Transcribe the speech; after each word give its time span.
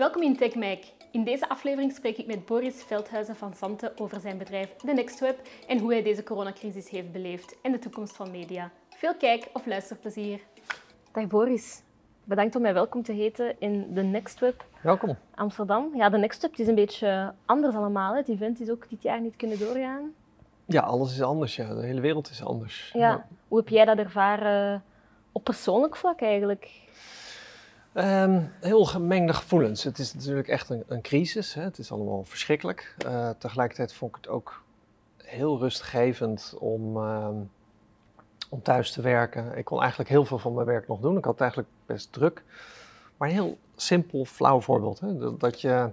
Welkom 0.00 0.22
in 0.22 0.36
TechMike. 0.36 0.86
In 1.10 1.24
deze 1.24 1.48
aflevering 1.48 1.92
spreek 1.92 2.16
ik 2.16 2.26
met 2.26 2.46
Boris 2.46 2.82
Veldhuizen 2.82 3.36
van 3.36 3.54
Zante 3.54 3.92
over 3.96 4.20
zijn 4.20 4.38
bedrijf 4.38 4.74
The 4.76 4.92
Next 4.92 5.20
Web 5.20 5.40
en 5.68 5.78
hoe 5.78 5.92
hij 5.92 6.02
deze 6.02 6.22
coronacrisis 6.22 6.88
heeft 6.88 7.12
beleefd 7.12 7.56
en 7.62 7.72
de 7.72 7.78
toekomst 7.78 8.16
van 8.16 8.30
media. 8.30 8.70
Veel 8.88 9.14
kijk- 9.16 9.48
of 9.52 9.66
luisterplezier. 9.66 10.40
Dag 11.12 11.26
Boris, 11.26 11.82
bedankt 12.24 12.56
om 12.56 12.62
mij 12.62 12.74
welkom 12.74 13.02
te 13.02 13.12
heten 13.12 13.56
in 13.58 13.90
The 13.94 14.02
Next 14.02 14.40
Web 14.40 14.64
Welkom. 14.82 15.16
Amsterdam. 15.34 15.96
Ja, 15.96 16.10
The 16.10 16.16
Next 16.16 16.42
Web 16.42 16.56
is 16.56 16.66
een 16.66 16.74
beetje 16.74 17.34
anders 17.46 17.74
allemaal. 17.74 18.12
hè. 18.12 18.18
Het 18.18 18.28
event 18.28 18.60
is 18.60 18.70
ook 18.70 18.88
dit 18.88 19.02
jaar 19.02 19.20
niet 19.20 19.36
kunnen 19.36 19.58
doorgaan. 19.58 20.14
Ja, 20.64 20.80
alles 20.80 21.12
is 21.12 21.22
anders. 21.22 21.56
Ja. 21.56 21.74
De 21.74 21.84
hele 21.84 22.00
wereld 22.00 22.30
is 22.30 22.44
anders. 22.44 22.90
Ja. 22.92 23.26
Hoe 23.48 23.58
heb 23.58 23.68
jij 23.68 23.84
dat 23.84 23.98
ervaren 23.98 24.84
op 25.32 25.44
persoonlijk 25.44 25.96
vlak 25.96 26.20
eigenlijk? 26.20 26.88
Ehm, 27.92 28.42
heel 28.60 28.84
gemengde 28.84 29.32
gevoelens. 29.32 29.84
Het 29.84 29.98
is 29.98 30.14
natuurlijk 30.14 30.48
echt 30.48 30.68
een, 30.70 30.82
een 30.86 31.00
crisis. 31.00 31.54
Hè. 31.54 31.62
Het 31.62 31.78
is 31.78 31.92
allemaal 31.92 32.24
verschrikkelijk. 32.24 32.94
Eh, 33.06 33.30
tegelijkertijd 33.38 33.92
vond 33.92 34.16
ik 34.16 34.22
het 34.22 34.32
ook 34.32 34.62
heel 35.16 35.58
rustgevend 35.58 36.54
om, 36.58 36.96
ehm, 36.96 37.34
om 38.48 38.62
thuis 38.62 38.92
te 38.92 39.02
werken. 39.02 39.56
Ik 39.56 39.64
kon 39.64 39.80
eigenlijk 39.80 40.10
heel 40.10 40.24
veel 40.24 40.38
van 40.38 40.54
mijn 40.54 40.66
werk 40.66 40.88
nog 40.88 41.00
doen. 41.00 41.16
Ik 41.16 41.24
had 41.24 41.32
het 41.32 41.42
eigenlijk 41.42 41.70
best 41.86 42.12
druk. 42.12 42.42
Maar 43.16 43.28
een 43.28 43.34
heel 43.34 43.58
simpel, 43.76 44.24
flauw 44.24 44.60
voorbeeld. 44.60 45.00
Hè. 45.00 45.16
Dat, 45.18 45.40
dat 45.40 45.60
je... 45.60 45.90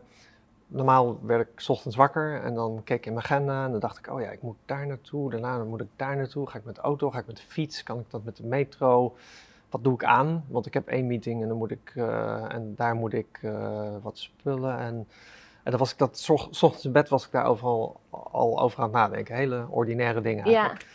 Normaal 0.69 1.19
werd 1.21 1.47
ik 1.47 1.69
ochtends 1.69 1.95
wakker 1.97 2.41
en 2.41 2.53
dan 2.53 2.81
keek 2.83 2.97
ik 2.97 3.05
in 3.05 3.13
mijn 3.13 3.25
agenda 3.25 3.65
en 3.65 3.71
dan 3.71 3.79
dacht 3.79 3.97
ik, 3.97 4.11
oh 4.11 4.21
ja, 4.21 4.29
ik 4.29 4.41
moet 4.41 4.57
daar 4.65 4.87
naartoe, 4.87 5.31
daarna 5.31 5.63
moet 5.63 5.81
ik 5.81 5.87
daar 5.95 6.15
naartoe. 6.15 6.49
Ga 6.49 6.57
ik 6.57 6.65
met 6.65 6.75
de 6.75 6.81
auto, 6.81 7.11
ga 7.11 7.19
ik 7.19 7.27
met 7.27 7.37
de 7.37 7.43
fiets, 7.47 7.83
kan 7.83 7.99
ik 7.99 8.05
dat 8.09 8.23
met 8.23 8.37
de 8.37 8.45
metro? 8.45 9.15
Wat 9.69 9.83
doe 9.83 9.93
ik 9.93 10.03
aan? 10.03 10.45
Want 10.47 10.65
ik 10.65 10.73
heb 10.73 10.87
één 10.87 11.07
meeting 11.07 11.41
en 11.41 11.47
dan 11.47 11.57
moet 11.57 11.71
ik, 11.71 11.91
eh, 11.95 12.53
en 12.53 12.73
daar 12.75 12.95
moet 12.95 13.13
ik 13.13 13.39
eh, 13.41 13.95
wat 14.01 14.17
spullen. 14.17 14.77
En, 14.79 15.07
en 15.63 15.71
dan 15.71 15.79
was 15.79 15.91
ik 15.91 15.97
dat, 15.97 16.17
's 16.17 16.29
och- 16.29 16.47
's 16.51 16.63
ochtends 16.63 16.85
in 16.85 16.91
bed 16.91 17.09
was 17.09 17.25
ik 17.25 17.31
daar 17.31 17.45
overal 17.45 17.99
al 18.09 18.59
over 18.59 18.77
aan 18.79 18.83
het 18.83 18.93
nadenken. 18.93 19.35
Hele 19.35 19.65
ordinaire 19.69 20.21
dingen 20.21 20.49
Ja, 20.49 20.59
eigenlijk. 20.59 20.85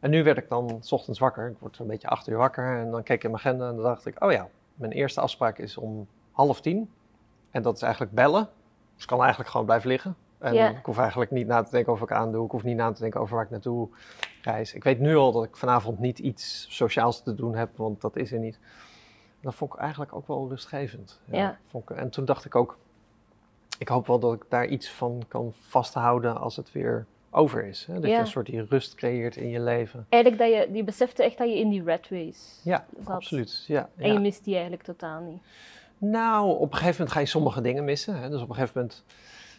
En 0.00 0.10
nu 0.10 0.24
werd 0.24 0.38
ik 0.38 0.48
dan 0.48 0.78
's 0.80 0.92
ochtends 0.92 1.18
wakker. 1.18 1.48
Ik 1.48 1.56
word 1.58 1.76
zo'n 1.76 1.86
beetje 1.86 2.08
acht 2.08 2.28
uur 2.28 2.36
wakker. 2.36 2.78
En 2.78 2.90
dan 2.90 3.02
keek 3.02 3.16
ik 3.16 3.24
in 3.24 3.30
mijn 3.30 3.42
agenda 3.42 3.68
en 3.68 3.74
dan 3.74 3.84
dacht 3.84 4.06
ik, 4.06 4.24
oh 4.24 4.32
ja, 4.32 4.48
mijn 4.74 4.92
eerste 4.92 5.20
afspraak 5.20 5.58
is 5.58 5.76
om 5.76 6.06
half 6.32 6.60
tien. 6.60 6.90
En 7.50 7.62
dat 7.62 7.76
is 7.76 7.82
eigenlijk 7.82 8.12
bellen. 8.14 8.48
Dus 8.94 9.02
ik 9.02 9.08
kan 9.08 9.20
eigenlijk 9.20 9.50
gewoon 9.50 9.66
blijven 9.66 9.88
liggen. 9.88 10.16
En 10.38 10.54
Ja. 10.54 10.68
ik 10.68 10.84
hoef 10.84 10.98
eigenlijk 10.98 11.30
niet 11.30 11.46
na 11.46 11.62
te 11.62 11.70
denken 11.70 11.92
over 11.92 12.06
wat 12.06 12.16
ik 12.16 12.22
aandoe. 12.22 12.44
Ik 12.44 12.50
hoef 12.50 12.62
niet 12.62 12.76
na 12.76 12.92
te 12.92 13.00
denken 13.00 13.20
over 13.20 13.34
waar 13.34 13.44
ik 13.44 13.50
naartoe 13.50 13.88
reis. 14.44 14.74
Ik 14.74 14.84
weet 14.84 14.98
nu 14.98 15.16
al 15.16 15.32
dat 15.32 15.44
ik 15.44 15.56
vanavond 15.56 15.98
niet 15.98 16.18
iets 16.18 16.66
sociaals 16.70 17.22
te 17.22 17.34
doen 17.34 17.54
heb, 17.54 17.76
want 17.76 18.00
dat 18.00 18.16
is 18.16 18.32
er 18.32 18.38
niet. 18.38 18.58
Dat 19.40 19.54
vond 19.54 19.72
ik 19.74 19.78
eigenlijk 19.80 20.14
ook 20.14 20.26
wel 20.26 20.48
rustgevend. 20.48 21.20
Ja. 21.24 21.58
vond 21.66 21.90
ik, 21.90 21.96
en 21.96 22.10
toen 22.10 22.24
dacht 22.24 22.44
ik 22.44 22.54
ook, 22.54 22.78
ik 23.78 23.88
hoop 23.88 24.06
wel 24.06 24.18
dat 24.18 24.32
ik 24.34 24.44
daar 24.48 24.66
iets 24.66 24.90
van 24.90 25.22
kan 25.28 25.52
vasthouden 25.60 26.40
als 26.40 26.56
het 26.56 26.72
weer 26.72 27.06
over 27.30 27.64
is. 27.64 27.86
Hè? 27.86 27.94
Dat 27.94 28.02
Ja. 28.04 28.08
je 28.08 28.16
een 28.18 28.26
soort 28.26 28.46
die 28.46 28.64
rust 28.64 28.94
creëert 28.94 29.36
in 29.36 29.48
je 29.48 29.60
leven. 29.60 30.06
eigenlijk 30.08 30.42
dat 30.42 30.52
je, 30.68 30.76
je 30.76 30.84
besefte 30.84 31.22
echt 31.24 31.38
dat 31.38 31.48
je 31.48 31.58
in 31.58 31.68
die 31.68 31.84
rat 31.84 32.06
race 32.10 32.40
Ja, 32.62 32.86
zat. 33.04 33.14
absoluut. 33.14 33.64
Ja, 33.66 33.88
En 33.96 34.12
je 34.12 34.18
mist 34.18 34.44
die 34.44 34.52
eigenlijk 34.54 34.82
totaal 34.84 35.20
niet. 35.20 35.42
Nou, 35.98 36.50
op 36.58 36.70
een 36.72 36.76
gegeven 36.78 36.92
moment 36.92 37.12
ga 37.12 37.20
je 37.20 37.26
sommige 37.26 37.60
dingen 37.60 37.84
missen. 37.84 38.20
Hè? 38.20 38.28
Dus 38.30 38.40
op 38.42 38.48
een 38.48 38.54
gegeven 38.54 38.80
moment. 38.80 39.04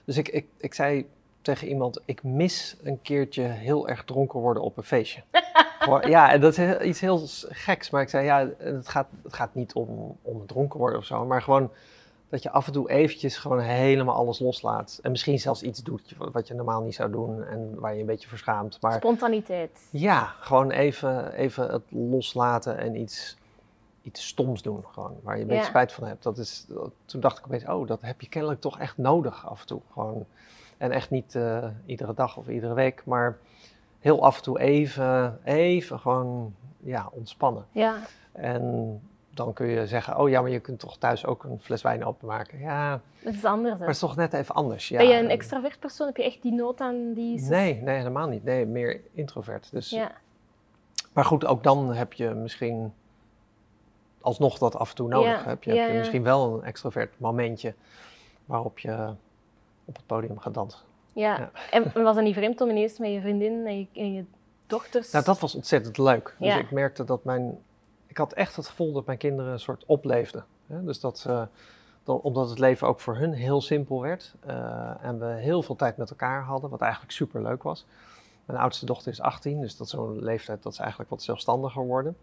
Dus 0.05 0.17
ik, 0.17 0.27
ik, 0.29 0.45
ik 0.57 0.73
zei 0.73 1.07
tegen 1.43 1.67
iemand: 1.67 2.01
ik 2.05 2.23
mis 2.23 2.75
een 2.83 3.01
keertje 3.01 3.41
heel 3.41 3.87
erg 3.87 4.03
dronken 4.03 4.39
worden 4.39 4.63
op 4.63 4.77
een 4.77 4.83
feestje. 4.83 5.21
Ja, 6.01 6.31
en 6.31 6.41
dat 6.41 6.57
is 6.57 6.77
iets 6.79 6.99
heel 6.99 7.21
geks. 7.49 7.89
Maar 7.89 8.01
ik 8.01 8.09
zei: 8.09 8.25
ja, 8.25 8.49
het 8.57 8.87
gaat, 8.87 9.07
het 9.23 9.33
gaat 9.33 9.55
niet 9.55 9.73
om, 9.73 10.17
om 10.21 10.45
dronken 10.45 10.79
worden 10.79 10.99
of 10.99 11.05
zo. 11.05 11.25
Maar 11.25 11.41
gewoon 11.41 11.69
dat 12.29 12.43
je 12.43 12.51
af 12.51 12.67
en 12.67 12.73
toe 12.73 12.89
eventjes 12.89 13.37
gewoon 13.37 13.59
helemaal 13.59 14.15
alles 14.15 14.39
loslaat. 14.39 14.99
En 15.01 15.11
misschien 15.11 15.39
zelfs 15.39 15.61
iets 15.63 15.83
doet 15.83 16.13
wat 16.31 16.47
je 16.47 16.53
normaal 16.53 16.81
niet 16.81 16.95
zou 16.95 17.11
doen. 17.11 17.43
En 17.43 17.79
waar 17.79 17.93
je 17.93 17.99
een 17.99 18.05
beetje 18.05 18.27
verschaamt. 18.27 18.77
Maar 18.81 18.93
Spontaniteit. 18.93 19.79
ja, 19.89 20.33
gewoon 20.39 20.71
even, 20.71 21.33
even 21.33 21.71
het 21.71 21.83
loslaten 21.89 22.77
en 22.77 22.95
iets, 22.95 23.37
iets 24.01 24.27
stoms 24.27 24.61
doen. 24.61 24.83
Gewoon, 24.93 25.15
waar 25.21 25.35
je 25.35 25.41
een 25.41 25.47
beetje 25.47 25.63
Ja. 25.63 25.69
spijt 25.69 25.91
van 25.91 26.07
hebt. 26.07 26.23
Dat 26.23 26.37
is, 26.37 26.65
toen 27.05 27.21
dacht 27.21 27.37
ik 27.37 27.45
opeens, 27.45 27.65
oh, 27.65 27.87
dat 27.87 28.01
heb 28.01 28.21
je 28.21 28.29
kennelijk 28.29 28.61
toch 28.61 28.79
echt 28.79 28.97
nodig 28.97 29.47
af 29.47 29.61
en 29.61 29.67
toe. 29.67 29.81
Gewoon, 29.93 30.25
en 30.83 30.91
echt 30.91 31.09
niet 31.09 31.35
eh, 31.35 31.67
iedere 31.85 32.13
dag 32.13 32.37
of 32.37 32.47
iedere 32.47 32.73
week, 32.73 33.01
maar 33.05 33.37
heel 33.99 34.23
af 34.23 34.37
en 34.37 34.43
toe 34.43 34.59
even, 34.59 35.39
even 35.43 35.99
gewoon 35.99 36.55
ja, 36.79 37.09
ontspannen. 37.11 37.65
Ja, 37.71 37.95
En 38.31 39.01
dan 39.29 39.53
kun 39.53 39.67
je 39.67 39.87
zeggen, 39.87 40.17
oh 40.17 40.29
ja, 40.29 40.41
maar 40.41 40.49
je 40.49 40.59
kunt 40.59 40.79
toch 40.79 40.97
thuis 40.97 41.25
ook 41.25 41.43
een 41.43 41.59
fles 41.61 41.81
wijn 41.81 42.05
openmaken. 42.05 42.59
Ja, 42.59 43.01
dat 43.23 43.33
is 43.33 43.45
anders. 43.45 43.71
hè. 43.73 43.77
maar 43.77 43.87
het 43.87 43.95
is 43.95 44.01
toch 44.01 44.15
net 44.15 44.33
even 44.33 44.55
anders. 44.55 44.87
Ja. 44.87 44.97
ben 44.97 45.07
je 45.07 45.13
een 45.13 45.23
En- 45.23 45.29
extravert 45.29 45.79
persoon? 45.79 46.07
Heb 46.07 46.17
je 46.17 46.23
echt 46.23 46.41
die 46.41 46.53
nood 46.53 46.81
aan 46.81 47.13
die... 47.13 47.41
Nee, 47.41 47.81
nee, 47.81 47.97
helemaal 47.97 48.27
niet. 48.27 48.43
Nee, 48.43 48.65
meer 48.65 49.01
introvert. 49.13 49.71
Dus 49.71 49.89
Ja, 49.89 50.11
Maar 51.13 51.25
goed, 51.25 51.45
ook 51.45 51.63
dan 51.63 51.93
heb 51.93 52.13
je 52.13 52.29
misschien 52.29 52.93
alsnog 54.21 54.57
dat 54.57 54.75
af 54.75 54.89
en 54.89 54.95
toe 54.95 55.07
nodig. 55.09 55.43
Ja, 55.43 55.49
heb 55.49 55.63
je, 55.63 55.73
ja, 55.73 55.77
heb 55.79 55.87
je 55.87 55.93
ja. 55.93 55.99
misschien 55.99 56.23
wel 56.23 56.53
een 56.53 56.63
extrovert 56.63 57.19
momentje 57.19 57.73
waarop 58.45 58.79
je 58.79 59.13
op 59.85 59.95
het 59.95 60.05
podium 60.05 60.39
gaat 60.39 60.53
dansen. 60.53 60.79
ja. 61.13 61.37
Ja. 61.39 61.51
En 61.71 62.03
was 62.03 62.15
dat 62.15 62.23
niet 62.23 62.35
vreemd 62.35 62.61
om 62.61 62.69
ineens 62.69 62.99
met 62.99 63.11
je 63.11 63.21
vriendin 63.21 63.65
en 63.67 63.79
je, 63.79 63.87
en 63.93 64.13
je 64.13 64.25
dochters... 64.67 65.11
Nou, 65.11 65.25
dat 65.25 65.39
was 65.39 65.55
ontzettend 65.55 65.97
leuk. 65.97 66.35
Dus 66.39 66.47
Ja. 66.47 66.57
ik 66.57 66.71
merkte 66.71 67.03
dat 67.03 67.23
mijn... 67.23 67.57
Ik 68.07 68.17
had 68.17 68.33
echt 68.33 68.55
het 68.55 68.67
gevoel 68.67 68.93
dat 68.93 69.05
mijn 69.05 69.17
kinderen 69.17 69.51
een 69.51 69.59
soort 69.59 69.83
opleefden. 69.85 70.45
Hè? 70.67 70.83
Dus 70.83 70.99
dat, 70.99 71.17
ze- 71.19 71.47
dat, 72.03 72.21
omdat 72.21 72.49
het 72.49 72.59
leven 72.59 72.87
ook 72.87 72.99
voor 72.99 73.15
hun 73.15 73.33
heel 73.33 73.61
simpel 73.61 74.01
werd. 74.01 74.33
eh, 74.45 74.91
en 75.01 75.19
we 75.19 75.25
heel 75.25 75.61
veel 75.63 75.75
tijd 75.75 75.97
met 75.97 76.09
elkaar 76.09 76.43
hadden, 76.43 76.69
wat 76.69 76.81
eigenlijk 76.81 77.11
super 77.11 77.41
leuk 77.41 77.63
was. 77.63 77.85
Mijn 78.45 78.59
oudste 78.59 78.85
dochter 78.85 79.11
is 79.11 79.21
18, 79.21 79.61
dus 79.61 79.77
dat 79.77 79.87
is 79.87 79.93
zo'n 79.93 80.23
leeftijd 80.23 80.63
dat 80.63 80.75
ze 80.75 80.79
eigenlijk 80.81 81.09
wat 81.09 81.21
zelfstandiger 81.23 81.85
worden. 81.85 82.17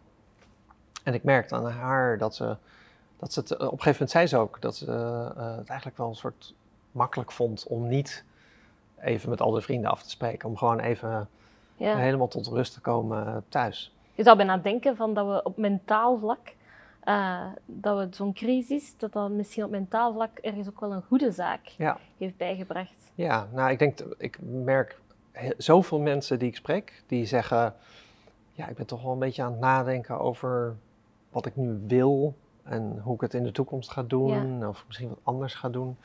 En 1.04 1.14
ik 1.14 1.22
merkte 1.24 1.54
aan 1.54 1.66
haar 1.66 2.18
dat 2.18 2.34
ze, 2.34 2.56
dat 3.18 3.32
ze 3.32 3.40
het, 3.40 3.52
op 3.52 3.60
een 3.60 3.68
gegeven 3.68 3.92
moment 3.92 4.10
zei 4.10 4.26
ze 4.26 4.36
ook, 4.36 4.60
dat 4.60 4.76
ze 4.76 4.86
eh, 4.86 5.56
het 5.56 5.68
eigenlijk 5.68 5.98
wel 5.98 6.08
een 6.08 6.14
soort 6.14 6.54
makkelijk 6.92 7.32
vond 7.32 7.66
om 7.66 7.88
niet 7.88 8.24
even 9.00 9.30
met 9.30 9.40
al 9.40 9.50
de 9.50 9.60
vrienden 9.60 9.90
af 9.90 10.02
te 10.02 10.10
spreken. 10.10 10.48
Om 10.48 10.56
gewoon 10.56 10.80
even 10.80 11.28
ja. 11.76 11.96
helemaal 11.96 12.28
tot 12.28 12.46
rust 12.46 12.72
te 12.72 12.80
komen 12.80 13.44
thuis. 13.48 13.94
Je 14.14 14.22
zou 14.22 14.36
bijna 14.36 14.56
denken 14.56 14.96
van 14.96 15.14
dat 15.14 15.26
we 15.26 15.42
op 15.42 15.56
mentaal 15.56 16.18
vlak, 16.18 16.54
eh, 17.00 17.46
dat 17.66 17.98
we 17.98 18.16
zo'n 18.16 18.32
crisis, 18.32 18.94
dat 18.96 19.12
dat 19.12 19.30
misschien 19.30 19.64
op 19.64 19.70
mentaal 19.70 20.12
vlak 20.12 20.38
ergens 20.38 20.68
ook 20.68 20.80
wel 20.80 20.92
een 20.92 21.02
goede 21.02 21.30
zaak 21.30 21.66
Ja. 21.78 21.98
heeft 22.18 22.36
bijgebracht. 22.36 23.10
Ja, 23.14 23.48
nou, 23.52 23.70
ik 23.70 23.78
denk, 23.78 23.98
ik 24.18 24.38
merk 24.40 24.98
zoveel 25.56 25.98
mensen 25.98 26.38
die 26.38 26.48
ik 26.48 26.56
spreek, 26.56 27.02
die 27.06 27.26
zeggen, 27.26 27.74
ja, 28.52 28.68
ik 28.68 28.76
ben 28.76 28.86
toch 28.86 29.02
wel 29.02 29.12
een 29.12 29.18
beetje 29.18 29.42
aan 29.42 29.50
het 29.50 29.60
nadenken 29.60 30.18
over 30.18 30.76
wat 31.30 31.46
ik 31.46 31.56
nu 31.56 31.80
wil 31.86 32.34
en 32.62 33.00
hoe 33.02 33.14
ik 33.14 33.20
het 33.20 33.34
in 33.34 33.42
de 33.42 33.52
toekomst 33.52 33.90
ga 33.90 34.02
doen, 34.02 34.66
of 34.66 34.84
misschien 34.86 35.08
wat 35.08 35.18
anders 35.22 35.54
ga 35.54 35.68
doen. 35.68 35.96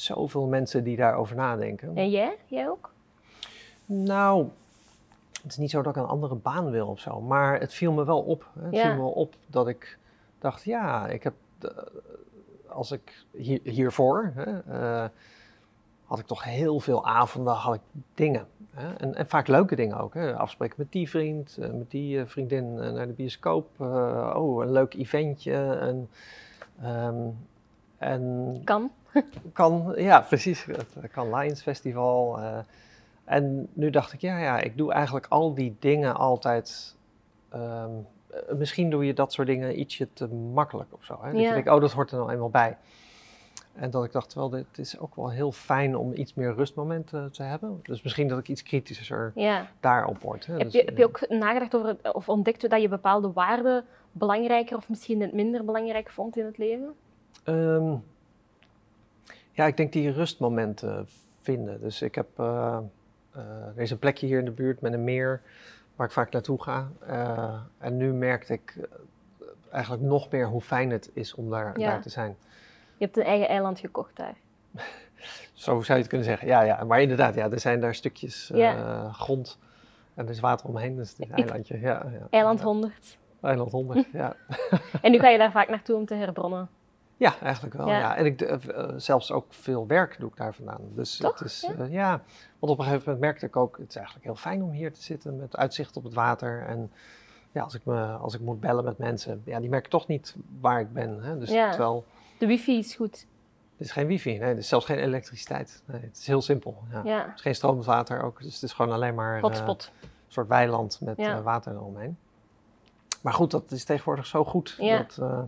Zoveel 0.00 0.46
mensen 0.46 0.84
die 0.84 0.96
daarover 0.96 1.36
nadenken. 1.36 1.96
En 1.96 2.10
jij? 2.10 2.36
Jij 2.46 2.68
ook? 2.68 2.92
Nou, 3.86 4.48
het 5.42 5.50
is 5.52 5.56
niet 5.56 5.70
zo 5.70 5.82
dat 5.82 5.96
ik 5.96 6.02
een 6.02 6.08
andere 6.08 6.34
baan 6.34 6.70
wil 6.70 6.86
of 6.86 7.00
zo, 7.00 7.20
maar 7.20 7.60
het 7.60 7.74
viel 7.74 7.92
me 7.92 8.04
wel 8.04 8.20
op. 8.20 8.48
hè. 8.58 8.64
Het 8.64 8.74
Ja. 8.74 8.82
viel 8.82 8.92
me 8.94 8.98
wel 9.00 9.10
op 9.10 9.34
dat 9.46 9.68
ik 9.68 9.98
dacht, 10.38 10.64
ja, 10.64 11.06
ik 11.08 11.22
heb, 11.22 11.34
eh, 11.60 11.70
als 12.68 12.90
ik 12.90 13.24
hier, 13.30 13.60
hiervoor, 13.62 14.32
hè, 14.34 14.58
eh, 14.58 15.08
had 16.04 16.18
ik 16.18 16.26
toch 16.26 16.44
heel 16.44 16.80
veel 16.80 17.06
avonden, 17.06 17.54
had 17.54 17.74
ik 17.74 17.80
dingen. 18.14 18.46
Hè? 18.70 18.94
En, 18.94 19.14
en 19.14 19.28
vaak 19.28 19.46
leuke 19.46 19.76
dingen 19.76 19.98
ook. 19.98 20.14
Hè? 20.14 20.36
Afspreken 20.36 20.74
met 20.78 20.92
die 20.92 21.08
vriend, 21.10 21.56
eh, 21.60 21.70
met 21.70 21.90
die 21.90 22.24
vriendin 22.24 22.74
naar 22.74 23.06
de 23.06 23.12
bioscoop. 23.12 23.80
oh, 23.80 24.62
een 24.64 24.72
leuk 24.72 24.94
eventje. 24.94 25.54
En, 25.80 26.08
ehm, 26.82 27.16
en 27.98 28.52
Kan. 28.64 28.90
Kan, 29.52 29.92
ja, 29.96 30.20
precies. 30.20 30.64
Het 30.64 31.10
kan 31.12 31.34
Lions 31.34 31.62
Festival. 31.62 32.38
eh. 32.38 32.58
en 33.24 33.68
nu 33.72 33.90
dacht 33.90 34.12
ik, 34.12 34.20
ja, 34.20 34.38
ja, 34.38 34.60
ik 34.60 34.76
doe 34.76 34.92
eigenlijk 34.92 35.26
al 35.28 35.54
die 35.54 35.76
dingen 35.78 36.16
altijd. 36.16 36.94
ehm, 37.48 37.90
eh, 38.30 38.54
misschien 38.56 38.90
doe 38.90 39.06
je 39.06 39.12
dat 39.14 39.32
soort 39.32 39.46
dingen 39.46 39.80
ietsje 39.80 40.08
te 40.12 40.26
makkelijk 40.28 40.88
of 40.92 41.04
zo. 41.04 41.18
Hè? 41.22 41.30
Dat 41.32 41.40
Ja. 41.40 41.46
je 41.48 41.52
denkt, 41.54 41.68
oh, 41.70 41.80
dat 41.80 41.92
hoort 41.92 42.10
er 42.10 42.18
nou 42.18 42.32
eenmaal 42.32 42.50
bij. 42.50 42.76
En 43.74 43.90
dat 43.90 44.04
ik 44.04 44.12
dacht, 44.12 44.34
wel, 44.34 44.48
dit 44.50 44.66
is 44.74 44.98
ook 44.98 45.16
wel 45.16 45.30
heel 45.30 45.52
fijn 45.52 45.96
om 45.96 46.12
iets 46.14 46.34
meer 46.34 46.54
rustmomenten 46.54 47.32
te 47.32 47.42
hebben. 47.42 47.80
Dus 47.82 48.02
misschien 48.02 48.28
dat 48.28 48.38
ik 48.38 48.48
iets 48.48 48.62
kritischer 48.62 49.32
Ja. 49.34 49.66
daarop 49.80 50.20
word. 50.22 50.46
Hè? 50.46 50.52
Heb 50.52 50.62
Dus, 50.62 50.72
je, 50.72 50.82
heb 50.84 50.96
je 50.96 51.04
ook 51.04 51.28
nagedacht 51.28 51.74
over, 51.76 51.96
of 52.12 52.28
ontdekt 52.28 52.70
dat 52.70 52.80
je 52.80 52.88
bepaalde 52.88 53.32
waarden 53.32 53.84
belangrijker 54.12 54.76
of 54.76 54.88
misschien 54.88 55.30
minder 55.32 55.64
belangrijk 55.64 56.10
vond 56.10 56.36
in 56.36 56.44
het 56.44 56.58
leven? 56.58 56.94
Ehm, 57.44 57.94
ja, 59.56 59.66
ik 59.66 59.76
denk 59.76 59.92
die 59.92 60.10
rustmomenten 60.10 61.08
vinden. 61.40 61.80
Dus 61.80 62.02
ik 62.02 62.14
heb, 62.14 62.26
eh, 62.36 62.78
er 63.76 63.82
is 63.82 63.90
een 63.90 63.98
plekje 63.98 64.26
hier 64.26 64.38
in 64.38 64.44
de 64.44 64.50
buurt 64.50 64.80
met 64.80 64.92
een 64.92 65.04
meer 65.04 65.40
waar 65.96 66.06
ik 66.06 66.12
vaak 66.12 66.30
naartoe 66.32 66.62
ga. 66.62 66.88
Eh, 67.06 67.60
en 67.78 67.96
nu 67.96 68.12
merkte 68.12 68.52
ik 68.52 68.88
eigenlijk 69.70 70.02
nog 70.02 70.30
meer 70.30 70.46
hoe 70.46 70.60
fijn 70.60 70.90
het 70.90 71.10
is 71.12 71.34
om 71.34 71.50
daar, 71.50 71.78
Ja. 71.80 71.90
daar 71.90 72.00
te 72.02 72.08
zijn. 72.08 72.36
Je 72.96 73.04
hebt 73.04 73.16
een 73.16 73.24
eigen 73.24 73.48
eiland 73.48 73.78
gekocht 73.78 74.16
daar. 74.16 74.34
Zo 75.52 75.80
zou 75.80 75.86
je 75.86 75.94
het 75.94 76.06
kunnen 76.06 76.26
zeggen. 76.26 76.48
Ja, 76.48 76.60
ja. 76.62 76.84
maar 76.84 77.00
inderdaad, 77.00 77.34
ja, 77.34 77.50
er 77.50 77.60
zijn 77.60 77.80
daar 77.80 77.94
stukjes 77.94 78.50
Ja. 78.54 79.10
grond 79.12 79.58
en 80.14 80.24
er 80.24 80.30
is 80.30 80.40
water 80.40 80.68
omheen, 80.68 80.96
dus 80.96 81.10
het 81.10 81.18
is 81.18 81.26
een 81.28 81.34
eilandje. 81.34 81.80
Ja, 81.80 82.06
ja. 82.12 82.26
Eiland 82.30 82.58
Ja. 82.58 82.64
100. 82.64 83.18
Eiland 83.42 83.70
100, 83.70 84.06
ja. 84.12 84.36
En 85.02 85.10
nu 85.10 85.18
ga 85.18 85.28
je 85.28 85.38
daar 85.38 85.50
vaak 85.50 85.68
naartoe 85.68 85.96
om 85.96 86.06
te 86.06 86.14
herbronnen. 86.14 86.68
Ja, 87.16 87.38
eigenlijk 87.40 87.74
wel. 87.74 87.88
Ja. 87.88 87.98
Ja. 87.98 88.16
En 88.16 88.24
ik, 88.26 88.40
eh, 88.40 88.68
eh, 88.68 88.92
zelfs 88.96 89.32
ook 89.32 89.46
veel 89.48 89.86
werk 89.86 90.16
doe 90.18 90.28
ik 90.30 90.36
daar 90.36 90.54
vandaan. 90.54 90.80
Dus 90.94 91.16
Toch? 91.16 91.38
het 91.38 91.48
is, 91.48 91.60
Ja? 91.60 91.84
ja. 91.84 91.86
ja, 91.90 92.22
want 92.58 92.72
op 92.72 92.78
een 92.78 92.84
gegeven 92.84 93.02
moment 93.04 93.20
merkte 93.20 93.46
ik 93.46 93.56
ook, 93.56 93.78
het 93.78 93.88
is 93.88 93.96
eigenlijk 93.96 94.24
heel 94.26 94.36
fijn 94.36 94.62
om 94.62 94.70
hier 94.70 94.92
te 94.92 95.02
zitten 95.02 95.36
met 95.36 95.56
uitzicht 95.56 95.96
op 95.96 96.04
het 96.04 96.14
water. 96.14 96.62
En 96.66 96.92
ja, 97.52 97.62
als 97.62 97.74
ik, 97.74 97.84
me, 97.84 98.06
als 98.06 98.34
ik 98.34 98.40
moet 98.40 98.60
bellen 98.60 98.84
met 98.84 98.98
mensen, 98.98 99.42
ja, 99.44 99.60
die 99.60 99.68
merken 99.68 99.90
toch 99.90 100.06
niet 100.06 100.36
waar 100.60 100.80
ik 100.80 100.92
ben. 100.92 101.22
Hè? 101.22 101.38
Dus 101.38 101.50
Ja. 101.50 101.68
terwijl, 101.68 102.04
De 102.38 102.46
wifi 102.46 102.78
is 102.78 102.94
goed. 102.94 103.26
er 103.76 103.84
is 103.84 103.92
geen 103.92 104.06
wifi, 104.06 104.30
nee, 104.30 104.40
er 104.50 104.56
is 104.58 104.68
zelfs 104.68 104.86
geen 104.86 104.98
elektriciteit. 104.98 105.82
Nee, 105.86 106.00
het 106.00 106.16
is 106.16 106.26
heel 106.26 106.42
simpel. 106.42 106.82
Ja. 106.90 107.00
Ja. 107.04 107.26
Er 107.26 107.32
is 107.34 107.40
geen 107.40 107.54
stromend 107.54 107.84
water 107.86 108.22
ook, 108.22 108.42
dus 108.42 108.54
het 108.54 108.62
is 108.62 108.72
gewoon 108.72 108.92
alleen 108.92 109.14
maar 109.14 109.36
eh, 109.36 109.42
Hotspot. 109.42 109.92
een 110.02 110.08
soort 110.28 110.48
weiland 110.48 111.00
met 111.00 111.18
eh, 111.18 111.40
water 111.42 111.72
eromheen. 111.72 112.18
Maar 113.22 113.32
goed, 113.32 113.50
dat 113.50 113.70
is 113.70 113.84
tegenwoordig 113.84 114.26
zo 114.26 114.44
goed. 114.44 114.76
Ja. 114.78 114.96
Dat, 114.98 115.18
eh, 115.20 115.42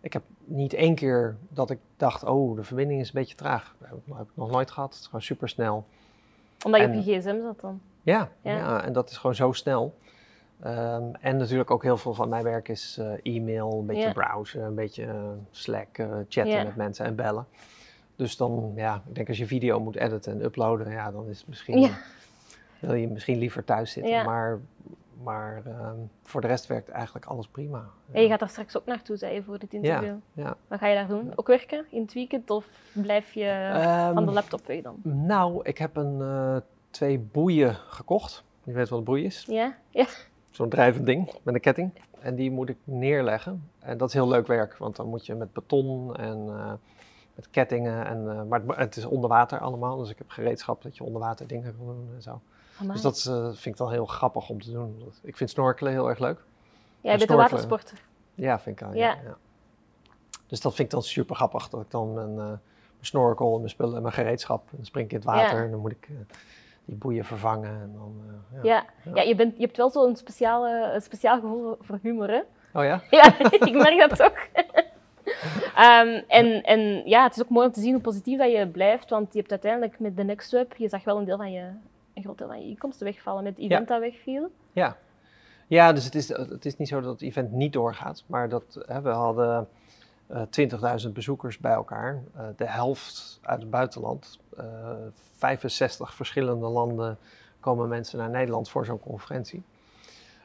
ik 0.00 0.12
heb 0.12 0.22
niet 0.50 0.72
één 0.72 0.94
keer 0.94 1.36
dat 1.48 1.70
ik 1.70 1.78
dacht, 1.96 2.24
oh, 2.24 2.56
de 2.56 2.64
verbinding 2.64 3.00
is 3.00 3.06
een 3.06 3.14
beetje 3.14 3.34
traag. 3.34 3.74
Dat 3.78 3.88
heb 3.88 4.26
ik, 4.26 4.26
nog 4.34 4.50
nooit 4.50 4.70
gehad. 4.70 4.90
Het 4.90 4.98
is 5.00 5.04
gewoon 5.06 5.22
super 5.22 5.48
snel. 5.48 5.86
Omdat 6.64 6.80
je 6.80 6.86
op 6.86 6.92
je 6.92 7.00
gsm 7.18 7.40
zat 7.42 7.60
dan. 7.60 7.80
Ja, 8.02 8.28
Ja. 8.42 8.56
ja. 8.56 8.82
en 8.84 8.92
dat 8.92 9.10
is 9.10 9.16
gewoon 9.16 9.36
zo 9.36 9.52
snel. 9.52 9.94
Ehm, 10.60 11.02
en 11.20 11.36
natuurlijk 11.36 11.70
ook 11.70 11.82
heel 11.82 11.96
veel 11.96 12.14
van 12.14 12.28
mijn 12.28 12.44
werk 12.44 12.68
is 12.68 12.98
eh, 12.98 13.34
e-mail, 13.36 13.78
een 13.78 13.86
beetje 13.86 14.02
Ja. 14.02 14.12
browsen, 14.12 14.62
een 14.62 14.74
beetje 14.74 15.04
eh, 15.04 15.14
Slack, 15.50 15.98
eh, 15.98 16.06
chatten 16.28 16.46
Ja. 16.54 16.62
met 16.62 16.76
mensen 16.76 17.04
en 17.04 17.14
bellen. 17.14 17.46
Dus 18.16 18.36
dan, 18.36 18.72
ja, 18.76 19.02
ik 19.08 19.14
denk 19.14 19.28
als 19.28 19.38
je 19.38 19.46
video 19.46 19.80
moet 19.80 19.96
editen 19.96 20.32
en 20.32 20.44
uploaden, 20.44 20.90
ja, 20.92 21.10
dan 21.10 21.28
is 21.28 21.38
het 21.38 21.48
misschien, 21.48 21.90
wil 22.78 22.94
je 22.94 23.08
misschien 23.08 23.38
liever 23.38 23.64
thuis 23.64 23.92
zitten. 23.92 24.24
Maar, 24.24 24.58
maar 25.22 25.62
ehm, 25.66 25.96
voor 26.22 26.40
de 26.40 26.46
rest 26.46 26.66
werkt 26.66 26.88
eigenlijk 26.88 27.26
alles 27.26 27.48
prima. 27.48 27.84
En 28.12 28.22
je 28.22 28.28
gaat 28.28 28.38
daar 28.38 28.48
straks 28.48 28.76
ook 28.76 28.86
naartoe, 28.86 29.16
zei 29.16 29.34
je 29.34 29.42
voor 29.42 29.58
dit 29.58 29.74
interview. 29.74 30.14
ja. 30.32 30.56
Wat 30.68 30.78
ga 30.78 30.86
je 30.86 30.94
daar 30.94 31.06
doen? 31.08 31.32
Ook 31.34 31.46
werken 31.46 31.84
in 31.90 32.02
het 32.02 32.12
weekend 32.12 32.50
of 32.50 32.66
blijf 32.92 33.32
je 33.32 33.44
Ehm, 33.44 34.14
van 34.14 34.26
de 34.26 34.32
laptop 34.32 34.66
weg 34.66 34.82
dan? 34.82 34.96
Nou, 35.02 35.60
ik 35.62 35.78
heb 35.78 35.96
een, 35.96 36.20
eh, 36.20 36.56
twee 36.90 37.18
boeien 37.18 37.74
gekocht. 37.74 38.44
Je 38.64 38.72
weet 38.72 38.88
wat 38.88 38.98
een 38.98 39.04
boei 39.04 39.24
is? 39.24 39.44
Ja? 39.48 39.76
Ja. 39.90 40.06
Zo'n 40.50 40.68
drijvend 40.68 41.06
ding 41.06 41.32
met 41.42 41.54
een 41.54 41.60
ketting. 41.60 41.92
En 42.20 42.34
die 42.34 42.50
moet 42.50 42.68
ik 42.68 42.76
neerleggen. 42.84 43.70
En 43.78 43.98
dat 43.98 44.08
is 44.08 44.14
heel 44.14 44.28
leuk 44.28 44.46
werk, 44.46 44.76
want 44.76 44.96
dan 44.96 45.06
moet 45.06 45.26
je 45.26 45.34
met 45.34 45.52
beton 45.52 46.16
en 46.16 46.48
eh, 46.48 46.72
met 47.34 47.50
kettingen. 47.50 48.06
En, 48.06 48.30
eh, 48.30 48.42
maar 48.42 48.60
het, 48.66 48.76
het 48.76 48.96
is 48.96 49.04
onder 49.04 49.28
water 49.28 49.58
allemaal, 49.58 49.96
dus 49.96 50.10
ik 50.10 50.18
heb 50.18 50.30
gereedschap 50.30 50.82
dat 50.82 50.96
je 50.96 51.04
onder 51.04 51.20
water 51.20 51.46
dingen 51.46 51.76
kan 51.76 51.86
doen 51.86 52.10
en 52.14 52.22
zo. 52.22 52.40
Amai. 52.80 52.92
Dus 52.92 53.02
dat 53.02 53.16
is, 53.16 53.26
eh, 53.26 53.44
vind 53.44 53.66
ik 53.74 53.76
wel 53.76 53.90
heel 53.90 54.06
grappig 54.06 54.48
om 54.48 54.60
te 54.62 54.72
doen. 54.72 55.02
Ik 55.22 55.36
vind 55.36 55.50
snorkelen 55.50 55.92
heel 55.92 56.08
erg 56.08 56.18
leuk. 56.18 56.38
Jij 57.00 57.16
bent 57.16 57.30
een 57.30 57.36
watersporter. 57.36 57.98
Ja, 58.34 58.60
vind 58.60 58.80
ik 58.80 58.86
wel. 58.86 58.94
Ja. 58.94 59.08
Ja. 59.08 59.18
Ja, 59.24 59.36
Dus 60.46 60.60
dat 60.60 60.74
vind 60.74 60.88
ik 60.88 60.94
dan 60.94 61.02
super 61.02 61.36
grappig, 61.36 61.68
dat 61.68 61.80
ik 61.80 61.90
dan 61.90 62.14
mijn, 62.14 62.30
eh, 62.30 62.44
mijn 62.44 62.58
snorkel 63.00 63.52
en 63.52 63.58
mijn 63.58 63.70
spullen 63.70 63.96
en 63.96 64.02
mijn 64.02 64.14
gereedschap, 64.14 64.62
en 64.70 64.76
dan 64.76 64.84
spring 64.84 65.04
ik 65.06 65.12
in 65.12 65.16
het 65.18 65.26
water 65.26 65.64
en 65.64 65.70
dan 65.70 65.80
moet 65.80 65.90
ik 65.90 66.06
eh, 66.08 66.14
die 66.84 66.96
boeien 66.96 67.24
vervangen. 67.24 67.70
En 67.70 67.92
dan, 67.94 68.14
ja. 68.62 68.84
Ja, 69.14 69.22
je, 69.22 69.34
bent, 69.34 69.56
je 69.56 69.62
hebt 69.64 69.76
wel 69.76 69.90
zo'n 69.90 70.16
speciale, 70.16 70.92
een 70.94 71.02
speciaal 71.02 71.40
gevoel 71.40 71.76
voor 71.80 71.98
humor, 72.02 72.28
hè? 72.28 72.40
Oh 72.74 72.84
ja? 72.84 73.02
Ja, 73.10 73.38
ik 73.50 73.72
merk 73.72 74.08
dat 74.08 74.18
toch. 74.18 74.38
Ehm, 75.76 76.22
en, 76.28 76.62
en 76.62 77.08
ja, 77.08 77.22
het 77.22 77.36
is 77.36 77.42
ook 77.42 77.48
mooi 77.48 77.66
om 77.66 77.72
te 77.72 77.80
zien 77.80 77.92
hoe 77.92 78.00
positief 78.00 78.38
dat 78.38 78.52
je 78.52 78.68
blijft, 78.68 79.10
want 79.10 79.32
je 79.32 79.38
hebt 79.38 79.50
uiteindelijk 79.50 79.98
met 79.98 80.16
de 80.16 80.22
Next 80.24 80.50
Web, 80.50 80.76
je 80.76 80.88
zag 80.88 81.04
wel 81.04 81.18
een 81.18 81.24
deel 81.24 81.36
van 81.36 81.52
je, 81.52 81.70
een 82.20 82.26
groot 82.26 82.38
deel 82.38 82.46
van 82.46 82.62
je 82.62 82.68
inkomsten 82.68 83.06
wegvallen 83.06 83.42
met 83.42 83.56
het 83.56 83.64
event 83.64 83.88
dat 83.88 84.00
wegviel. 84.00 84.50
Ja. 84.72 84.96
Ja, 85.66 85.92
dus 85.92 86.04
het 86.04 86.14
is, 86.14 86.28
het 86.28 86.64
is 86.64 86.76
niet 86.76 86.88
zo 86.88 87.00
dat 87.00 87.12
het 87.12 87.22
event 87.22 87.52
niet 87.52 87.72
doorgaat, 87.72 88.24
maar 88.26 88.48
dat, 88.48 88.84
hè, 88.86 89.00
we 89.00 89.08
hadden 89.08 89.68
eh 90.26 90.42
20.000 91.06 91.12
bezoekers 91.12 91.58
bij 91.58 91.72
elkaar, 91.72 92.22
eh, 92.34 92.44
de 92.56 92.66
helft 92.66 93.38
uit 93.42 93.60
het 93.60 93.70
buitenland. 93.70 94.38
Eh 94.56 94.64
65 95.36 96.14
verschillende 96.14 96.66
landen 96.66 97.18
komen 97.60 97.88
mensen 97.88 98.18
naar 98.18 98.30
Nederland 98.30 98.70
voor 98.70 98.84
zo'n 98.84 99.00
conferentie. 99.00 99.62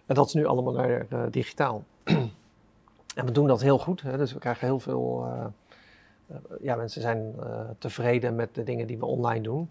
En 0.06 0.16
dat 0.16 0.28
is 0.28 0.34
nu 0.34 0.46
allemaal 0.46 0.74
naar 0.74 1.32
digitaal. 1.32 1.84
en 3.16 3.26
we 3.26 3.32
doen 3.32 3.48
dat 3.48 3.62
heel 3.62 3.80
goed, 3.80 4.02
hè, 4.02 4.18
dus 4.18 4.34
we 4.34 4.40
krijgen 4.40 4.68
heel 4.68 4.80
veel. 4.80 5.28
ja, 6.62 6.76
mensen 6.76 7.02
zijn 7.02 7.36
tevreden 7.78 8.36
met 8.36 8.56
de 8.56 8.64
dingen 8.64 8.88
die 8.88 8.98
we 8.98 9.06
online 9.06 9.44
doen. 9.44 9.70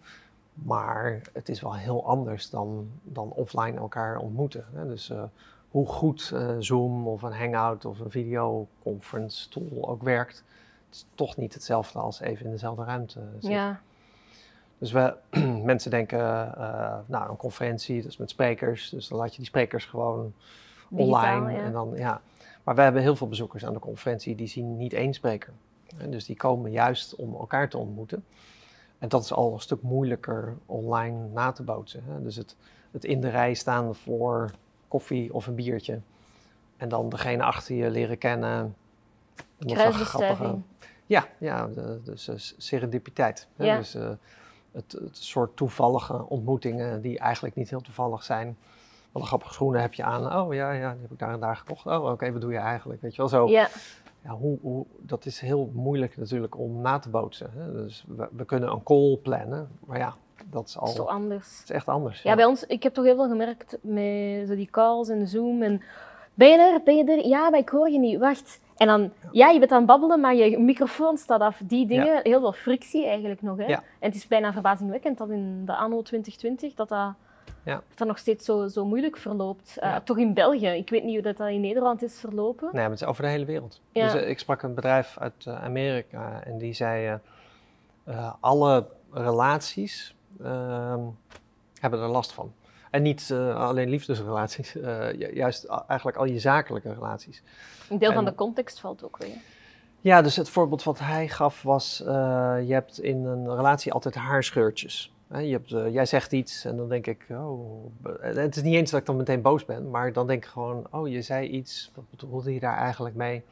Maar 0.54 1.20
het 1.32 1.48
is 1.48 1.60
wel 1.60 1.74
heel 1.74 2.06
anders 2.06 2.50
dan, 2.50 2.90
dan 3.02 3.30
offline 3.30 3.78
elkaar 3.78 4.16
ontmoeten. 4.18 4.64
Hè? 4.72 4.86
Dus 4.86 5.10
eh, 5.10 5.22
hoe 5.70 5.86
goed 5.86 6.30
eh, 6.34 6.50
Zoom 6.58 7.06
of 7.08 7.22
een 7.22 7.32
Hangout 7.32 7.84
of 7.84 7.98
een 8.00 8.10
videoconference 8.10 9.48
tool 9.48 9.88
ook 9.88 10.02
werkt, 10.02 10.44
het 10.86 10.94
is 10.94 11.06
toch 11.14 11.36
niet 11.36 11.54
hetzelfde 11.54 11.98
als 11.98 12.20
even 12.20 12.44
in 12.44 12.50
dezelfde 12.50 12.84
ruimte 12.84 13.20
zitten. 13.32 13.50
Ja, 13.50 13.80
Dus 14.78 14.92
we, 14.92 15.16
mensen 15.62 15.90
denken, 15.90 16.56
eh, 16.56 16.96
nou, 17.06 17.30
een 17.30 17.36
conferentie, 17.36 18.02
dat 18.02 18.10
is 18.10 18.16
met 18.16 18.30
sprekers, 18.30 18.90
dus 18.90 19.08
dan 19.08 19.18
laat 19.18 19.30
je 19.30 19.36
die 19.36 19.46
sprekers 19.46 19.84
gewoon 19.84 20.32
Digitaal, 20.88 21.36
online. 21.36 21.52
ja. 21.52 21.64
En 21.64 21.72
dan, 21.72 21.92
ja. 21.96 22.20
Maar 22.62 22.74
we 22.74 22.80
hebben 22.80 23.02
heel 23.02 23.16
veel 23.16 23.28
bezoekers 23.28 23.66
aan 23.66 23.72
de 23.72 23.78
conferentie 23.78 24.34
die 24.34 24.46
zien 24.46 24.76
niet 24.76 24.92
één 24.92 25.14
spreker. 25.14 25.52
En 25.98 26.10
dus 26.10 26.24
die 26.24 26.36
komen 26.36 26.70
juist 26.70 27.14
om 27.14 27.34
elkaar 27.34 27.68
te 27.68 27.78
ontmoeten. 27.78 28.24
En 29.04 29.10
dat 29.10 29.22
is 29.22 29.32
al 29.32 29.52
een 29.52 29.60
stuk 29.60 29.82
moeilijker 29.82 30.56
online 30.66 31.28
na 31.32 31.52
te 31.52 31.62
bootsen. 31.62 32.02
Hè? 32.06 32.22
Dus 32.22 32.36
het, 32.36 32.56
het 32.90 33.04
in 33.04 33.20
de 33.20 33.28
rij 33.28 33.54
staan 33.54 33.94
voor 33.94 34.50
koffie 34.88 35.34
of 35.34 35.46
een 35.46 35.54
biertje. 35.54 36.00
En 36.76 36.88
dan 36.88 37.08
degene 37.08 37.42
achter 37.42 37.74
je 37.74 37.90
leren 37.90 38.18
kennen. 38.18 38.76
Kruisbestuiving. 39.58 40.62
ja, 41.06 41.28
ja 41.38 41.68
dus 42.04 42.54
serendipiteit. 42.56 43.48
Hè? 43.56 43.64
Ja. 43.64 43.76
Dus 43.76 43.94
eh, 43.94 44.10
het, 44.72 44.92
het 44.92 45.16
soort 45.16 45.56
toevallige 45.56 46.28
ontmoetingen 46.28 47.00
die 47.00 47.18
eigenlijk 47.18 47.54
niet 47.54 47.70
heel 47.70 47.80
toevallig 47.80 48.22
zijn. 48.22 48.56
Wat 49.12 49.22
een 49.22 49.28
grappige 49.28 49.52
schoenen 49.52 49.80
heb 49.80 49.94
je 49.94 50.02
aan. 50.04 50.36
Oh 50.36 50.54
ja, 50.54 50.72
ja, 50.72 50.92
die 50.92 51.02
heb 51.02 51.12
ik 51.12 51.18
daar 51.18 51.32
en 51.32 51.40
daar 51.40 51.56
gekocht. 51.56 51.86
Oh, 51.86 52.10
oké, 52.10 52.32
wat 52.32 52.40
doe 52.40 52.52
je 52.52 52.58
eigenlijk? 52.58 53.00
Weet 53.00 53.14
je 53.14 53.18
wel 53.18 53.28
zo. 53.28 53.48
Ja, 53.48 53.68
Ja, 54.24 54.30
hoe, 54.30 54.58
hoe, 54.60 54.86
dat 54.98 55.26
is 55.26 55.40
heel 55.40 55.70
moeilijk 55.74 56.16
natuurlijk 56.16 56.58
om 56.58 56.80
na 56.80 56.98
te 56.98 57.08
bootsen. 57.08 57.50
Hè? 57.54 57.72
Dus 57.72 58.04
we, 58.08 58.28
we 58.36 58.44
kunnen 58.44 58.70
een 58.70 58.82
call 58.82 59.18
plannen, 59.22 59.68
maar 59.86 59.98
ja, 59.98 60.14
dat 60.50 60.68
is 60.68 60.78
al 60.78 60.86
zo 60.86 61.04
anders. 61.04 61.58
het 61.58 61.68
is 61.68 61.74
echt 61.74 61.88
anders. 61.88 62.22
Ja, 62.22 62.34
bij 62.34 62.44
ons, 62.44 62.66
ik 62.66 62.82
heb 62.82 62.94
toch 62.94 63.04
heel 63.04 63.14
veel 63.14 63.28
gemerkt 63.28 63.78
met 63.80 64.48
zo 64.48 64.54
die 64.54 64.70
calls 64.70 65.08
en 65.08 65.28
Zoom 65.28 65.62
en 65.62 65.82
ben 66.34 66.48
je 66.48 66.58
er, 66.58 66.82
ben 66.84 66.96
je 66.96 67.04
er? 67.04 67.26
Ja, 67.26 67.50
maar 67.50 67.60
ik 67.60 67.68
hoor 67.68 67.90
je 67.90 67.98
niet, 67.98 68.18
wacht. 68.18 68.60
En 68.76 68.86
dan, 68.86 69.12
ja, 69.32 69.48
je 69.48 69.58
bent 69.58 69.70
aan 69.70 69.78
het 69.78 69.86
babbelen, 69.86 70.20
maar 70.20 70.34
je 70.34 70.58
microfoon 70.58 71.16
staat 71.16 71.40
af. 71.40 71.60
Die 71.64 71.86
dingen, 71.86 72.20
heel 72.22 72.40
veel 72.40 72.52
frictie 72.52 73.06
eigenlijk 73.06 73.42
nog. 73.42 73.56
Hè? 73.56 73.66
Ja. 73.66 73.76
En 73.76 74.08
het 74.08 74.14
is 74.14 74.26
bijna 74.26 74.52
verbazingwekkend 74.52 75.18
dat 75.18 75.30
in 75.30 75.62
de 75.64 75.74
anno 75.74 76.02
2020 76.02 76.74
dat 76.74 76.88
dat, 76.88 77.14
Ja. 77.64 77.74
dat, 77.74 77.82
dat 77.94 78.08
nog 78.08 78.18
steeds 78.18 78.44
zo, 78.44 78.68
zo 78.68 78.84
moeilijk 78.84 79.16
verloopt. 79.16 79.76
Eh, 79.78 79.90
Ja. 79.90 80.00
Toch 80.00 80.18
in 80.18 80.34
België. 80.34 80.66
Ik 80.68 80.90
weet 80.90 81.04
niet 81.04 81.14
hoe 81.14 81.22
dat, 81.22 81.36
dat 81.36 81.48
in 81.48 81.60
Nederland 81.60 82.02
is 82.02 82.18
verlopen. 82.18 82.68
Nee, 82.72 82.82
maar 82.82 82.90
het 82.90 83.00
is 83.00 83.06
over 83.06 83.22
de 83.22 83.28
hele 83.28 83.44
wereld. 83.44 83.80
Ja. 83.92 84.12
Dus 84.12 84.22
eh, 84.22 84.28
ik 84.28 84.38
sprak 84.38 84.62
een 84.62 84.74
bedrijf 84.74 85.16
uit 85.18 85.46
eh, 85.46 85.64
Amerika 85.64 86.40
en 86.44 86.58
die 86.58 86.72
zei: 86.72 87.18
alle 88.40 88.86
relaties 89.10 90.14
ehm, 90.42 91.00
hebben 91.80 92.00
er 92.00 92.08
last 92.08 92.32
van. 92.32 92.52
En 92.90 93.02
niet 93.02 93.32
alleen 93.54 93.88
liefdesrelaties, 93.88 94.72
ju- 94.72 95.34
juist 95.34 95.64
eigenlijk 95.64 96.16
al 96.16 96.24
je 96.24 96.38
zakelijke 96.38 96.92
relaties. 96.92 97.42
Een 97.90 97.98
deel 97.98 98.12
van 98.12 98.24
de 98.24 98.34
context 98.34 98.80
valt 98.80 99.04
ook 99.04 99.16
weg. 99.16 99.28
Ja, 100.00 100.22
dus 100.22 100.36
het 100.36 100.48
voorbeeld 100.48 100.82
wat 100.82 100.98
hij 100.98 101.28
gaf 101.28 101.62
was: 101.62 101.98
je 102.66 102.66
hebt 102.72 103.00
in 103.00 103.24
een 103.24 103.54
relatie 103.54 103.92
altijd 103.92 104.14
haarscheurtjes. 104.14 105.12
Hè, 105.28 105.38
je 105.38 105.52
hebt, 105.52 105.72
eh, 105.72 105.92
jij 105.92 106.06
zegt 106.06 106.32
iets 106.32 106.64
en 106.64 106.76
dan 106.76 106.88
denk 106.88 107.06
ik, 107.06 107.26
oh, 107.30 107.84
en 108.20 108.36
het 108.36 108.56
is 108.56 108.62
niet 108.62 108.74
eens 108.74 108.90
dat 108.90 109.00
ik 109.00 109.06
dan 109.06 109.16
meteen 109.16 109.42
boos 109.42 109.64
ben, 109.64 109.90
maar 109.90 110.12
dan 110.12 110.26
denk 110.26 110.44
ik 110.44 110.50
gewoon, 110.50 110.86
oh, 110.90 111.08
je 111.08 111.22
zei 111.22 111.48
iets, 111.48 111.90
wat 111.94 112.10
bedoelde 112.10 112.54
je 112.54 112.60
daar 112.60 112.76
eigenlijk 112.76 113.14
mee? 113.14 113.44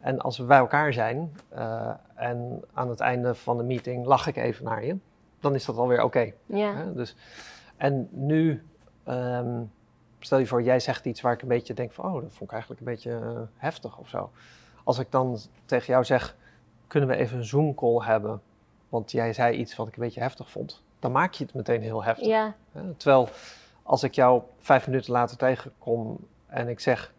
En 0.00 0.20
als 0.20 0.38
we 0.38 0.44
bij 0.44 0.58
elkaar 0.58 0.92
zijn 0.92 1.32
eh, 1.48 1.90
en 2.14 2.62
aan 2.72 2.88
het 2.88 3.00
einde 3.00 3.34
van 3.34 3.56
de 3.56 3.62
meeting 3.62 4.06
lach 4.06 4.26
ik 4.26 4.36
even 4.36 4.64
naar 4.64 4.84
je, 4.84 4.96
dan 5.40 5.54
is 5.54 5.64
dat 5.64 5.76
alweer 5.76 6.02
oké. 6.02 6.32
Ja, 6.46 6.84
dus, 6.94 7.16
en 7.76 8.08
nu, 8.10 8.62
ehm, 9.04 9.62
stel 10.18 10.38
je 10.38 10.46
voor, 10.46 10.62
jij 10.62 10.80
zegt 10.80 11.04
iets 11.04 11.20
waar 11.20 11.32
ik 11.32 11.42
een 11.42 11.48
beetje 11.48 11.74
denk 11.74 11.92
van, 11.92 12.04
oh, 12.04 12.12
dat 12.12 12.32
vond 12.32 12.42
ik 12.42 12.52
eigenlijk 12.52 12.80
een 12.80 12.86
beetje 12.86 13.10
eh, 13.10 13.40
heftig 13.56 13.98
of 13.98 14.08
zo. 14.08 14.30
Als 14.84 14.98
ik 14.98 15.10
dan 15.10 15.38
tegen 15.64 15.92
jou 15.92 16.04
zeg, 16.04 16.36
kunnen 16.86 17.08
we 17.08 17.16
even 17.16 17.38
een 17.38 17.44
Zoom-call 17.44 18.04
hebben, 18.04 18.40
want 18.88 19.10
jij 19.10 19.32
zei 19.32 19.56
iets 19.56 19.76
wat 19.76 19.88
ik 19.88 19.96
een 19.96 20.02
beetje 20.02 20.20
heftig 20.20 20.50
vond, 20.50 20.82
dan 21.02 21.12
maak 21.12 21.32
je 21.34 21.44
het 21.44 21.54
meteen 21.54 21.82
heel 21.82 22.04
heftig. 22.04 22.26
ja? 22.26 22.54
Terwijl 22.96 23.28
als 23.82 24.02
ik 24.02 24.14
jou 24.14 24.42
vijf 24.60 24.86
minuten 24.86 25.12
later 25.12 25.36
tegenkom 25.36 26.18
en 26.46 26.68
ik 26.68 26.80
zeg, 26.80 27.12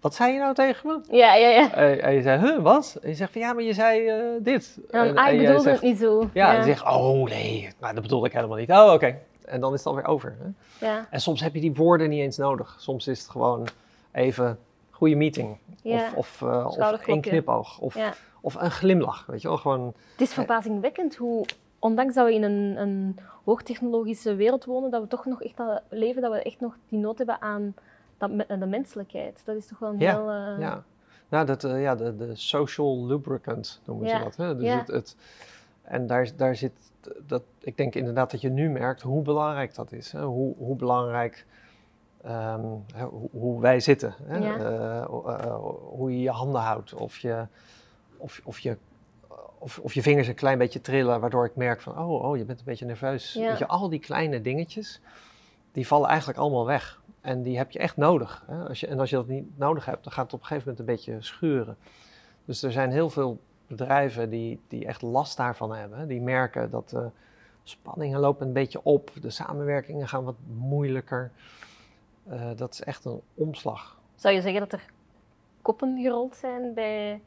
wat 0.00 0.14
zei 0.14 0.32
je 0.32 0.38
nou 0.38 0.54
tegen 0.54 0.86
me? 0.86 1.16
Ja, 1.16 1.34
ja, 1.34 1.48
ja. 1.48 1.72
En, 1.72 2.02
en 2.02 2.14
je 2.14 2.22
zei, 2.22 2.40
huh, 2.40 2.62
wat? 2.62 2.98
En 3.02 3.08
je 3.08 3.14
zegt 3.14 3.32
van, 3.32 3.40
ja, 3.40 3.52
maar 3.52 3.62
je 3.62 3.72
zei 3.74 4.06
eh, 4.08 4.24
dit. 4.40 4.78
En- 4.90 5.16
ah, 5.16 5.32
ik 5.32 5.38
bedoelde 5.38 5.60
zegt- 5.62 5.80
het 5.80 5.90
niet 5.90 5.98
zo. 5.98 6.30
Ja, 6.32 6.54
en 6.56 6.66
ja. 6.66 6.74
je, 6.74 6.90
oh 6.90 7.28
nee, 7.28 7.70
nou, 7.80 7.94
dat 7.94 8.02
bedoel 8.02 8.24
ik 8.24 8.32
helemaal 8.32 8.56
niet. 8.56 8.70
Oh, 8.70 8.92
oké. 8.92 9.18
En 9.44 9.60
dan 9.60 9.72
is 9.72 9.78
het 9.78 9.88
alweer 9.88 10.06
over. 10.06 10.36
Hè? 10.40 10.86
ja. 10.86 11.06
En 11.10 11.20
soms 11.20 11.40
heb 11.40 11.54
je 11.54 11.60
die 11.60 11.74
woorden 11.74 12.08
niet 12.08 12.20
eens 12.20 12.36
nodig. 12.36 12.76
Soms 12.78 13.06
is 13.06 13.20
het 13.20 13.30
gewoon 13.30 13.68
even 14.12 14.58
goede 14.90 15.14
meeting. 15.14 15.56
Ja. 15.82 16.10
Of, 16.14 16.42
of, 16.42 16.48
eh, 16.50 16.66
of 16.66 17.06
één 17.06 17.20
knipoog. 17.20 17.78
Of, 17.78 17.94
Ja. 17.94 18.12
of 18.40 18.54
een 18.54 18.70
glimlach. 18.70 19.26
Weet 19.26 19.42
je 19.42 19.48
wel, 19.48 19.56
gewoon... 19.56 19.94
Het 20.12 20.20
is 20.20 20.32
verbazingwekkend 20.32 21.16
hoe, 21.16 21.44
ondanks 21.80 22.14
dat 22.14 22.26
we 22.26 22.34
in 22.34 22.42
een, 22.42 22.80
een 22.80 23.18
hoogtechnologische 23.44 24.34
wereld 24.34 24.64
wonen, 24.64 24.90
dat 24.90 25.02
we 25.02 25.08
toch 25.08 25.24
nog 25.24 25.42
echt 25.42 25.56
dat 25.56 25.82
leven, 25.88 26.22
dat 26.22 26.32
we 26.32 26.42
echt 26.42 26.60
nog 26.60 26.76
die 26.88 26.98
nood 26.98 27.18
hebben 27.18 27.40
aan 27.40 27.74
dat, 28.18 28.30
de 28.48 28.66
menselijkheid. 28.66 29.42
Dat 29.44 29.56
is 29.56 29.66
toch 29.66 29.78
wel 29.78 29.90
een 29.90 29.98
Ja, 29.98 30.12
heel... 30.16 30.30
eh, 30.30 30.60
Ja, 30.60 30.84
nou, 31.28 31.46
dat, 31.46 31.64
eh, 31.64 31.82
ja 31.82 31.94
de, 31.94 32.16
de 32.16 32.34
social 32.34 33.06
lubricant 33.06 33.80
noemen 33.84 34.08
ze 34.08 34.18
dat. 34.18 34.36
Hè? 34.36 34.56
Dus 34.56 34.66
ja. 34.66 34.78
het, 34.78 34.86
het, 34.86 35.16
en 35.82 36.06
daar, 36.06 36.30
daar 36.36 36.56
zit, 36.56 36.72
dat, 37.26 37.42
ik 37.58 37.76
denk 37.76 37.94
inderdaad 37.94 38.30
dat 38.30 38.40
je 38.40 38.48
nu 38.50 38.70
merkt 38.70 39.02
hoe 39.02 39.22
belangrijk 39.22 39.74
dat 39.74 39.92
is. 39.92 40.12
Hè? 40.12 40.22
Hoe, 40.24 40.54
hoe 40.56 40.76
belangrijk 40.76 41.46
ehm, 42.22 42.66
hè, 42.94 43.04
hoe, 43.04 43.28
hoe 43.32 43.60
wij 43.60 43.80
zitten. 43.80 44.14
Hè? 44.22 44.56
Eh, 44.56 45.04
hoe 45.88 46.12
je 46.12 46.20
je 46.20 46.30
handen 46.30 46.60
houdt. 46.60 46.94
Of 46.94 47.18
je, 47.18 47.46
of, 48.16 48.40
of, 48.44 48.58
je, 48.58 48.76
of, 49.60 49.78
of 49.78 49.94
je 49.94 50.02
vingers 50.02 50.28
een 50.28 50.34
klein 50.34 50.58
beetje 50.58 50.80
trillen, 50.80 51.20
waardoor 51.20 51.44
ik 51.44 51.56
merk 51.56 51.80
van, 51.80 51.98
oh, 51.98 52.24
oh 52.24 52.36
je 52.36 52.44
bent 52.44 52.58
een 52.58 52.64
beetje 52.64 52.84
nerveus. 52.84 53.32
Ja. 53.32 53.48
Weet 53.48 53.58
je, 53.58 53.66
al 53.66 53.88
die 53.88 53.98
kleine 53.98 54.40
dingetjes, 54.40 55.00
die 55.72 55.86
vallen 55.86 56.08
eigenlijk 56.08 56.38
allemaal 56.38 56.66
weg. 56.66 57.02
En 57.20 57.42
die 57.42 57.56
heb 57.56 57.70
je 57.70 57.78
echt 57.78 57.96
nodig. 57.96 58.44
Hè? 58.46 58.68
Als 58.68 58.80
je, 58.80 58.86
en 58.86 59.00
als 59.00 59.10
je 59.10 59.16
dat 59.16 59.26
niet 59.26 59.58
nodig 59.58 59.84
hebt, 59.84 60.04
dan 60.04 60.12
gaat 60.12 60.24
het 60.24 60.34
op 60.34 60.40
een 60.40 60.46
gegeven 60.46 60.68
moment 60.68 60.88
een 60.88 60.94
beetje 60.94 61.22
schuren. 61.22 61.76
Dus 62.44 62.62
er 62.62 62.72
zijn 62.72 62.90
heel 62.90 63.10
veel 63.10 63.40
bedrijven 63.66 64.30
die, 64.30 64.60
die 64.68 64.86
echt 64.86 65.02
last 65.02 65.36
daarvan 65.36 65.74
hebben. 65.74 65.98
hè. 65.98 66.06
Die 66.06 66.20
merken 66.20 66.70
dat 66.70 66.88
de 66.88 67.10
spanningen 67.62 68.20
lopen 68.20 68.46
een 68.46 68.52
beetje 68.52 68.82
op. 68.82 69.10
De 69.20 69.30
samenwerkingen 69.30 70.08
gaan 70.08 70.24
wat 70.24 70.36
moeilijker. 70.56 71.30
Eh, 72.28 72.50
dat 72.56 72.72
is 72.72 72.82
echt 72.82 73.04
een 73.04 73.20
omslag. 73.34 73.98
Zou 74.14 74.34
je 74.34 74.40
zeggen 74.40 74.60
dat 74.60 74.72
er 74.72 74.84
koppen 75.62 76.00
gerold 76.02 76.36
zijn 76.36 76.74
bij, 76.74 77.20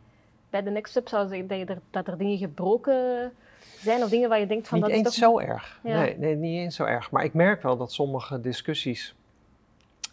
bij 0.54 0.64
de 0.64 0.70
Next 0.70 0.92
Step? 0.92 1.08
Zou 1.08 1.28
zeggen 1.28 1.48
dat, 1.48 1.58
je 1.58 1.66
er, 1.66 1.80
dat 1.90 2.08
er 2.08 2.18
dingen 2.18 2.38
gebroken 2.38 3.32
zijn 3.80 4.04
of 4.04 4.10
dingen 4.10 4.30
waar 4.30 4.40
je 4.40 4.48
denkt 4.48 4.68
van 4.68 4.78
niet 4.78 4.88
dat 4.88 4.98
eens 4.98 5.08
is 5.08 5.16
toch... 5.16 5.30
zo 5.30 5.40
erg. 5.40 5.80
Ja. 5.84 6.00
Nee, 6.00 6.18
nee, 6.18 6.36
niet 6.36 6.58
eens 6.58 6.76
zo 6.76 6.84
erg. 6.84 7.12
Maar 7.12 7.24
ik 7.24 7.34
merk 7.34 7.62
wel 7.62 7.78
dat 7.78 7.92
sommige 7.92 8.42
discussies 8.42 9.16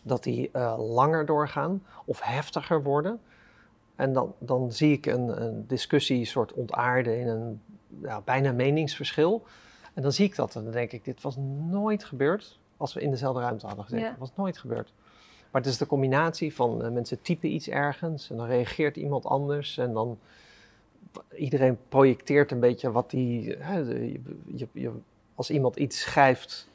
dat 0.03 0.23
die 0.23 0.51
eh, 0.53 0.95
langer 0.95 1.27
doorgaan 1.27 1.83
of 2.05 2.21
heftiger 2.21 2.83
worden. 2.83 3.21
En 3.97 4.13
dan, 4.13 4.35
dan 4.39 4.73
zie 4.73 4.93
ik 4.93 5.07
een, 5.07 5.43
een 5.43 5.65
discussie 5.67 6.25
soort 6.25 6.53
ontaarden 6.53 7.21
in 7.21 7.29
een 7.29 7.61
ja, 8.03 8.21
bijna 8.21 8.53
meningsverschil. 8.53 9.47
En 9.95 10.03
dan 10.03 10.13
zie 10.13 10.27
ik 10.27 10.37
dat 10.37 10.55
en 10.55 10.63
dan 10.63 10.73
denk 10.73 10.93
ik, 10.93 11.05
dit 11.05 11.23
was 11.23 11.37
nooit 11.69 12.05
gebeurd 12.05 12.59
als 12.77 12.95
we 12.95 13.01
in 13.01 13.11
dezelfde 13.11 13.41
ruimte 13.41 13.67
hadden 13.67 13.85
gezeten. 13.85 14.07
Ja. 14.07 14.11
Dat 14.11 14.21
was 14.21 14.37
nooit 14.37 14.59
gebeurd. 14.59 14.93
Maar 15.51 15.63
het 15.63 15.71
is 15.71 15.79
de 15.79 15.87
combinatie 15.87 16.55
van 16.55 16.85
eh, 16.85 16.91
mensen 16.91 17.23
typen 17.23 17.53
iets 17.53 17.69
ergens 17.69 18.31
en 18.31 18.37
dan 18.37 18.47
reageert 18.47 18.97
iemand 18.97 19.25
anders 19.27 19.79
en 19.79 19.93
dan 19.93 20.19
iedereen 21.37 21.79
projecteert 21.89 22.51
een 22.51 22.61
beetje 22.61 22.91
wat 22.93 23.11
die. 23.11 23.57
Hè, 23.59 23.79
je, 23.79 24.21
je, 24.55 24.69
je- 24.73 24.91
als 25.35 25.51
iemand 25.51 25.77
iets 25.77 26.01
schrijft, 26.01 26.69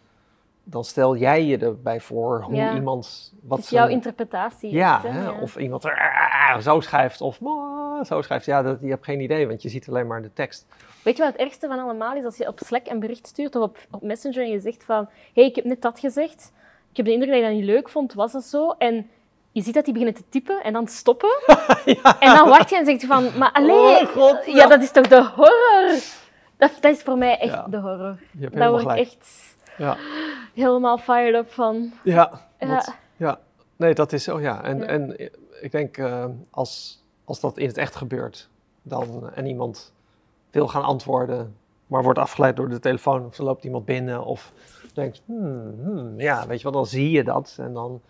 dan 0.63 0.83
stel 0.83 1.15
jij 1.17 1.43
je 1.45 1.57
erbij 1.57 1.99
voor 2.01 2.41
hoe 2.41 2.55
Ja. 2.55 2.75
iemand. 2.75 3.33
Wat 3.41 3.57
Het 3.57 3.65
is 3.65 3.71
jouw 3.71 3.83
zijn- 3.83 3.95
interpretatie. 3.95 4.71
ja, 4.71 5.01
hè? 5.01 5.23
Ja. 5.23 5.39
of 5.41 5.57
iemand 5.57 5.85
"Ah, 5.85 6.59
zo 6.59 6.79
schrijft 6.79 7.21
of 7.21 7.39
"Ah, 7.43 8.03
zo 8.05 8.21
schrijft. 8.21 8.45
Ja, 8.45 8.61
dat, 8.61 8.77
je 8.81 8.87
hebt 8.89 9.05
geen 9.05 9.19
idee, 9.21 9.47
want 9.47 9.61
je 9.61 9.69
ziet 9.69 9.87
alleen 9.89 10.07
maar 10.07 10.21
de 10.21 10.33
tekst. 10.33 10.65
Weet 11.03 11.17
je 11.17 11.23
wat 11.23 11.31
het 11.31 11.41
ergste 11.41 11.67
van 11.67 11.79
allemaal 11.79 12.15
is? 12.15 12.23
Als 12.23 12.37
je 12.37 12.47
op 12.47 12.59
Slack 12.59 12.87
een 12.87 12.99
bericht 12.99 13.27
stuurt 13.27 13.55
of 13.55 13.63
op, 13.63 13.77
op 13.91 14.01
Messenger 14.01 14.43
en 14.43 14.49
je 14.49 14.59
zegt 14.59 14.83
van... 14.83 15.07
hey, 15.33 15.45
ik 15.45 15.55
heb 15.55 15.65
net 15.65 15.81
dat 15.81 15.99
gezegd. 15.99 16.51
Ik 16.95 17.05
heb 17.05 17.09
de 17.09 17.13
indruk 17.21 17.31
dat 17.33 17.41
je 17.41 17.45
dat 17.45 17.55
niet 17.59 17.69
leuk 17.75 17.89
vond. 17.89 18.13
Was 18.13 18.31
dat 18.31 18.43
zo? 18.43 18.69
En 18.77 19.09
je 19.51 19.61
ziet 19.61 19.73
dat 19.73 19.83
die 19.85 19.93
beginnen 19.93 20.17
te 20.21 20.29
typen 20.29 20.63
en 20.63 20.73
dan 20.73 20.87
stoppen. 20.87 21.29
En 22.19 22.35
dan 22.35 22.49
wacht 22.49 22.69
je 22.69 22.77
en 22.77 22.85
zegt 22.85 23.01
je 23.01 23.07
van... 23.07 23.37
Maar 23.37 23.51
alleen... 23.51 24.07
Oh, 24.07 24.07
God, 24.07 24.45
ja. 24.45 24.55
ja. 24.55 24.67
dat 24.67 24.81
is 24.81 24.91
toch 24.91 25.07
de 25.07 25.23
horror? 25.35 25.99
Dat, 26.57 26.71
dat 26.81 26.91
is 26.91 27.01
voor 27.01 27.17
mij 27.17 27.37
echt 27.37 27.53
Ja. 27.53 27.67
de 27.69 27.77
horror. 27.77 28.17
Je 28.31 28.49
Daar 28.49 28.69
word 28.71 28.83
ik 28.83 28.89
echt 28.89 29.55
Ja. 29.77 29.97
helemaal 30.53 30.97
fired 30.97 31.35
up 31.35 31.51
van. 31.53 31.93
Ja, 32.03 32.41
Ja. 33.17 33.39
Nee, 33.75 33.93
dat 33.93 34.13
is 34.13 34.23
zo, 34.23 34.39
ja. 34.39 34.63
En, 34.63 34.87
en 34.87 35.31
ik 35.61 35.71
denk, 35.71 35.97
eh, 35.97 36.25
als, 36.51 37.03
als 37.25 37.39
dat 37.39 37.57
in 37.57 37.67
het 37.67 37.77
echt 37.77 37.95
gebeurt, 37.95 38.49
dan, 38.81 39.29
en 39.33 39.45
iemand 39.45 39.93
wil 40.51 40.67
gaan 40.67 40.83
antwoorden, 40.83 41.55
maar 41.87 42.03
wordt 42.03 42.19
afgeleid 42.19 42.55
door 42.55 42.69
de 42.69 42.79
telefoon, 42.79 43.25
of 43.25 43.37
er 43.37 43.43
loopt 43.43 43.63
iemand 43.63 43.85
binnen, 43.85 44.23
of 44.25 44.51
denkt, 44.95 45.21
hmm, 45.25 45.73
hmm, 45.83 46.19
ja, 46.19 46.47
weet 46.47 46.57
je 46.57 46.63
wel, 46.63 46.71
dan 46.71 46.85
zie 46.85 47.11
je 47.11 47.23
dat 47.23 47.55
en 47.59 47.73
dan 47.73 48.01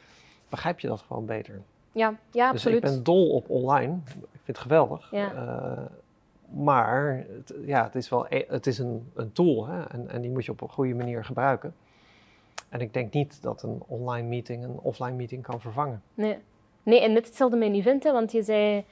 begrijp 0.50 0.80
je 0.80 0.88
dat 0.88 1.02
gewoon 1.02 1.26
beter. 1.26 1.62
Ja, 1.92 2.14
ja 2.32 2.52
Dus 2.52 2.62
absoluut. 2.62 2.84
ik 2.84 2.90
ben 2.92 3.04
dol 3.04 3.30
op 3.30 3.50
online, 3.50 3.98
ik 4.06 4.12
vind 4.44 4.48
het 4.48 4.58
geweldig. 4.58 5.12
Ja. 5.12 5.34
Eh, 5.34 5.84
maar 6.50 7.26
het, 7.30 7.54
ja, 7.66 7.84
het 7.84 7.96
is 7.96 8.10
wel 8.10 8.26
e- 8.30 8.46
het 8.48 8.68
is 8.68 8.78
een, 8.78 9.12
een 9.14 9.32
tool 9.32 9.68
hè? 9.68 9.84
En, 9.84 10.10
en 10.10 10.22
die 10.22 10.32
moet 10.32 10.46
je 10.46 10.52
op 10.52 10.62
een 10.62 10.70
goede 10.70 10.94
manier 10.94 11.26
gebruiken. 11.26 11.76
En 12.70 12.82
ik 12.82 12.94
denk 12.94 13.14
niet 13.14 13.42
dat 13.42 13.64
een 13.64 13.84
online 13.88 14.28
meeting 14.28 14.64
een 14.64 14.80
offline 14.82 15.16
meeting 15.16 15.44
kan 15.44 15.62
vervangen. 15.62 16.02
Nee. 16.14 16.38
nee, 16.84 17.02
en 17.02 17.14
net 17.14 17.26
hetzelfde 17.26 17.58
met 17.58 17.68
een 17.68 17.76
event, 17.76 18.04
hè, 18.04 18.12
want 18.12 18.32
je 18.32 18.44
zei... 18.44 18.86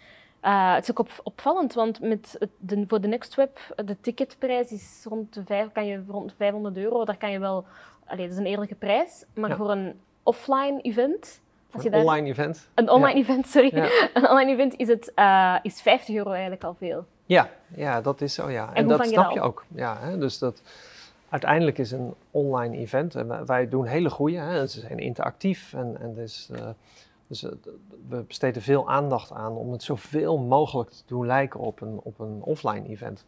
eh, 0.43 0.73
het 0.73 0.83
is 0.83 0.91
ook 0.91 0.99
op, 0.99 1.09
opvallend, 1.23 1.73
want 1.73 2.01
met 2.01 2.37
de, 2.57 2.83
voor 2.87 3.01
de 3.01 3.07
Next 3.07 3.35
Web, 3.35 3.59
de 3.85 3.99
ticketprijs 4.01 4.71
is 4.71 5.05
rond 5.09 5.33
de 5.33 5.43
vijf, 5.45 5.71
kan 5.71 5.85
je 5.85 6.03
rond 6.07 6.33
500 6.37 6.77
euro. 6.77 7.05
Daar 7.05 7.17
kan 7.17 7.31
je 7.31 7.39
wel... 7.39 7.65
Allee, 8.05 8.23
dat 8.23 8.33
is 8.33 8.39
een 8.39 8.45
eerlijke 8.45 8.75
prijs. 8.75 9.25
Maar 9.33 9.49
Ja. 9.49 9.55
voor 9.55 9.71
een 9.71 9.99
offline 10.23 10.81
event... 10.81 11.41
Als 11.71 11.83
je 11.83 11.87
Een 11.89 11.95
daar, 11.95 12.03
online 12.05 12.27
event. 12.27 12.69
een 12.73 12.89
online 12.89 13.19
event, 13.19 13.47
sorry. 13.47 13.75
Ja. 13.75 13.89
Een 14.13 14.29
online 14.29 14.51
event 14.51 14.77
is, 14.77 14.87
het, 14.87 15.11
eh, 15.15 15.55
is 15.61 15.81
50 15.81 16.15
euro 16.15 16.31
eigenlijk 16.31 16.63
al 16.63 16.75
veel. 16.79 17.05
Ja, 17.25 17.49
ja, 17.75 18.01
dat 18.01 18.21
is 18.21 18.33
zo, 18.33 18.49
ja. 18.49 18.69
En, 18.73 18.87
dat 18.87 19.03
je 19.03 19.07
snap 19.11 19.31
je 19.31 19.41
ook. 19.41 19.65
Ja, 19.75 19.97
hè? 19.99 20.17
Dus 20.17 20.37
dat, 20.37 20.61
uiteindelijk 21.29 21.77
is 21.77 21.91
een 21.91 22.13
online 22.31 22.77
event, 22.77 23.15
en 23.15 23.27
wij, 23.27 23.45
wij 23.45 23.69
doen 23.69 23.85
hele 23.85 24.09
goede, 24.09 24.37
hè? 24.37 24.67
ze 24.67 24.79
zijn 24.79 24.99
interactief 24.99 25.73
en, 25.73 25.97
en 26.01 26.13
dus, 26.13 26.49
eh, 26.53 26.67
dus 27.41 27.51
eh, 27.51 27.71
we 28.07 28.23
besteden 28.23 28.61
veel 28.61 28.89
aandacht 28.89 29.31
aan 29.31 29.55
om 29.55 29.71
het 29.71 29.83
zoveel 29.83 30.37
mogelijk 30.37 30.89
te 30.89 31.03
doen 31.05 31.25
lijken 31.25 31.59
op 31.59 31.81
een, 31.81 31.99
op 32.03 32.19
een 32.19 32.41
offline 32.41 32.87
event. 32.87 33.25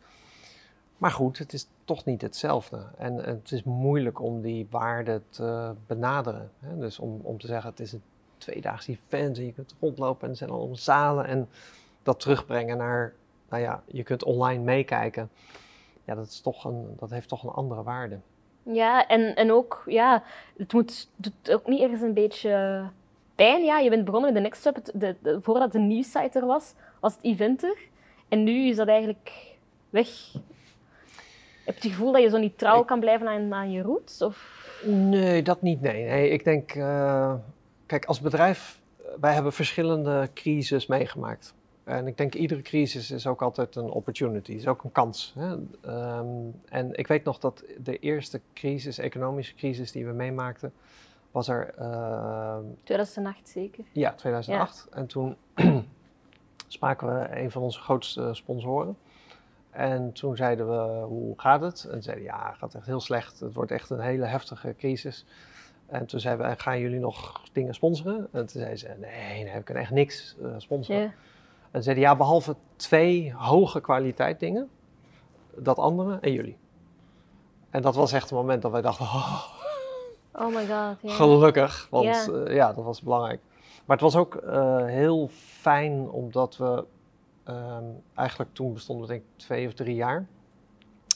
Maar 0.98 1.12
goed, 1.12 1.38
het 1.38 1.54
is 1.54 1.68
toch 1.84 2.06
niet 2.06 2.22
hetzelfde. 2.22 2.86
En 2.98 3.16
het 3.16 3.52
is 3.52 3.64
moeilijk 3.64 4.22
om 4.22 4.42
die 4.42 4.68
waarde 4.70 5.22
te 5.30 5.74
benaderen. 5.88 6.52
Dus 6.60 7.00
om, 7.00 7.20
om 7.24 7.40
te 7.40 7.48
zeggen, 7.48 7.70
het 7.70 7.80
is 7.80 7.94
een 7.94 8.02
tweedaags 8.38 8.88
event 8.88 9.38
en 9.38 9.46
je 9.46 9.54
kunt 9.54 9.76
rondlopen 9.80 10.24
en 10.24 10.30
er 10.30 10.38
zijn 10.38 10.50
allemaal 10.50 10.76
zalen 10.76 11.26
en 11.26 11.50
dat 12.04 12.20
terugbrengen 12.20 12.78
naar 12.78 13.14
nou 13.50 13.62
ja, 13.62 13.84
je 13.86 14.04
kunt 14.04 14.24
online 14.24 14.64
meekijken. 14.64 15.30
Ja, 16.04 16.16
dat, 16.16 16.28
is 16.28 16.42
toch 16.42 16.66
een, 16.66 16.96
dat 17.00 17.10
heeft 17.10 17.30
toch 17.30 17.44
een 17.44 17.50
andere 17.50 17.84
waarde. 17.84 18.20
Ja, 18.64 19.08
en, 19.08 19.36
en 19.36 19.52
ook, 19.52 19.84
ja, 19.86 20.24
het 20.58 20.74
moet, 20.74 21.10
ook 21.52 21.68
niet 21.68 21.82
ergens 21.82 22.02
een 22.02 22.14
beetje 22.14 22.84
pijn. 23.36 23.64
Ja, 23.64 23.80
je 23.80 23.90
bent 23.90 24.06
begonnen 24.06 24.34
met 24.34 24.42
de 24.44 24.48
Next 24.50 24.60
Step. 24.62 24.76
Het- 24.76 24.92
De, 24.94 25.16
de, 25.22 25.42
voordat 25.42 25.72
de 25.72 25.80
nieuwsite 25.80 26.40
er 26.40 26.46
was, 26.46 26.74
was 27.00 27.14
het 27.16 27.24
event 27.24 27.64
er. 27.64 27.78
En 28.30 28.44
nu 28.44 28.68
is 28.68 28.76
dat 28.76 28.88
eigenlijk 28.88 29.32
weg. 29.90 30.08
Heb 31.66 31.76
je 31.78 31.82
het 31.88 31.92
gevoel 31.98 32.12
dat 32.12 32.22
je 32.22 32.30
zo 32.30 32.38
niet 32.38 32.58
trouw 32.58 32.84
kan 32.84 33.00
blijven 33.00 33.28
aan, 33.28 33.54
aan 33.54 33.72
je 33.72 33.82
roots? 33.82 34.22
Of... 34.22 34.64
Nee, 34.86 35.42
dat 35.42 35.62
niet. 35.62 35.82
Nee, 35.82 36.06
nee 36.06 36.30
ik 36.30 36.44
denk, 36.44 36.72
eh, 36.72 37.34
kijk, 37.86 38.06
als 38.06 38.20
bedrijf, 38.22 38.80
eh, 38.98 39.06
wij 39.20 39.34
hebben 39.34 39.54
verschillende 39.54 40.30
crises 40.34 40.88
meegemaakt. 40.88 41.54
En 41.84 42.08
ik 42.08 42.18
denk, 42.18 42.34
iedere 42.36 42.62
crisis 42.62 43.12
is 43.12 43.28
ook 43.28 43.42
altijd 43.42 43.76
een 43.76 43.90
opportunity, 43.90 44.52
is 44.52 44.68
ook 44.68 44.84
een 44.84 44.92
kans. 44.92 45.34
Hè? 45.38 45.56
Ehm, 45.82 46.26
en 46.70 46.94
ik 46.98 47.08
weet 47.08 47.24
nog 47.24 47.38
dat 47.40 47.64
de 47.78 48.00
eerste 48.00 48.42
crisis, 48.54 48.98
economische 48.98 49.56
crisis 49.56 49.92
die 49.92 50.06
we 50.06 50.12
meemaakten, 50.12 50.74
was 51.36 51.48
er 51.48 51.74
ehm, 51.78 52.64
2008 52.84 53.50
zeker. 53.50 53.84
Ja, 53.92 54.14
2008. 54.14 54.88
En 54.92 55.06
toen 55.08 55.36
spraken 56.68 57.08
we 57.08 57.42
een 57.42 57.52
van 57.52 57.62
onze 57.62 57.80
grootste 57.80 58.30
sponsoren. 58.34 58.98
En 59.72 60.12
toen 60.12 60.36
zeiden 60.36 60.68
we, 60.68 61.04
hoe 61.06 61.34
gaat 61.40 61.62
het? 61.62 61.84
En 61.84 61.96
ze 61.96 62.02
zeiden, 62.02 62.24
ja, 62.24 62.48
het 62.50 62.58
gaat 62.58 62.74
echt 62.74 62.86
heel 62.86 63.00
slecht. 63.00 63.40
Het 63.40 63.54
wordt 63.54 63.72
echt 63.72 63.90
een 63.90 64.00
hele 64.00 64.26
heftige 64.26 64.76
crisis. 64.78 65.26
En 65.86 66.06
toen 66.06 66.20
zeiden 66.20 66.46
we, 66.46 66.52
"En 66.52 66.60
gaan 66.60 66.80
jullie 66.80 67.00
nog 67.00 67.42
dingen 67.52 67.74
sponsoren? 67.74 68.28
En 68.32 68.46
toen 68.46 68.62
zeiden 68.62 68.78
ze, 68.78 68.96
nee, 69.00 69.44
nee 69.44 69.54
we 69.54 69.64
kunnen 69.64 69.84
echt 69.84 69.92
niks 69.92 70.36
eh, 70.42 70.48
sponsoren. 70.58 71.14
En 71.72 71.78
ze 71.78 71.82
zeiden, 71.82 72.04
ja, 72.04 72.16
behalve 72.16 72.56
twee 72.76 73.34
hoge 73.34 73.82
kwaliteit 73.82 74.40
dingen, 74.40 74.70
dat 75.56 75.78
andere 75.78 76.18
en 76.22 76.32
jullie. 76.32 76.58
En 77.70 77.82
dat 77.82 77.96
was 77.96 78.12
echt 78.12 78.32
een 78.32 78.38
moment 78.38 78.62
dat 78.62 78.72
wij 78.72 78.82
dachten, 78.82 79.06
oh, 79.20 79.65
Oh 80.40 80.56
my 80.56 80.68
god. 80.68 81.12
Gelukkig, 81.12 81.88
want 81.90 82.06
Ja. 82.06 82.26
ja. 82.32 82.52
ja, 82.52 82.74
dat 82.74 82.84
was 82.84 83.02
belangrijk. 83.02 83.42
Maar 83.86 83.98
het 83.98 84.06
was 84.06 84.16
ook 84.16 84.36
eh, 84.36 84.86
heel 84.86 85.28
fijn 85.32 86.10
omdat 86.10 86.58
we 86.58 86.86
ehm, 87.44 87.84
eigenlijk 88.14 88.54
toen 88.54 88.74
bestonden 88.74 89.08
we 89.08 89.12
denk 89.14 89.24
ik 89.24 89.30
twee 89.36 89.68
of 89.68 89.74
drie 89.74 89.96
jaar. 89.96 90.28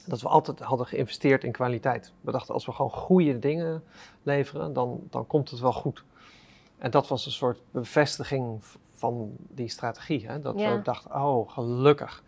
Dat 0.06 0.22
we 0.22 0.28
altijd 0.28 0.60
hadden 0.60 0.88
geïnvesteerd 0.88 1.44
in 1.44 1.52
kwaliteit. 1.52 2.14
We 2.22 2.32
dachten 2.32 2.54
als 2.54 2.66
we 2.66 2.72
gewoon 2.72 2.92
goede 2.92 3.40
dingen 3.40 3.84
leveren, 4.24 4.74
dan, 4.74 5.00
dan 5.10 5.28
komt 5.28 5.50
het 5.50 5.60
wel 5.60 5.74
goed. 5.74 6.04
En 6.78 6.92
dat 6.92 7.08
was 7.08 7.26
een 7.26 7.32
soort 7.32 7.62
bevestiging 7.72 8.64
van 8.92 9.32
die 9.38 9.70
strategie. 9.70 10.28
Hè? 10.28 10.42
Dat 10.42 10.56
we 10.56 10.80
dachten, 10.84 11.16
oh 11.16 11.50
gelukkig. 11.50 12.24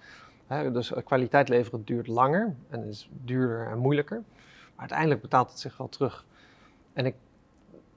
Hè, 0.48 0.71
dus 0.71 0.93
eh, 0.93 1.03
kwaliteit 1.03 1.50
leveren 1.50 1.83
duurt 1.83 2.07
langer 2.07 2.55
en 2.69 2.88
is 2.88 3.10
duurder 3.12 3.67
en 3.67 3.77
moeilijker. 3.77 4.24
Maar 4.71 4.79
uiteindelijk 4.79 5.21
betaalt 5.21 5.50
het 5.50 5.60
zich 5.60 5.77
wel 5.77 5.89
terug. 5.89 6.25
En 6.93 7.05
ik, 7.05 7.15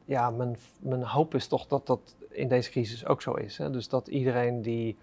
ja, 0.04 0.30
mijn, 0.30 0.56
mijn 0.80 1.02
hoop 1.02 1.34
is 1.34 1.46
toch 1.46 1.66
dat 1.66 1.86
dat 1.86 2.16
in 2.28 2.48
deze 2.48 2.70
crisis 2.70 3.06
ook 3.06 3.22
zo 3.22 3.34
is. 3.34 3.58
Hè? 3.58 3.70
Dus 3.70 3.88
dat 3.88 4.08
iedereen 4.08 4.62
die. 4.62 4.96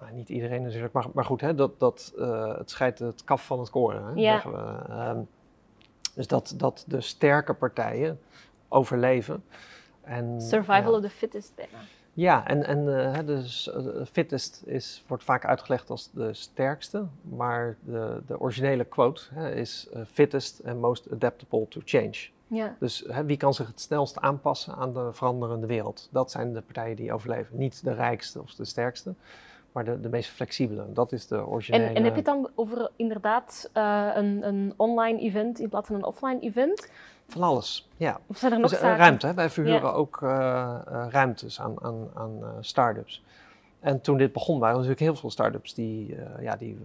Nou, 0.00 0.12
niet 0.12 0.28
iedereen 0.28 0.62
natuurlijk, 0.62 0.92
maar, 0.92 1.06
maar 1.12 1.24
goed, 1.24 1.40
hè, 1.40 1.54
dat, 1.54 1.78
dat 1.80 2.12
eh, 2.18 2.56
het 2.58 2.70
scheidt 2.70 2.98
het 2.98 3.24
kaf 3.24 3.46
van 3.46 3.58
het 3.58 3.70
koren. 3.70 4.04
Hè, 4.04 4.12
Ja. 4.14 4.32
zeggen 4.32 4.52
we. 4.52 4.92
Ehm, 4.92 5.20
dus 6.14 6.26
dat, 6.26 6.54
dat 6.56 6.84
de 6.88 7.00
sterke 7.00 7.54
partijen 7.54 8.20
overleven. 8.68 9.44
En, 10.02 10.40
Survival 10.40 10.90
ja. 10.90 10.96
of 10.96 11.00
the 11.02 11.10
fittest 11.10 11.52
bijna. 11.54 11.78
Ja, 12.18 12.46
en, 12.46 12.66
en 12.66 13.26
dus, 13.26 13.70
fittest 14.12 14.62
is, 14.66 15.04
wordt 15.06 15.24
vaak 15.24 15.44
uitgelegd 15.44 15.90
als 15.90 16.10
de 16.12 16.34
sterkste, 16.34 17.06
maar 17.22 17.76
de, 17.80 18.22
de 18.26 18.40
originele 18.40 18.84
quote 18.84 19.22
hè, 19.34 19.54
is 19.54 19.88
eh, 19.92 20.00
fittest 20.12 20.60
and 20.64 20.80
most 20.80 21.12
adaptable 21.12 21.68
to 21.68 21.80
change. 21.84 22.28
Ja. 22.46 22.76
Dus 22.78 23.04
hè, 23.08 23.24
wie 23.24 23.36
kan 23.36 23.54
zich 23.54 23.66
het 23.66 23.80
snelst 23.80 24.20
aanpassen 24.20 24.74
aan 24.74 24.92
de 24.92 25.08
veranderende 25.12 25.66
wereld? 25.66 26.08
Dat 26.12 26.30
zijn 26.30 26.52
de 26.52 26.60
partijen 26.60 26.96
die 26.96 27.12
overleven. 27.12 27.58
Niet 27.58 27.84
de 27.84 27.94
rijkste 27.94 28.40
of 28.40 28.54
de 28.54 28.64
sterkste, 28.64 29.14
maar 29.72 29.84
de, 29.84 30.00
de 30.00 30.08
meest 30.08 30.30
flexibele. 30.30 30.92
Dat 30.92 31.12
is 31.12 31.26
de 31.26 31.46
originele. 31.46 31.84
En, 31.84 31.94
en 31.94 32.04
heb 32.04 32.12
je 32.12 32.16
het 32.16 32.24
dan 32.24 32.50
over 32.54 32.90
inderdaad 32.96 33.70
een, 33.72 34.46
een 34.46 34.74
online 34.76 35.20
event 35.20 35.60
in 35.60 35.68
plaats 35.68 35.86
van 35.86 35.96
een 35.96 36.04
offline 36.04 36.40
event? 36.40 36.90
Van 37.28 37.42
alles, 37.42 37.88
ja. 37.96 38.20
Of 38.26 38.36
zijn 38.38 38.52
er 38.52 38.58
nog 38.58 38.70
Dus, 38.70 38.78
eh, 38.78 38.84
zaken? 38.84 38.98
ruimte, 39.00 39.26
hè. 39.26 39.34
wij 39.34 39.50
verhuren 39.50 39.80
Ja. 39.82 39.88
ook 39.90 40.22
eh, 40.22 40.28
eh, 40.86 41.06
ruimtes 41.10 41.60
aan, 41.60 41.82
aan, 41.82 42.08
aan 42.14 42.40
start-ups. 42.60 43.24
En 43.80 44.00
toen 44.00 44.16
dit 44.18 44.32
begon 44.32 44.58
waren 44.58 44.68
er 44.74 44.80
natuurlijk 44.80 45.10
heel 45.10 45.16
veel 45.20 45.30
start-ups 45.30 45.74
die, 45.74 46.16
ja, 46.40 46.56
die 46.56 46.78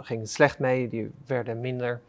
gingen 0.00 0.26
slecht 0.26 0.58
mee, 0.58 0.88
die 0.88 1.10
werden 1.26 1.60
minder. 1.60 2.00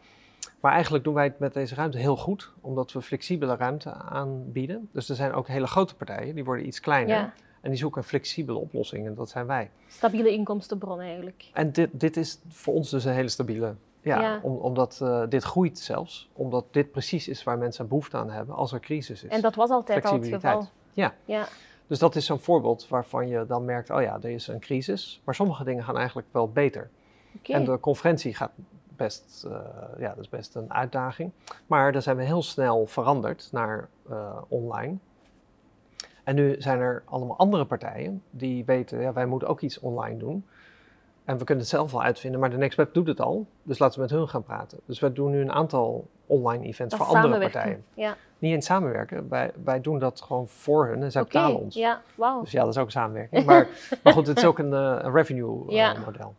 Maar 0.60 0.72
eigenlijk 0.72 1.04
doen 1.04 1.14
wij 1.14 1.24
het 1.24 1.38
met 1.38 1.54
deze 1.54 1.74
ruimte 1.74 1.98
heel 1.98 2.16
goed, 2.16 2.52
omdat 2.60 2.92
we 2.92 3.02
flexibele 3.02 3.56
ruimte 3.56 3.92
aanbieden. 3.92 4.88
Dus 4.92 5.08
er 5.08 5.14
zijn 5.16 5.32
ook 5.32 5.48
hele 5.48 5.66
grote 5.66 5.94
partijen, 5.94 6.34
die 6.34 6.44
worden 6.44 6.66
iets 6.66 6.80
kleiner. 6.80 7.16
Ja, 7.16 7.32
En 7.60 7.70
die 7.70 7.78
zoeken 7.78 8.02
een 8.02 8.08
flexibele 8.08 8.58
oplossing 8.58 9.06
en 9.06 9.14
dat 9.14 9.28
zijn 9.30 9.46
wij. 9.46 9.70
stabiele 9.88 10.30
inkomstenbron 10.32 11.00
eigenlijk. 11.00 11.44
En 11.52 11.72
dit, 11.72 11.88
dit 11.92 12.16
is 12.16 12.38
voor 12.48 12.74
ons 12.74 12.90
dus 12.90 13.04
een 13.04 13.12
hele 13.12 13.28
stabiele. 13.28 13.74
Ja, 14.08 14.20
Ja. 14.20 14.40
Om, 14.42 14.56
omdat 14.56 15.00
eh, 15.02 15.22
dit 15.28 15.42
groeit 15.44 15.78
zelfs. 15.78 16.28
Omdat 16.32 16.64
dit 16.70 16.90
precies 16.90 17.28
is 17.28 17.44
waar 17.44 17.58
mensen 17.58 17.88
behoefte 17.88 18.16
aan 18.16 18.30
hebben 18.30 18.54
als 18.54 18.72
er 18.72 18.80
crisis 18.80 19.24
is. 19.24 19.30
En 19.30 19.40
dat 19.40 19.54
was 19.54 19.70
altijd 19.70 20.04
al 20.04 20.12
het 20.12 20.20
Flexibiliteit. 20.20 20.56
geval. 20.56 20.70
Ja. 20.92 21.14
Ja, 21.24 21.46
Dus 21.86 21.98
dat 21.98 22.16
is 22.16 22.26
zo'n 22.26 22.38
voorbeeld 22.38 22.88
waarvan 22.88 23.28
je 23.28 23.46
dan 23.46 23.64
merkt, 23.64 23.90
oh 23.90 24.02
ja, 24.02 24.18
er 24.22 24.30
is 24.30 24.46
een 24.48 24.60
crisis. 24.60 25.20
Maar 25.24 25.34
sommige 25.34 25.64
dingen 25.64 25.84
gaan 25.84 25.96
eigenlijk 25.96 26.28
wel 26.30 26.48
beter. 26.50 26.90
oké. 27.36 27.52
En 27.52 27.64
de 27.64 27.80
conferentie 27.80 28.34
gaat 28.34 28.50
best, 28.96 29.44
eh, 29.48 29.58
ja, 29.98 30.08
dat 30.08 30.18
is 30.18 30.28
best 30.28 30.54
een 30.54 30.72
uitdaging. 30.72 31.30
Maar 31.66 31.92
daar 31.92 32.02
zijn 32.02 32.16
we 32.16 32.22
heel 32.22 32.42
snel 32.42 32.86
veranderd 32.86 33.48
naar 33.52 33.88
eh, 34.10 34.36
online. 34.48 34.96
En 36.24 36.34
nu 36.34 36.54
zijn 36.58 36.78
er 36.78 37.02
allemaal 37.04 37.36
andere 37.38 37.64
partijen 37.64 38.22
die 38.30 38.64
weten, 38.64 39.00
ja, 39.00 39.12
wij 39.12 39.26
moeten 39.26 39.48
ook 39.48 39.60
iets 39.60 39.78
online 39.78 40.16
doen. 40.18 40.46
En 41.28 41.38
we 41.38 41.44
kunnen 41.44 41.64
het 41.64 41.72
zelf 41.72 41.92
wel 41.92 42.02
uitvinden, 42.02 42.40
maar 42.40 42.50
de 42.50 42.56
NextWeb 42.56 42.94
doet 42.94 43.06
het 43.06 43.20
al. 43.20 43.46
Dus 43.62 43.78
laten 43.78 43.96
we 43.96 44.00
met 44.00 44.10
hun 44.10 44.28
gaan 44.28 44.42
praten. 44.42 44.80
Dus 44.84 45.00
wij 45.00 45.12
doen 45.12 45.30
nu 45.30 45.40
een 45.40 45.52
aantal 45.52 46.08
online 46.26 46.64
events 46.64 46.96
Dat 46.96 47.06
voor 47.06 47.16
andere 47.16 47.38
partijen. 47.38 47.84
Ja, 47.94 48.16
Niet 48.38 48.52
in 48.52 48.62
samenwerken, 48.62 49.28
wij, 49.28 49.52
wij 49.64 49.80
doen 49.80 49.98
dat 49.98 50.20
gewoon 50.20 50.48
voor 50.48 50.86
hun 50.86 51.02
en 51.02 51.12
zij 51.12 51.22
betalen 51.22 51.60
ons. 51.60 51.74
Ja, 51.74 52.02
wauw. 52.14 52.40
Dus 52.40 52.50
ja, 52.50 52.60
dat 52.64 52.68
is 52.68 52.78
ook 52.78 52.84
een 52.84 52.90
samenwerking. 52.90 53.44
Maar, 53.44 53.68
maar 54.02 54.12
goed, 54.12 54.26
het 54.26 54.38
is 54.38 54.44
ook 54.44 54.58
een, 54.58 54.72
eh, 54.72 54.96
een 54.98 55.12
revenue 55.12 55.68
eh, 55.68 55.74
Ja. 55.74 55.94
model. 56.04 56.34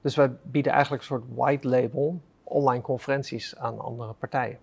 Dus 0.00 0.16
wij 0.16 0.30
bieden 0.42 0.72
eigenlijk 0.72 1.02
een 1.02 1.08
soort 1.08 1.24
white 1.34 1.68
label 1.68 2.20
online 2.42 2.82
conferenties 2.82 3.56
aan 3.56 3.80
andere 3.80 4.12
partijen. 4.12 4.58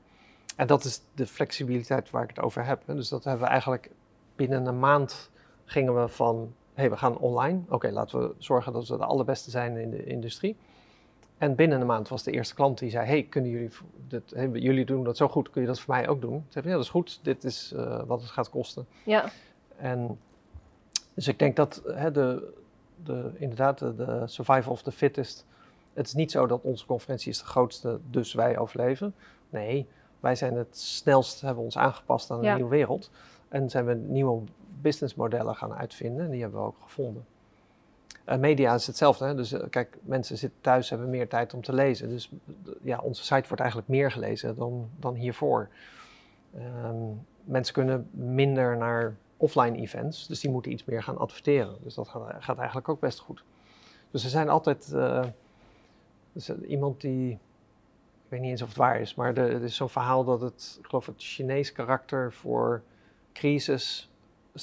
En 0.55 0.67
dat 0.67 0.83
is 0.83 1.01
de 1.15 1.27
flexibiliteit 1.27 2.09
waar 2.09 2.23
ik 2.23 2.29
het 2.29 2.39
over 2.39 2.65
heb. 2.65 2.81
Dus 2.85 3.09
dat 3.09 3.23
hebben 3.23 3.43
we 3.43 3.49
eigenlijk 3.49 3.89
binnen 4.35 4.65
een 4.65 4.79
maand 4.79 5.29
gingen 5.65 6.01
we 6.01 6.07
van, 6.07 6.53
hey, 6.73 6.89
we 6.89 6.97
gaan 6.97 7.17
online. 7.17 7.61
Oké, 7.69 7.89
laten 7.91 8.19
we 8.19 8.33
zorgen 8.37 8.73
dat 8.73 8.87
we 8.87 8.97
de 8.97 9.05
allerbeste 9.05 9.49
zijn 9.49 9.77
in 9.77 9.89
de 9.89 10.05
industrie. 10.05 10.55
En 11.37 11.55
binnen 11.55 11.81
een 11.81 11.87
maand 11.87 12.07
was 12.09 12.23
de 12.23 12.31
eerste 12.31 12.55
klant 12.55 12.77
die 12.77 12.89
zei, 12.89 13.05
hey, 13.07 13.23
kunnen 13.23 13.51
jullie, 13.51 13.69
dit, 14.07 14.31
hey, 14.35 14.49
jullie 14.49 14.85
doen 14.85 15.03
dat 15.03 15.17
zo 15.17 15.27
goed, 15.27 15.49
kun 15.49 15.61
je 15.61 15.67
dat 15.67 15.79
voor 15.79 15.93
mij 15.93 16.07
ook 16.07 16.21
doen? 16.21 16.31
Toen 16.31 16.45
zei 16.49 16.67
ja, 16.67 16.71
dat 16.73 16.83
is 16.83 16.89
goed, 16.89 17.19
dit 17.23 17.43
is 17.43 17.73
eh, 17.75 18.01
wat 18.05 18.21
het 18.21 18.29
gaat 18.29 18.49
kosten. 18.49 18.87
Ja, 19.03 19.29
En 19.75 20.19
dus 21.13 21.27
ik 21.27 21.39
denk 21.39 21.55
dat 21.55 21.81
hè, 21.85 22.11
de, 22.11 22.53
de, 23.03 23.31
inderdaad 23.33 23.79
de, 23.79 24.21
survival 24.25 24.71
of 24.71 24.81
the 24.81 24.91
fittest. 24.91 25.45
Het 25.93 26.05
is 26.07 26.13
niet 26.13 26.31
zo 26.31 26.47
dat 26.47 26.61
onze 26.61 26.85
conferentie 26.85 27.31
is 27.31 27.37
de 27.39 27.45
grootste, 27.45 27.99
dus 28.09 28.33
wij 28.33 28.57
overleven. 28.57 29.15
Nee, 29.49 29.87
wij 30.19 30.35
zijn 30.35 30.55
het 30.55 30.77
snelst, 30.77 31.41
hebben 31.41 31.63
ons 31.63 31.77
aangepast 31.77 32.31
aan 32.31 32.37
een 32.37 32.43
Ja. 32.43 32.55
nieuwe 32.55 32.69
wereld. 32.69 33.11
En 33.49 33.69
zijn 33.69 33.85
we 33.85 33.93
nieuwe 33.93 34.41
businessmodellen 34.81 35.55
gaan 35.55 35.73
uitvinden 35.73 36.25
en 36.25 36.31
die 36.31 36.41
hebben 36.41 36.59
we 36.59 36.65
ook 36.65 36.79
gevonden. 36.79 37.25
Eh, 38.23 38.37
media 38.37 38.73
is 38.73 38.87
hetzelfde. 38.87 39.25
Hè? 39.25 39.35
Dus 39.35 39.51
eh, 39.51 39.69
kijk, 39.69 39.97
mensen 40.01 40.37
zitten 40.37 40.61
thuis, 40.61 40.89
hebben 40.89 41.09
meer 41.09 41.27
tijd 41.27 41.53
om 41.53 41.61
te 41.61 41.73
lezen. 41.73 42.09
Dus 42.09 42.31
eh, 42.45 42.71
ja, 42.81 42.99
onze 42.99 43.23
site 43.23 43.47
wordt 43.47 43.59
eigenlijk 43.59 43.89
meer 43.89 44.11
gelezen 44.11 44.55
dan, 44.55 44.89
dan 44.99 45.15
hiervoor. 45.15 45.69
Ehm, 46.57 46.95
mensen 47.43 47.73
kunnen 47.73 48.09
minder 48.11 48.77
naar 48.77 49.15
offline 49.37 49.77
events, 49.77 50.27
dus 50.27 50.39
die 50.39 50.51
moeten 50.51 50.71
iets 50.71 50.85
meer 50.85 51.03
gaan 51.03 51.17
adverteren. 51.17 51.75
Dus 51.81 51.93
dat 51.93 52.07
gaat, 52.39 52.57
eigenlijk 52.57 52.89
ook 52.89 52.99
best 52.99 53.19
goed. 53.19 53.43
Dus 54.11 54.23
er 54.23 54.29
zijn 54.29 54.49
altijd 54.49 54.95
dus, 56.33 56.49
iemand 56.49 57.01
die, 57.01 57.31
ik 57.31 57.39
weet 58.27 58.41
niet 58.41 58.49
eens 58.49 58.61
of 58.61 58.67
het 58.67 58.77
waar 58.77 58.99
is, 58.99 59.15
maar 59.15 59.37
er 59.37 59.63
is 59.63 59.75
zo'n 59.75 59.89
verhaal 59.89 60.23
dat 60.23 60.41
het, 60.41 60.77
ik 60.79 60.85
geloof 60.85 61.05
het 61.05 61.15
Chinees 61.17 61.71
karakter 61.71 62.33
voor 62.33 62.83
crisis 63.33 64.12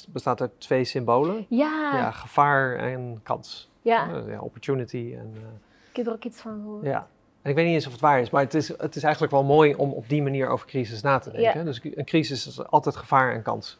bestaat 0.09 0.41
uit 0.41 0.51
twee 0.57 0.83
symbolen. 0.83 1.45
ja, 1.49 1.91
Ja, 1.95 2.11
gevaar 2.11 2.75
en 2.75 3.19
kans. 3.23 3.69
ja. 3.81 4.09
Eh, 4.13 4.27
ja, 4.31 4.39
opportunity 4.39 5.15
en... 5.17 5.31
eh, 5.35 5.41
ik 5.89 5.95
heb 5.97 6.05
er 6.07 6.13
ook 6.13 6.23
iets 6.23 6.41
van 6.41 6.59
gehoord. 6.63 6.85
ja. 6.85 7.07
En 7.41 7.49
ik 7.49 7.55
weet 7.55 7.65
niet 7.65 7.73
eens 7.73 7.85
of 7.85 7.91
het 7.91 8.01
waar 8.01 8.19
is, 8.21 8.29
maar 8.29 8.41
het 8.43 8.53
is, 8.53 8.67
het 8.77 8.95
is 8.95 9.03
eigenlijk 9.03 9.33
wel 9.33 9.43
mooi 9.43 9.75
om 9.75 9.91
op 9.91 10.09
die 10.09 10.21
manier 10.23 10.47
over 10.47 10.67
crisis 10.67 11.01
na 11.01 11.19
te 11.19 11.31
denken. 11.31 11.59
Ja. 11.59 11.63
Dus 11.65 11.79
een 11.83 12.05
crisis 12.05 12.47
is 12.47 12.67
altijd 12.67 12.95
gevaar 12.95 13.33
en 13.33 13.41
kans. 13.41 13.79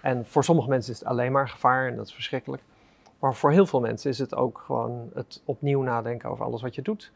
En 0.00 0.26
voor 0.26 0.44
sommige 0.44 0.68
mensen 0.68 0.92
is 0.92 0.98
het 0.98 1.08
alleen 1.08 1.32
maar 1.32 1.48
gevaar 1.48 1.88
en 1.88 1.96
dat 1.96 2.06
is 2.06 2.14
verschrikkelijk. 2.14 2.62
Maar 3.18 3.34
voor 3.34 3.50
heel 3.50 3.66
veel 3.66 3.80
mensen 3.80 4.10
is 4.10 4.18
het 4.18 4.34
ook 4.34 4.62
gewoon 4.66 5.10
het 5.14 5.42
opnieuw 5.44 5.82
nadenken 5.82 6.30
over 6.30 6.44
alles 6.44 6.62
wat 6.62 6.74
je 6.74 6.82
doet. 6.82 7.12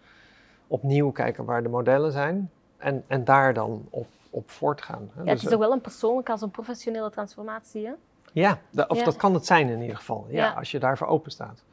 Opnieuw 0.67 1.11
kijken 1.11 1.45
waar 1.45 1.63
de 1.63 1.69
modellen 1.69 2.13
zijn 2.13 2.51
en, 2.77 3.05
en 3.07 3.25
daar 3.25 3.55
dan 3.55 3.87
op, 3.91 4.07
op 4.31 4.51
voortgaan. 4.51 5.11
hè. 5.15 5.21
Ja, 5.23 5.29
het 5.29 5.35
Dus, 5.35 5.45
is 5.45 5.51
zowel 5.51 5.73
een 5.73 5.81
persoonlijke 5.81 6.31
als 6.33 6.43
een 6.43 6.51
professionele 6.51 7.11
transformatie. 7.11 7.87
Hè? 7.87 7.93
Ja, 8.43 8.61
of 8.89 8.99
Ja. 8.99 9.05
dat 9.05 9.17
kan 9.17 9.35
het 9.35 9.47
zijn 9.47 9.69
in 9.69 9.81
ieder 9.81 9.97
geval, 9.97 10.27
ja, 10.29 10.45
Ja. 10.45 10.53
als 10.53 10.71
je 10.71 10.79
daarvoor 10.79 11.07
open 11.07 11.31
staat. 11.31 11.65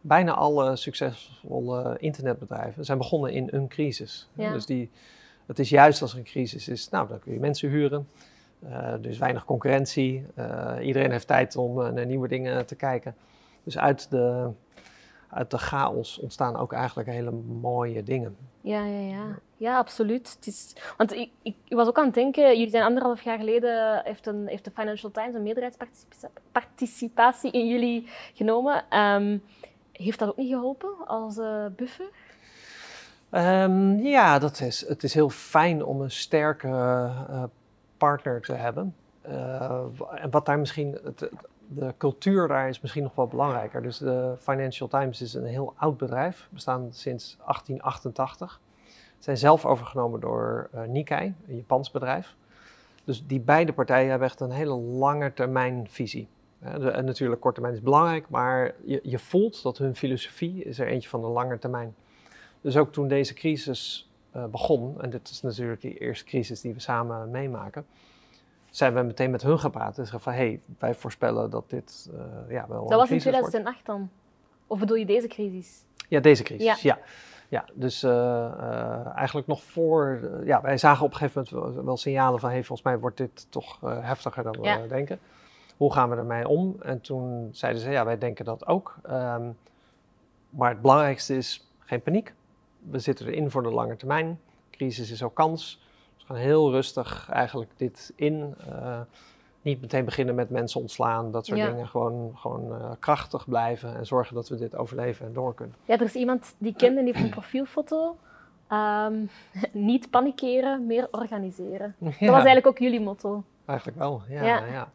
Bijna 0.00 0.32
alle 0.32 0.76
succesvolle 0.76 1.96
internetbedrijven 1.98 2.84
zijn 2.84 2.98
begonnen 2.98 3.32
in 3.32 3.48
een 3.50 3.68
crisis. 3.68 4.28
Ja. 4.32 4.52
Dus 4.52 4.66
die, 4.66 4.90
het 5.46 5.58
is 5.58 5.68
juist 5.68 6.02
als 6.02 6.12
er 6.12 6.18
een 6.18 6.24
crisis 6.24 6.68
is, 6.68 6.88
nou, 6.88 7.08
dan 7.08 7.18
kun 7.18 7.32
je 7.32 7.38
mensen 7.40 7.68
huren. 7.68 8.08
Eh, 8.62 8.72
er 8.92 9.06
is 9.06 9.18
weinig 9.18 9.44
concurrentie. 9.44 10.26
Eh, 10.34 10.72
iedereen 10.80 11.10
heeft 11.10 11.26
tijd 11.26 11.56
om 11.56 11.82
eh, 11.82 11.92
naar 11.92 12.06
nieuwe 12.06 12.28
dingen 12.28 12.66
te 12.66 12.74
kijken. 12.74 13.14
Dus 13.64 13.78
uit 13.78 14.10
de, 14.10 14.48
uit 15.32 15.50
de 15.50 15.58
chaos 15.58 16.18
ontstaan 16.18 16.56
ook 16.56 16.72
eigenlijk 16.72 17.08
hele 17.08 17.30
mooie 17.60 18.02
dingen. 18.02 18.36
Ja, 18.60 18.84
ja, 18.84 19.00
ja. 19.00 19.38
Ja, 19.56 19.78
absoluut. 19.78 20.34
Het 20.34 20.46
is, 20.46 20.76
want 20.96 21.12
ik, 21.12 21.30
ik 21.42 21.56
was 21.68 21.88
ook 21.88 21.98
aan 21.98 22.04
het 22.04 22.14
denken, 22.14 22.42
jullie 22.42 22.70
zijn 22.70 22.84
anderhalf 22.84 23.22
jaar 23.22 23.38
geleden, 23.38 24.02
heeft, 24.04 24.26
een, 24.26 24.46
heeft 24.46 24.64
de 24.64 24.70
Financial 24.70 25.10
Times 25.10 25.34
een 25.34 25.42
meerderheidsparticipatie 25.42 27.50
in 27.50 27.66
jullie 27.66 28.08
genomen. 28.34 28.84
Ehm, 28.88 29.38
heeft 29.92 30.18
dat 30.18 30.28
ook 30.28 30.36
niet 30.36 30.52
geholpen 30.52 31.06
als 31.06 31.38
eh, 31.38 31.66
buffer? 31.76 32.06
Ehm, 33.30 33.98
ja, 33.98 34.38
dat 34.38 34.60
is, 34.60 34.88
het 34.88 35.02
is 35.02 35.14
heel 35.14 35.30
fijn 35.30 35.84
om 35.84 36.00
een 36.00 36.10
sterke 36.10 36.68
eh, 36.68 37.44
partner 37.96 38.40
te 38.40 38.52
hebben. 38.52 38.94
Eh, 39.20 39.82
en 40.14 40.30
wat 40.30 40.46
daar 40.46 40.58
misschien, 40.58 40.98
het, 41.04 41.30
de 41.74 41.94
cultuur 41.98 42.48
daar 42.48 42.68
is 42.68 42.80
misschien 42.80 43.02
nog 43.02 43.14
wel 43.14 43.26
belangrijker. 43.26 43.82
Dus 43.82 43.98
de 43.98 44.34
Financial 44.38 44.88
Times 44.88 45.22
is 45.22 45.34
een 45.34 45.44
heel 45.44 45.74
oud 45.76 45.96
bedrijf, 45.96 46.48
bestaan 46.50 46.88
sinds 46.90 47.36
1888. 47.36 48.60
Zijn 49.18 49.36
zelf 49.36 49.66
overgenomen 49.66 50.20
door 50.20 50.68
eh, 50.72 50.82
Nikkei, 50.82 51.34
een 51.48 51.56
Japans 51.56 51.90
bedrijf. 51.90 52.34
Dus 53.04 53.26
die 53.26 53.40
beide 53.40 53.72
partijen 53.72 54.10
hebben 54.10 54.28
echt 54.28 54.40
een 54.40 54.50
hele 54.50 54.74
lange 54.74 55.32
termijn 55.32 55.88
visie. 55.88 56.28
Natuurlijk, 56.78 57.40
korte 57.40 57.60
termijn 57.60 57.78
is 57.78 57.84
belangrijk, 57.84 58.28
maar 58.28 58.74
je, 58.84 59.00
je 59.02 59.18
voelt 59.18 59.62
dat 59.62 59.78
hun 59.78 59.96
filosofie 59.96 60.64
is 60.64 60.78
er 60.78 60.86
eentje 60.86 61.08
van 61.08 61.20
de 61.20 61.26
lange 61.26 61.58
termijn. 61.58 61.94
Dus 62.60 62.76
ook 62.76 62.92
toen 62.92 63.08
deze 63.08 63.34
crisis 63.34 64.10
uh, 64.36 64.44
begon, 64.44 65.00
en 65.00 65.10
dit 65.10 65.28
is 65.28 65.42
natuurlijk 65.42 65.80
de 65.80 65.98
eerste 65.98 66.24
crisis 66.24 66.60
die 66.60 66.74
we 66.74 66.80
samen 66.80 67.30
meemaken, 67.30 67.86
zijn 68.72 68.94
we 68.94 69.02
meteen 69.02 69.30
met 69.30 69.42
hun 69.42 69.58
gepraat. 69.58 69.96
Dus 69.96 70.10
van, 70.10 70.32
hé, 70.32 70.38
hey, 70.38 70.60
wij 70.78 70.94
voorspellen 70.94 71.50
dat 71.50 71.70
dit 71.70 72.10
uh, 72.12 72.20
ja, 72.48 72.66
wel 72.68 72.88
Dat 72.88 72.98
was 72.98 73.10
in 73.10 73.18
2008 73.18 73.86
dan? 73.86 74.10
Of 74.66 74.78
bedoel 74.78 74.96
je 74.96 75.06
deze 75.06 75.26
crisis? 75.26 75.84
Ja, 76.08 76.20
deze 76.20 76.42
crisis, 76.42 76.82
ja. 76.82 76.98
ja. 77.48 77.64
dus 77.72 78.04
uh, 78.04 79.16
eigenlijk 79.16 79.46
nog 79.46 79.62
voor, 79.62 80.30
ja, 80.44 80.60
wij 80.60 80.78
zagen 80.78 81.04
op 81.04 81.10
een 81.12 81.16
gegeven 81.16 81.46
moment 81.50 81.84
wel, 81.84 81.96
signalen 81.96 82.40
van, 82.40 82.48
hé, 82.48 82.54
hey, 82.54 82.64
volgens 82.64 82.88
mij 82.88 82.98
wordt 82.98 83.16
dit 83.16 83.46
toch 83.50 83.80
heftiger 83.80 84.42
dan 84.42 84.60
we 84.60 84.86
denken. 84.88 85.18
Hoe 85.76 85.92
gaan 85.92 86.10
we 86.10 86.16
ermee 86.16 86.48
om? 86.48 86.76
En 86.82 87.00
toen 87.00 87.48
zeiden 87.52 87.82
ze, 87.82 87.90
ja, 87.90 88.04
wij 88.04 88.18
denken 88.18 88.44
dat 88.44 88.66
ook. 88.66 88.96
Um, 89.10 89.56
maar 90.50 90.70
het 90.70 90.80
belangrijkste 90.80 91.36
is 91.36 91.68
geen 91.78 92.02
paniek. 92.02 92.34
We 92.90 92.98
zitten 92.98 93.26
erin 93.26 93.50
voor 93.50 93.62
de 93.62 93.70
lange 93.70 93.96
termijn. 93.96 94.40
Crisis 94.70 95.10
is 95.10 95.22
ook 95.22 95.34
kans. 95.34 95.81
Dus 96.22 96.30
we 96.30 96.34
gaan 96.34 96.46
heel 96.46 96.70
rustig 96.70 97.28
eigenlijk 97.30 97.70
dit 97.76 98.12
in. 98.16 98.54
Uh, 98.68 99.00
niet 99.62 99.80
meteen 99.80 100.04
beginnen 100.04 100.34
met 100.34 100.50
mensen 100.50 100.80
ontslaan, 100.80 101.30
dat 101.30 101.46
soort 101.46 101.60
dingen. 101.60 101.88
Gewoon, 101.88 102.32
gewoon 102.36 102.72
uh, 102.72 102.90
krachtig 102.98 103.48
blijven 103.48 103.96
en 103.96 104.06
zorgen 104.06 104.34
dat 104.34 104.48
we 104.48 104.56
dit 104.56 104.76
overleven 104.76 105.26
en 105.26 105.32
door 105.32 105.54
kunnen. 105.54 105.76
Ja, 105.84 105.94
er 105.94 106.02
is 106.02 106.14
iemand 106.14 106.54
die 106.58 106.74
kende 106.76 106.98
en 106.98 107.04
die 107.04 107.14
heeft 107.14 107.24
een 107.24 107.30
profielfoto. 107.30 108.16
Um, 108.72 109.30
niet 109.90 110.10
panikeren, 110.10 110.86
meer 110.86 111.08
organiseren. 111.10 111.94
Dat 111.98 112.14
was 112.18 112.30
eigenlijk 112.30 112.66
ook 112.66 112.78
jullie 112.78 113.00
motto. 113.00 113.44
Eigenlijk 113.64 113.98
wel, 113.98 114.22
ja. 114.28 114.44
ja. 114.44 114.64
ja. 114.64 114.92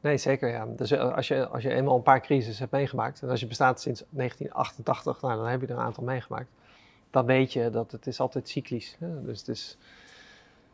Nee, 0.00 0.16
zeker 0.16 0.48
ja. 0.48 0.66
Dus 0.76 0.90
eh, 0.90 1.14
als 1.14 1.28
je, 1.28 1.48
als 1.48 1.62
je 1.62 1.70
eenmaal 1.70 1.96
een 1.96 2.02
paar 2.02 2.20
crises 2.20 2.58
hebt 2.58 2.72
meegemaakt, 2.72 3.22
en 3.22 3.28
als 3.28 3.40
je 3.40 3.46
bestaat 3.46 3.80
sinds 3.80 4.04
1988, 4.10 5.20
nou, 5.20 5.36
dan 5.36 5.46
heb 5.46 5.60
je 5.60 5.66
er 5.66 5.72
een 5.72 5.84
aantal 5.84 6.04
meegemaakt, 6.04 6.48
dan 7.10 7.26
weet 7.26 7.52
je 7.52 7.70
dat 7.70 7.92
het 7.92 8.06
is 8.06 8.20
altijd 8.20 8.48
cyclisch. 8.48 8.96
Hè? 8.98 9.22
Dus 9.22 9.38
het 9.38 9.48
is, 9.48 9.78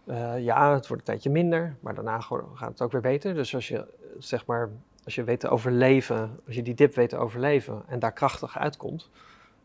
uh, 0.05 0.45
ja, 0.45 0.75
het 0.75 0.87
wordt 0.87 1.03
een 1.03 1.09
tijdje 1.09 1.31
minder, 1.31 1.77
maar 1.81 1.95
daarna 1.95 2.21
gaat 2.21 2.69
het 2.69 2.83
ook 2.83 2.93
weer 2.93 3.01
beter. 3.01 3.35
Dus 3.35 3.55
als 3.55 3.69
je, 3.69 3.87
zeg 4.19 4.47
maar, 4.47 4.71
als 5.05 5.15
je 5.15 5.25
weet 5.25 5.41
te 5.41 5.49
overleven, 5.49 6.41
als 6.47 6.55
je 6.55 6.63
die 6.63 6.75
dip 6.75 6.95
weet 6.95 7.09
te 7.09 7.17
overleven 7.17 7.83
en 7.87 7.99
daar 7.99 8.13
krachtig 8.13 8.59
uitkomt, 8.59 9.11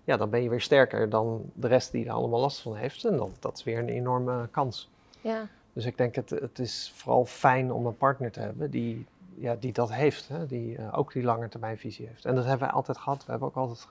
ja, 0.04 0.18
dan 0.18 0.30
ben 0.30 0.44
je 0.44 0.50
weer 0.50 0.62
sterker 0.62 1.10
dan 1.10 1.52
de 1.54 1.68
rest 1.68 1.92
die 1.92 2.06
er 2.06 2.12
allemaal 2.12 2.40
last 2.40 2.62
van 2.62 2.76
heeft. 2.76 3.06
En 3.06 3.18
dan, 3.18 3.32
dat 3.40 3.58
is 3.58 3.64
weer 3.64 3.78
een 3.78 3.90
enorme 3.90 4.48
kans. 4.52 4.90
Ja. 5.22 5.48
Dus 5.74 5.86
ik 5.86 5.98
denk, 5.98 6.16
het, 6.16 6.30
het 6.30 6.60
is 6.60 6.92
vooral 6.96 7.26
fijn 7.26 7.72
om 7.72 7.86
een 7.86 7.98
partner 7.98 8.32
te 8.32 8.40
hebben 8.40 8.72
die, 8.72 9.06
ja, 9.36 9.56
die 9.56 9.74
dat 9.74 9.94
heeft. 9.94 10.28
Hè? 10.28 10.46
Die 10.46 10.78
uh, 10.78 10.98
ook 10.98 11.14
die 11.14 11.24
lange 11.24 11.50
termijnvisie 11.50 12.08
heeft. 12.08 12.26
En 12.26 12.36
dat 12.36 12.46
hebben 12.46 12.68
wij 12.68 12.76
altijd 12.76 12.98
gehad. 12.98 13.26
We 13.26 13.32
hebben 13.32 13.48
ook 13.48 13.56
altijd... 13.56 13.88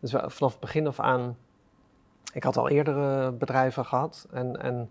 Dus 0.00 0.10
vanaf 0.10 0.50
het 0.50 0.60
begin 0.60 0.86
af 0.86 1.00
aan... 1.00 1.36
Ik 2.32 2.42
had 2.42 2.56
al 2.56 2.68
eerdere 2.68 3.32
bedrijven 3.32 3.84
gehad 3.84 4.26
en... 4.30 4.62
en 4.62 4.90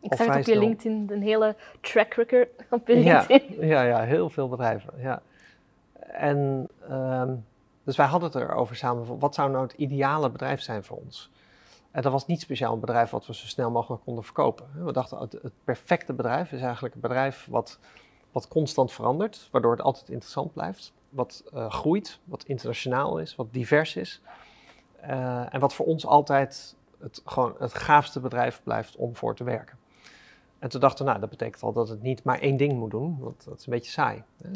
ik 0.00 0.14
zag 0.14 0.26
het 0.26 0.36
op 0.36 0.54
je 0.54 0.58
LinkedIn, 0.58 1.08
een 1.10 1.22
hele 1.22 1.56
track 1.80 2.14
record 2.14 2.48
op 2.70 2.86
je 2.86 2.94
LinkedIn. 2.94 3.66
Ja, 3.66 3.82
ja, 3.82 4.02
heel 4.02 4.30
veel 4.30 4.48
bedrijven. 4.48 4.92
Ja. 4.98 5.22
En 5.98 6.68
um, 6.90 7.44
dus 7.84 7.96
wij 7.96 8.06
hadden 8.06 8.30
het 8.32 8.42
erover 8.42 8.76
samen, 8.76 9.18
wat 9.18 9.34
zou 9.34 9.50
nou 9.50 9.62
het 9.62 9.72
ideale 9.72 10.30
bedrijf 10.30 10.60
zijn 10.60 10.84
voor 10.84 10.96
ons? 10.96 11.30
En 11.90 12.02
dat 12.02 12.12
was 12.12 12.26
niet 12.26 12.40
speciaal 12.40 12.72
een 12.72 12.80
bedrijf 12.80 13.10
wat 13.10 13.26
we 13.26 13.34
zo 13.34 13.46
snel 13.46 13.70
mogelijk 13.70 14.02
konden 14.04 14.24
verkopen. 14.24 14.66
We 14.84 14.92
dachten, 14.92 15.18
het, 15.18 15.32
het 15.32 15.52
perfecte 15.64 16.12
bedrijf 16.12 16.52
is 16.52 16.60
eigenlijk 16.60 16.94
een 16.94 17.00
bedrijf 17.00 17.46
wat 17.50 17.78
wat 18.32 18.48
constant 18.48 18.92
verandert, 18.92 19.48
waardoor 19.50 19.70
het 19.70 19.82
altijd 19.82 20.08
interessant 20.08 20.52
blijft. 20.52 20.92
Wat 21.08 21.44
uh, 21.54 21.70
groeit, 21.70 22.18
wat 22.24 22.44
internationaal 22.44 23.18
is, 23.18 23.36
wat 23.36 23.52
divers 23.52 23.96
is. 23.96 24.20
Uh, 25.02 25.54
en 25.54 25.60
wat 25.60 25.74
voor 25.74 25.86
ons 25.86 26.06
altijd 26.06 26.76
het, 26.98 27.22
gewoon 27.24 27.54
het 27.58 27.74
gaafste 27.74 28.20
bedrijf 28.20 28.60
blijft 28.62 28.96
om 28.96 29.16
voor 29.16 29.34
te 29.34 29.44
werken. 29.44 29.78
En 30.60 30.68
toen 30.68 30.80
dachten 30.80 31.04
we, 31.04 31.10
nou, 31.10 31.20
dat 31.20 31.30
betekent 31.30 31.62
al 31.62 31.72
dat 31.72 31.88
het 31.88 32.02
niet 32.02 32.22
maar 32.22 32.38
één 32.38 32.56
ding 32.56 32.72
moet 32.72 32.90
doen, 32.90 33.18
want 33.20 33.44
dat 33.44 33.58
is 33.58 33.66
een 33.66 33.72
beetje 33.72 33.90
saai. 33.90 34.22
Hè? 34.42 34.50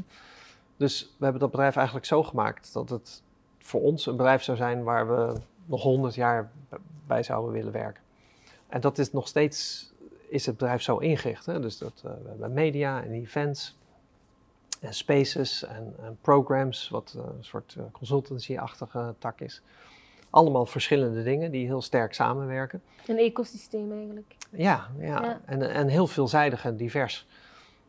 Dus 0.77 1.03
we 1.03 1.25
hebben 1.25 1.41
dat 1.41 1.51
bedrijf 1.51 1.77
eigenlijk 1.77 2.07
zo 2.07 2.23
gemaakt 2.23 2.73
dat 2.73 2.91
het 2.91 3.23
voor 3.59 3.81
ons 3.81 4.07
een 4.07 4.17
bedrijf 4.17 4.43
zou 4.43 4.57
zijn 4.57 4.83
waar 4.83 5.09
we 5.09 5.41
nog 5.67 5.83
honderd 5.83 6.15
jaar 6.15 6.51
bij 7.07 7.23
zouden 7.23 7.53
willen 7.53 7.73
werken. 7.73 8.03
En 8.69 8.81
dat 8.81 8.99
is 8.99 9.13
nog 9.13 9.29
steeds 9.29 9.89
is 10.29 10.47
het 10.47 10.57
bedrijf 10.57 10.83
zo 10.83 10.97
ingericht. 10.97 11.47
Hè? 11.47 11.61
Dus 11.61 11.79
dat, 11.79 12.03
uh, 12.05 12.13
we 12.23 12.29
hebben 12.29 12.53
media 12.53 13.03
en 13.03 13.13
events 13.13 13.77
en 14.81 14.95
spaces 14.95 15.65
en, 15.65 16.19
programs, 16.21 16.89
wat 16.89 17.15
uh, 17.17 17.23
een 17.25 17.45
soort 17.45 17.75
uh, 17.79 17.85
consultancy-achtige 17.93 19.15
tak 19.19 19.41
is. 19.41 19.63
Allemaal 20.35 20.67
verschillende 20.67 21.23
dingen 21.23 21.51
die 21.51 21.67
heel 21.67 21.83
sterk 21.83 22.15
samenwerken. 22.15 22.83
Een 23.07 23.19
ecosysteem 23.19 23.93
eigenlijk. 23.93 24.37
Ja, 24.51 24.89
ja. 24.99 25.41
En, 25.45 25.71
en 25.71 25.89
heel 25.89 26.07
veelzijdig 26.07 26.65
en 26.65 26.77
divers. 26.77 27.27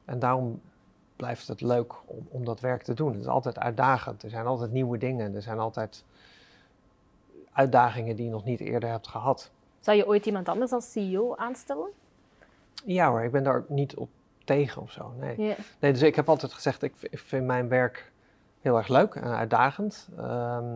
En 0.06 0.20
daarom 0.20 0.62
blijft 1.16 1.48
het 1.48 1.62
leuk 1.62 1.94
om, 2.06 2.28
om 2.30 2.46
dat 2.46 2.60
werk 2.60 2.84
te 2.84 2.94
doen. 2.94 3.12
Het 3.12 3.22
is 3.22 3.28
altijd 3.28 3.60
uitdagend. 3.60 4.24
Er 4.24 4.30
zijn 4.30 4.46
altijd 4.46 4.72
nieuwe 4.72 4.98
dingen. 4.98 5.36
Er 5.36 5.42
zijn 5.42 5.60
altijd 5.60 6.04
uitdagingen 7.52 8.16
die 8.16 8.26
je 8.26 8.32
nog 8.32 8.46
niet 8.46 8.60
eerder 8.60 8.90
hebt 8.90 9.08
gehad. 9.08 9.52
Zou 9.80 9.98
je 9.98 10.08
ooit 10.08 10.26
iemand 10.26 10.50
anders 10.50 10.72
als 10.72 10.92
CEO 10.92 11.36
aanstellen? 11.36 11.90
Ja 12.86 13.10
hoor, 13.10 13.24
ik 13.24 13.32
ben 13.32 13.44
daar 13.44 13.64
niet 13.68 13.96
op 13.96 14.10
tegen 14.44 14.82
of 14.82 14.92
zo. 14.92 15.14
Nee. 15.20 15.56
nee 15.80 15.92
dus 15.92 16.02
ik 16.02 16.16
heb 16.16 16.30
altijd 16.30 16.54
gezegd, 16.54 16.82
ik, 16.82 16.94
ik, 17.00 17.20
vind 17.20 17.46
mijn 17.46 17.68
werk 17.68 18.12
heel 18.62 18.78
erg 18.78 18.88
leuk 18.88 19.16
en 19.16 19.36
uitdagend. 19.36 20.08
Ehm, 20.18 20.76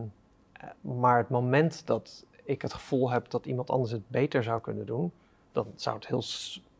maar 0.82 1.18
het 1.18 1.30
moment 1.30 1.86
dat 1.86 2.26
ik 2.44 2.62
het 2.62 2.74
gevoel 2.74 3.12
heb 3.12 3.30
dat 3.30 3.46
iemand 3.46 3.70
anders 3.70 3.92
het 3.92 4.10
beter 4.10 4.44
zou 4.44 4.62
kunnen 4.62 4.86
doen, 4.86 5.12
dan 5.52 5.68
zou 5.76 5.96
het 5.96 6.08
heel 6.08 6.24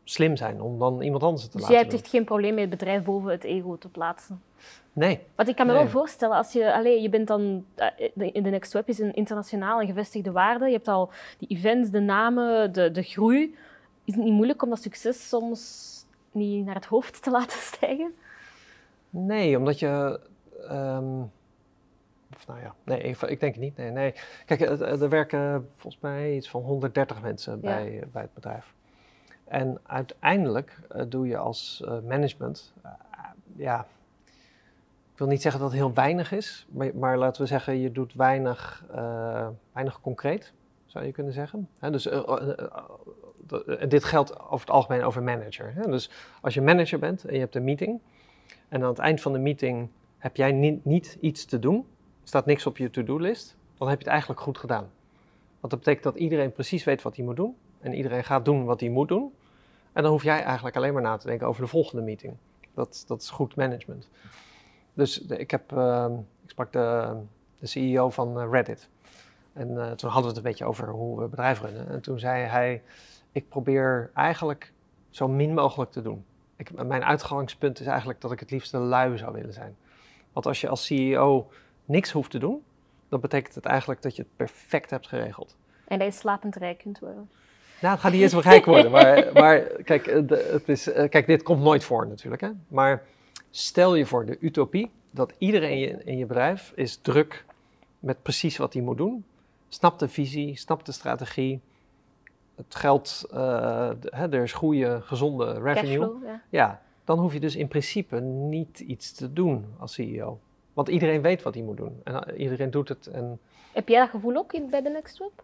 slim 0.04 0.36
zijn 0.36 0.60
om 0.60 0.78
dan 0.78 1.02
iemand 1.02 1.22
anders 1.22 1.42
het 1.42 1.52
te 1.52 1.56
dus 1.56 1.66
laten 1.66 1.68
doen. 1.68 1.68
Dus 1.68 1.68
jij 1.68 1.78
hebt 1.78 1.92
echt 1.92 2.08
geen 2.08 2.24
probleem 2.24 2.54
met 2.54 2.60
het 2.60 2.78
bedrijf 2.78 3.04
boven 3.04 3.30
het 3.30 3.44
ego 3.44 3.78
te 3.78 3.88
plaatsen? 3.88 4.42
Nee. 4.92 5.20
Want 5.34 5.48
ik 5.48 5.56
kan 5.56 5.66
me 5.66 5.72
wel 5.72 5.88
voorstellen, 5.88 6.36
als 6.36 6.52
je, 6.52 6.74
allez, 6.74 7.02
je 7.02 7.08
bent 7.08 7.26
dan, 7.26 7.64
eh, 7.74 7.86
in 8.32 8.42
de 8.42 8.50
Next 8.50 8.72
Web 8.72 8.88
is 8.88 8.98
een 8.98 9.14
internationaal 9.14 9.80
en 9.80 9.86
gevestigde 9.86 10.32
waarde, 10.32 10.66
je 10.66 10.72
hebt 10.72 10.88
al 10.88 11.10
die 11.38 11.48
events, 11.48 11.90
de 11.90 12.00
namen, 12.00 12.72
de, 12.72 12.90
de 12.90 13.02
groei. 13.02 13.54
Is 14.04 14.14
het 14.14 14.24
niet 14.24 14.32
moeilijk 14.32 14.62
om 14.62 14.68
dat 14.68 14.82
succes 14.82 15.28
soms 15.28 15.88
niet 16.32 16.64
naar 16.64 16.74
het 16.74 16.84
hoofd 16.84 17.22
te 17.22 17.30
laten 17.38 17.58
stijgen? 17.58 18.14
Nee, 19.10 19.58
omdat 19.58 19.78
je. 19.78 20.20
Um, 20.70 21.30
of 22.40 22.46
nou 22.46 22.60
ja, 22.60 22.74
nee, 22.84 23.00
ik, 23.00 23.20
ik, 23.20 23.40
denk 23.40 23.54
het 23.54 23.62
niet. 23.62 23.76
Nee, 23.76 23.90
nee. 23.90 24.14
Kijk, 24.46 24.60
er 24.60 25.08
werken 25.08 25.68
volgens 25.74 26.02
mij 26.02 26.36
iets 26.36 26.50
van 26.50 26.62
130 26.62 27.22
mensen 27.22 27.60
bij, 27.60 28.02
bij 28.12 28.22
het 28.22 28.34
bedrijf. 28.34 28.74
En 29.44 29.80
uiteindelijk 29.82 30.80
uh, 30.96 31.02
doe 31.08 31.26
je 31.26 31.36
als 31.36 31.82
uh, 31.84 31.98
management, 32.08 32.72
uh, 32.84 32.90
ja, 33.56 33.86
ik 35.12 35.18
wil 35.18 35.26
niet 35.26 35.42
zeggen 35.42 35.60
dat 35.60 35.70
het 35.70 35.78
heel 35.78 35.94
weinig 35.94 36.32
is, 36.32 36.66
maar, 36.70 36.90
maar 36.94 37.18
laten 37.18 37.42
we 37.42 37.48
zeggen, 37.48 37.78
je 37.78 37.92
doet 37.92 38.14
weinig, 38.14 38.84
weinig 39.72 40.00
concreet, 40.00 40.52
zou 40.86 41.04
je 41.04 41.12
kunnen 41.12 41.32
zeggen. 41.32 41.68
dus 41.80 42.08
en 43.66 43.88
dit 43.88 44.04
geldt 44.04 44.40
over 44.40 44.66
het 44.66 44.70
algemeen 44.70 45.02
over 45.02 45.22
manager. 45.22 45.72
Hè? 45.74 45.90
Dus 45.90 46.10
als 46.40 46.54
je 46.54 46.62
manager 46.62 46.98
bent 46.98 47.24
en 47.24 47.34
je 47.34 47.40
hebt 47.40 47.54
een 47.54 47.64
meeting, 47.64 48.00
en 48.68 48.82
aan 48.82 48.88
het 48.88 48.98
eind 48.98 49.20
van 49.20 49.32
de 49.32 49.38
meeting 49.38 49.88
heb 50.18 50.36
jij 50.36 50.52
niet, 50.52 50.84
niet 50.84 51.18
iets 51.20 51.44
te 51.44 51.58
doen, 51.58 51.86
staat 52.30 52.46
niks 52.46 52.66
op 52.66 52.76
je 52.76 52.90
to-do-list, 52.90 53.56
dan 53.78 53.88
heb 53.88 53.98
je 53.98 54.04
het 54.04 54.12
eigenlijk 54.12 54.40
goed 54.40 54.58
gedaan. 54.58 54.90
Want 55.60 55.72
dat 55.72 55.78
betekent 55.78 56.04
dat 56.04 56.16
iedereen 56.16 56.52
precies 56.52 56.84
weet 56.84 57.02
wat 57.02 57.16
hij 57.16 57.24
moet 57.24 57.36
doen, 57.36 57.56
en 57.80 57.94
iedereen 57.94 58.24
gaat 58.24 58.44
doen 58.44 58.64
wat 58.64 58.80
hij 58.80 58.88
moet 58.88 59.08
doen. 59.08 59.34
En 59.92 60.02
dan 60.02 60.12
hoef 60.12 60.22
jij 60.22 60.42
eigenlijk 60.42 60.76
alleen 60.76 60.92
maar 60.92 61.02
na 61.02 61.16
te 61.16 61.26
denken 61.26 61.46
over 61.46 61.62
de 61.62 61.68
volgende 61.68 62.02
meeting. 62.02 62.34
Dat, 62.74 63.04
dat 63.06 63.22
is 63.22 63.30
goed 63.30 63.56
management. 63.56 64.08
Dus 64.92 65.20
ik, 65.20 65.50
heb, 65.50 65.72
uh, 65.72 66.06
ik 66.44 66.50
sprak 66.50 66.72
de, 66.72 67.16
de 67.58 67.66
CEO 67.66 68.10
van 68.10 68.40
eh, 68.40 68.48
Reddit. 68.50 68.88
En 69.52 69.68
uh, 69.70 69.90
toen 69.90 70.10
hadden 70.10 70.22
we 70.22 70.28
het 70.28 70.36
een 70.36 70.50
beetje 70.50 70.64
over 70.64 70.88
hoe 70.88 71.20
we 71.20 71.28
bedrijf 71.28 71.60
runnen. 71.60 71.88
En 71.88 72.00
toen 72.00 72.18
zei 72.18 72.44
hij, 72.44 72.82
ik 73.32 73.48
probeer 73.48 74.10
eigenlijk 74.14 74.72
zo 75.10 75.28
min 75.28 75.54
mogelijk 75.54 75.90
te 75.90 76.02
doen. 76.02 76.24
Ik, 76.56 76.84
mijn 76.86 77.04
uitgangspunt 77.04 77.80
is 77.80 77.86
eigenlijk 77.86 78.20
dat 78.20 78.32
ik 78.32 78.40
het 78.40 78.50
liefst 78.50 78.72
lui 78.72 79.18
zou 79.18 79.32
willen 79.32 79.52
zijn. 79.52 79.76
Want 80.32 80.46
als 80.46 80.60
je 80.60 80.68
als 80.68 80.86
CEO 80.86 81.50
niks 81.90 82.10
hoeft 82.10 82.30
te 82.30 82.38
doen, 82.38 82.62
dan 83.08 83.20
betekent 83.20 83.54
het 83.54 83.64
eigenlijk 83.64 84.02
dat 84.02 84.16
je 84.16 84.22
het 84.22 84.36
perfect 84.36 84.90
hebt 84.90 85.08
geregeld. 85.08 85.56
En 85.84 85.98
dat 85.98 86.06
je 86.06 86.18
slapend 86.18 86.56
rijk 86.56 86.78
kunt 86.78 86.98
worden. 86.98 87.30
Nou, 87.80 87.92
het 87.92 88.02
gaat 88.02 88.12
niet 88.12 88.22
eens 88.22 88.32
wel 88.32 88.42
rijk 88.42 88.64
worden. 88.64 88.90
Maar, 88.90 89.30
maar 89.42 89.60
kijk, 89.60 90.06
eh, 90.06 90.28
het 90.52 90.68
is, 90.68 90.92
eh, 90.92 91.08
kijk, 91.08 91.26
dit 91.26 91.42
komt 91.42 91.62
nooit 91.62 91.84
voor 91.84 92.06
natuurlijk. 92.06 92.42
Hè? 92.42 92.50
Maar 92.68 93.02
stel 93.50 93.94
je 93.94 94.06
voor 94.06 94.26
de 94.26 94.36
utopie 94.40 94.90
dat 95.10 95.32
iedereen 95.38 96.06
in 96.06 96.18
je 96.18 96.26
bedrijf 96.26 96.72
is 96.74 96.96
druk 96.96 97.44
met 97.98 98.22
precies 98.22 98.56
wat 98.56 98.72
hij 98.72 98.82
moet 98.82 98.96
doen. 98.96 99.24
Snapt 99.68 100.00
de 100.00 100.08
visie, 100.08 100.56
snapt 100.56 100.86
de 100.86 100.92
strategie, 100.92 101.60
het 102.56 102.74
geld, 102.74 103.28
uh, 103.34 103.90
hè, 104.04 104.32
er 104.32 104.42
is 104.42 104.52
goede, 104.52 105.00
gezonde 105.02 105.44
revenue. 105.44 105.98
Cashflow, 105.98 106.24
ja. 106.24 106.42
Ja, 106.48 106.82
dan 107.04 107.18
hoef 107.18 107.32
je 107.32 107.40
dus 107.40 107.56
in 107.56 107.68
principe 107.68 108.20
niet 108.20 108.80
iets 108.80 109.12
te 109.12 109.32
doen 109.32 109.66
als 109.78 109.92
CEO. 109.94 110.40
Want 110.80 110.92
iedereen 110.92 111.22
weet 111.22 111.42
wat 111.42 111.54
hij 111.54 111.62
moet 111.62 111.76
doen. 111.76 112.00
En 112.04 112.14
uh, 112.14 112.40
iedereen 112.40 112.70
doet 112.70 112.88
het. 112.88 113.06
En, 113.06 113.40
Heb 113.72 113.88
jij 113.88 114.00
dat 114.00 114.08
gevoel 114.08 114.36
ook 114.36 114.52
in, 114.52 114.70
bij 114.70 114.82
de 114.82 114.88
Next 114.88 115.18
Web? 115.18 115.42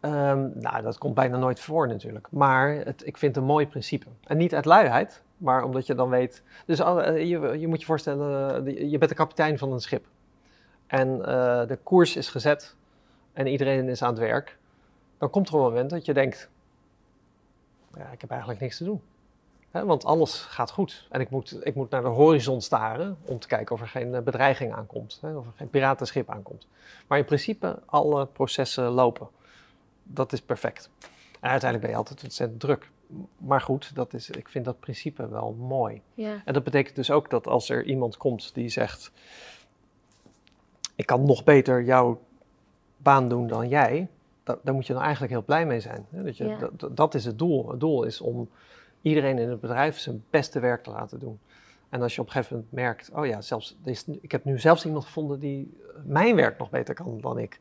um, 0.00 0.52
nou, 0.54 0.82
dat 0.82 0.98
komt 0.98 1.14
bijna 1.14 1.36
nooit 1.36 1.60
voor 1.60 1.88
natuurlijk. 1.88 2.26
Maar 2.30 2.70
het, 2.70 3.06
ik 3.06 3.16
vind 3.16 3.34
het 3.34 3.44
een 3.44 3.50
mooi 3.50 3.66
principe. 3.66 4.06
En 4.26 4.36
niet 4.36 4.54
uit 4.54 4.64
luiheid, 4.64 5.22
maar 5.36 5.64
omdat 5.64 5.86
je 5.86 5.94
dan 5.94 6.08
weet... 6.08 6.42
Dus 6.66 6.80
uh, 6.80 7.16
je, 7.16 7.58
je, 7.58 7.68
moet 7.68 7.80
je 7.80 7.86
voorstellen, 7.86 8.66
uh, 8.68 8.90
je 8.90 8.98
bent 8.98 9.10
de 9.10 9.16
kapitein 9.16 9.58
van 9.58 9.72
een 9.72 9.80
schip. 9.80 10.06
En 10.86 11.08
uh, 11.08 11.24
de 11.66 11.78
koers 11.82 12.16
is 12.16 12.28
gezet 12.28 12.76
en 13.32 13.46
iedereen 13.46 13.88
is 13.88 14.02
aan 14.02 14.10
het 14.10 14.18
werk. 14.18 14.58
Dan 15.18 15.30
komt 15.30 15.48
er 15.48 15.54
een 15.54 15.60
moment 15.60 15.90
dat 15.90 16.04
je 16.04 16.14
denkt, 16.14 16.50
ja, 17.94 18.10
ik 18.10 18.20
heb 18.20 18.30
eigenlijk 18.30 18.60
niks 18.60 18.76
te 18.76 18.84
doen. 18.84 19.00
He, 19.76 19.84
want 19.84 20.04
alles 20.04 20.40
gaat 20.40 20.70
goed. 20.70 21.06
En 21.10 21.20
ik 21.20 21.30
moet, 21.30 21.66
ik 21.66 21.74
moet 21.74 21.90
naar 21.90 22.02
de 22.02 22.08
horizon 22.08 22.60
staren 22.60 23.16
om 23.24 23.38
te 23.38 23.46
kijken 23.46 23.74
of 23.74 23.80
er 23.80 23.88
geen 23.88 24.24
bedreiging 24.24 24.74
aankomt. 24.74 25.18
Hè, 25.20 25.36
of 25.36 25.46
er 25.46 25.52
geen 25.56 25.70
piratenschip 25.70 26.30
aankomt. 26.30 26.66
Maar 27.06 27.18
in 27.18 27.24
principe, 27.24 27.78
alle 27.86 28.26
processen 28.26 28.84
lopen. 28.84 29.28
Dat 30.02 30.32
is 30.32 30.42
perfect. 30.42 30.90
En 31.40 31.50
uiteindelijk 31.50 31.80
ben 31.80 31.90
je 31.90 31.96
altijd 31.96 32.22
ontzettend 32.22 32.60
druk. 32.60 32.90
Maar 33.36 33.60
goed, 33.60 33.94
dat 33.94 34.14
is, 34.14 34.30
ik 34.30 34.48
vind 34.48 34.64
dat 34.64 34.80
principe 34.80 35.28
wel 35.28 35.52
mooi. 35.52 36.02
Ja. 36.14 36.42
En 36.44 36.52
dat 36.52 36.64
betekent 36.64 36.96
dus 36.96 37.10
ook 37.10 37.30
dat 37.30 37.46
als 37.46 37.68
er 37.68 37.84
iemand 37.84 38.16
komt 38.16 38.54
die 38.54 38.68
zegt: 38.68 39.12
Ik 40.94 41.06
kan 41.06 41.24
nog 41.24 41.44
beter 41.44 41.82
jouw 41.82 42.20
baan 42.96 43.28
doen 43.28 43.46
dan 43.46 43.68
jij, 43.68 44.08
da 44.42 44.58
daar 44.62 44.74
moet 44.74 44.86
je 44.86 44.92
dan 44.92 45.02
eigenlijk 45.02 45.32
heel 45.32 45.42
blij 45.42 45.66
mee 45.66 45.80
zijn. 45.80 46.06
Dat, 46.10 46.36
je, 46.36 46.44
Ja. 46.44 46.68
dat, 46.76 46.96
dat 46.96 47.14
is 47.14 47.24
het 47.24 47.38
doel. 47.38 47.70
Het 47.70 47.80
doel 47.80 48.04
is 48.04 48.20
om 48.20 48.48
iedereen 49.06 49.38
in 49.38 49.48
het 49.50 49.60
bedrijf 49.60 49.98
zijn 49.98 50.24
beste 50.30 50.60
werk 50.60 50.82
te 50.82 50.90
laten 50.90 51.18
doen. 51.18 51.38
En 51.88 52.02
als 52.02 52.14
je 52.14 52.20
op 52.20 52.26
een 52.26 52.32
gegeven 52.32 52.56
moment 52.56 52.72
merkt: 52.74 53.10
Oh 53.14 53.26
ja, 53.26 53.40
zelfs, 53.40 53.76
ik 54.20 54.32
heb 54.32 54.44
nu 54.44 54.58
zelfs 54.58 54.84
iemand 54.84 55.04
gevonden 55.04 55.40
die 55.40 55.76
mijn 56.04 56.36
werk 56.36 56.58
nog 56.58 56.70
beter 56.70 56.94
kan 56.94 57.20
dan 57.20 57.38
ik. 57.38 57.60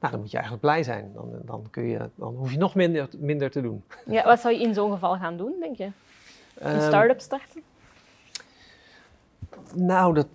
Nou, 0.00 0.12
dan 0.12 0.20
moet 0.20 0.30
je 0.30 0.36
eigenlijk 0.36 0.66
blij 0.66 0.82
zijn. 0.82 1.10
Dan, 1.14 1.30
dan, 1.44 1.66
kun 1.70 1.84
je, 1.84 2.10
dan 2.14 2.34
hoef 2.34 2.52
je 2.52 2.58
nog 2.58 2.74
minder, 2.74 3.08
minder 3.18 3.50
te 3.50 3.60
doen. 3.60 3.84
Ja, 4.06 4.24
wat 4.24 4.40
zou 4.40 4.54
je 4.54 4.60
in 4.60 4.74
zo'n 4.74 4.92
geval 4.92 5.16
gaan 5.16 5.36
doen, 5.36 5.54
denk 5.60 5.76
je? 5.76 5.84
Een 5.84 5.92
Ehm, 6.76 6.86
start-up 6.86 7.20
starten? 7.20 7.62
Nou, 9.74 10.14
dat, 10.14 10.26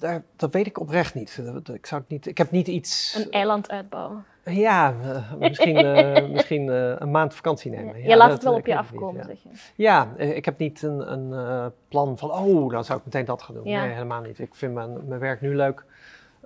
daar, 0.00 0.22
dat 0.36 0.52
weet 0.52 0.66
ik 0.66 0.80
oprecht 0.80 1.14
niet. 1.14 1.38
Ik, 1.72 1.86
zou 1.86 2.00
het 2.00 2.10
niet. 2.10 2.26
ik 2.26 2.38
heb 2.38 2.50
niet 2.50 2.68
iets. 2.68 3.14
Een 3.24 3.30
eiland 3.30 3.70
uitbouwen? 3.70 4.24
Ja, 4.44 4.94
misschien, 5.38 5.76
eh, 5.96 6.28
misschien 6.28 6.68
eh, 6.70 6.94
een 6.98 7.10
maand 7.10 7.34
vakantie 7.34 7.70
nemen. 7.70 8.02
je 8.02 8.16
laat 8.16 8.18
dat, 8.28 8.30
het 8.30 8.42
wel 8.42 8.52
eh, 8.52 8.58
op 8.58 8.66
je 8.66 8.72
niet, 8.72 8.80
afkomen, 8.80 9.20
ja. 9.20 9.26
zeg 9.26 9.42
je. 9.42 9.48
Ja, 9.74 10.08
ik 10.16 10.44
heb 10.44 10.58
niet 10.58 10.82
een, 10.82 11.12
een 11.12 11.72
plan 11.88 12.18
van, 12.18 12.30
oh, 12.32 12.70
dan 12.70 12.84
zou 12.84 12.98
ik 12.98 13.04
meteen 13.04 13.24
dat 13.24 13.42
gaan 13.42 13.54
doen. 13.54 13.64
Ja. 13.64 13.84
Nee, 13.84 13.92
helemaal 13.92 14.20
niet. 14.22 14.38
Ik 14.38 14.54
vind 14.54 14.74
mijn, 14.74 15.06
mijn 15.08 15.20
werk 15.20 15.40
nu 15.40 15.56
leuk 15.56 15.84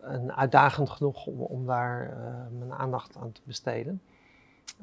en 0.03 0.37
uitdagend 0.37 0.91
genoeg 0.91 1.27
om, 1.27 1.41
om 1.41 1.67
daar 1.67 2.17
mijn 2.59 2.73
aandacht 2.73 3.17
aan 3.17 3.33
te 3.33 3.41
besteden. 3.45 4.03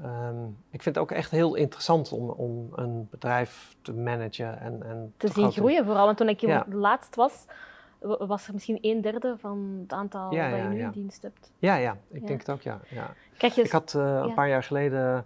Ehm, 0.01 0.43
ik 0.69 0.81
vind 0.81 0.95
het 0.95 0.97
ook 0.97 1.11
echt 1.11 1.31
heel 1.31 1.55
interessant 1.55 2.11
om, 2.11 2.29
om 2.29 2.69
een 2.75 3.07
bedrijf 3.11 3.75
te 3.81 3.93
managen 3.93 4.59
en, 4.59 4.83
en 4.83 5.13
Te 5.17 5.27
zien 5.27 5.35
groten. 5.35 5.53
groeien 5.53 5.85
vooral. 5.85 6.05
Want 6.05 6.17
toen 6.17 6.29
ik 6.29 6.39
Ja. 6.41 6.65
laatst 6.69 7.15
was, 7.15 7.45
wa- 7.47 7.53
was 7.99 8.47
er 8.47 8.53
misschien 8.53 8.77
een 8.81 9.01
derde 9.01 9.35
van 9.37 9.79
het 9.81 9.93
aantal 9.93 10.33
Ja, 10.33 10.49
dat 10.49 10.59
je 10.59 10.65
nu 10.65 10.81
in 10.81 10.91
dienst 10.91 11.21
hebt. 11.21 11.51
Ja, 11.57 11.75
ja, 11.75 11.97
ik 12.11 12.27
denk 12.27 12.39
het 12.39 12.49
ook, 12.49 12.61
ja. 12.61 12.79
ja. 12.89 13.13
Krijg 13.37 13.55
je 13.55 13.63
Ik 13.63 13.71
had 13.71 13.93
eh, 13.93 14.21
een 14.25 14.33
paar 14.33 14.49
jaar 14.49 14.63
geleden, 14.63 15.25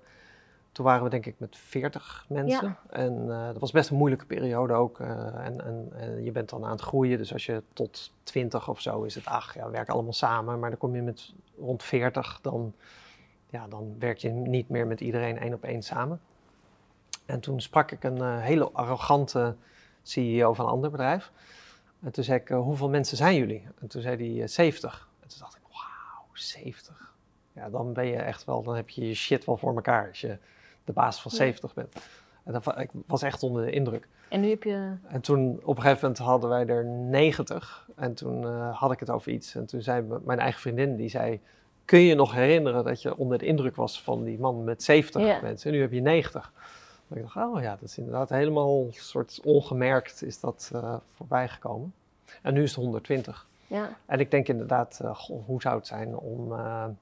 toen 0.71 0.85
waren 0.85 1.03
we 1.03 1.09
denk 1.09 1.25
ik 1.25 1.35
met 1.37 1.57
40 1.57 2.25
mensen. 2.29 2.77
En 2.89 3.31
eh, 3.31 3.45
dat 3.45 3.59
was 3.59 3.71
best 3.71 3.89
een 3.89 3.97
moeilijke 3.97 4.25
periode 4.25 4.73
ook. 4.73 4.99
eh, 4.99 5.45
en, 5.45 5.65
en, 5.65 5.91
en 5.95 6.23
je 6.23 6.31
bent 6.31 6.49
dan 6.49 6.63
aan 6.65 6.71
het 6.71 6.81
groeien, 6.81 7.17
dus 7.17 7.33
als 7.33 7.45
je 7.45 7.63
tot 7.73 8.13
20 8.23 8.69
of 8.69 8.81
zo 8.81 9.03
is 9.03 9.15
het, 9.15 9.25
ach 9.25 9.53
ja, 9.53 9.65
we 9.65 9.71
werken 9.71 9.93
allemaal 9.93 10.13
samen. 10.13 10.59
Maar 10.59 10.69
dan 10.69 10.79
kom 10.79 10.95
je 10.95 11.01
met 11.01 11.33
rond 11.57 11.83
40, 11.83 12.39
dan, 12.41 12.73
ja, 13.49 13.67
dan 13.67 13.95
werk 13.99 14.17
je 14.17 14.29
niet 14.29 14.69
meer 14.69 14.87
met 14.87 15.01
iedereen 15.01 15.37
één 15.37 15.53
op 15.53 15.63
één 15.63 15.81
samen. 15.81 16.19
En 17.25 17.39
toen 17.39 17.61
sprak 17.61 17.91
ik 17.91 18.03
een 18.03 18.39
hele 18.39 18.69
arrogante 18.71 19.55
CEO 20.01 20.53
van 20.53 20.65
een 20.65 20.71
ander 20.71 20.91
bedrijf. 20.91 21.31
En 22.03 22.11
toen 22.11 22.23
zei 22.23 22.39
ik, 22.39 22.49
eh, 22.49 22.57
hoeveel 22.59 22.89
mensen 22.89 23.17
zijn 23.17 23.35
jullie? 23.35 23.67
En 23.81 23.87
toen 23.87 24.01
zei 24.01 24.15
hij 24.33 24.41
eh, 24.43 24.47
70. 24.47 25.09
En 25.21 25.27
toen 25.27 25.39
dacht 25.39 25.55
ik, 25.55 25.61
wauw, 25.71 26.25
70. 26.33 27.13
Ja, 27.53 27.69
dan 27.69 27.93
ben 27.93 28.05
je 28.05 28.15
echt 28.15 28.45
wel, 28.45 28.63
dan 28.63 28.75
heb 28.75 28.89
je 28.89 29.07
je 29.07 29.13
shit 29.13 29.45
wel 29.45 29.57
voor 29.57 29.75
elkaar 29.75 30.07
als 30.07 30.21
je 30.21 30.37
de 30.83 30.91
baas 30.93 31.21
van 31.21 31.31
Ja. 31.31 31.37
70 31.37 31.73
bent. 31.73 31.95
En 32.43 32.53
dat, 32.53 32.79
ik 32.79 32.89
was 33.07 33.21
echt 33.21 33.43
onder 33.43 33.65
de 33.65 33.71
indruk. 33.71 34.07
En 34.29 34.41
nu 34.41 34.49
heb 34.49 34.63
je... 34.63 34.93
En 35.07 35.21
toen 35.21 35.59
op 35.63 35.75
een 35.75 35.81
gegeven 35.81 36.01
moment 36.01 36.17
hadden 36.17 36.49
wij 36.49 36.65
er 36.67 36.85
90. 36.85 37.87
En 37.95 38.13
toen 38.13 38.43
eh, 38.43 38.79
had 38.79 38.91
ik 38.91 38.99
het 38.99 39.09
over 39.09 39.31
iets. 39.31 39.55
En 39.55 39.65
toen 39.65 39.81
zei 39.81 40.01
mijn 40.23 40.39
eigen 40.39 40.61
vriendin, 40.61 40.95
die 40.95 41.09
zei... 41.09 41.39
Kun 41.85 41.99
je 41.99 42.07
je 42.07 42.15
nog 42.15 42.33
herinneren 42.33 42.83
dat 42.83 43.01
je 43.01 43.17
onder 43.17 43.37
de 43.37 43.45
indruk 43.45 43.75
was 43.75 44.01
van 44.01 44.23
die 44.23 44.39
man 44.39 44.63
met 44.63 44.83
70 44.83 45.21
Ja. 45.21 45.39
mensen? 45.41 45.69
En 45.69 45.75
nu 45.75 45.81
heb 45.81 45.91
je 45.91 46.01
90. 46.01 46.51
En 47.13 47.19
ik 47.19 47.33
dacht, 47.33 47.47
oh 47.47 47.61
ja, 47.61 47.71
dat 47.71 47.89
is 47.89 47.97
inderdaad 47.97 48.29
helemaal 48.29 48.87
soort 48.91 49.39
ongemerkt 49.43 50.23
is 50.23 50.39
dat 50.39 50.69
eh 50.73 50.95
voorbij 51.15 51.47
gekomen. 51.47 51.93
En 52.41 52.53
nu 52.53 52.63
is 52.63 52.69
het 52.75 52.79
120. 52.83 53.47
Ja. 53.67 53.89
En 54.05 54.19
ik 54.19 54.31
denk 54.31 54.47
inderdaad, 54.47 54.99
eh, 55.03 55.15
goh, 55.15 55.45
hoe 55.45 55.61
zou 55.61 55.75
het 55.75 55.87
zijn 55.87 56.15
om 56.17 56.53
eh, 56.53 56.83
een 56.87 56.97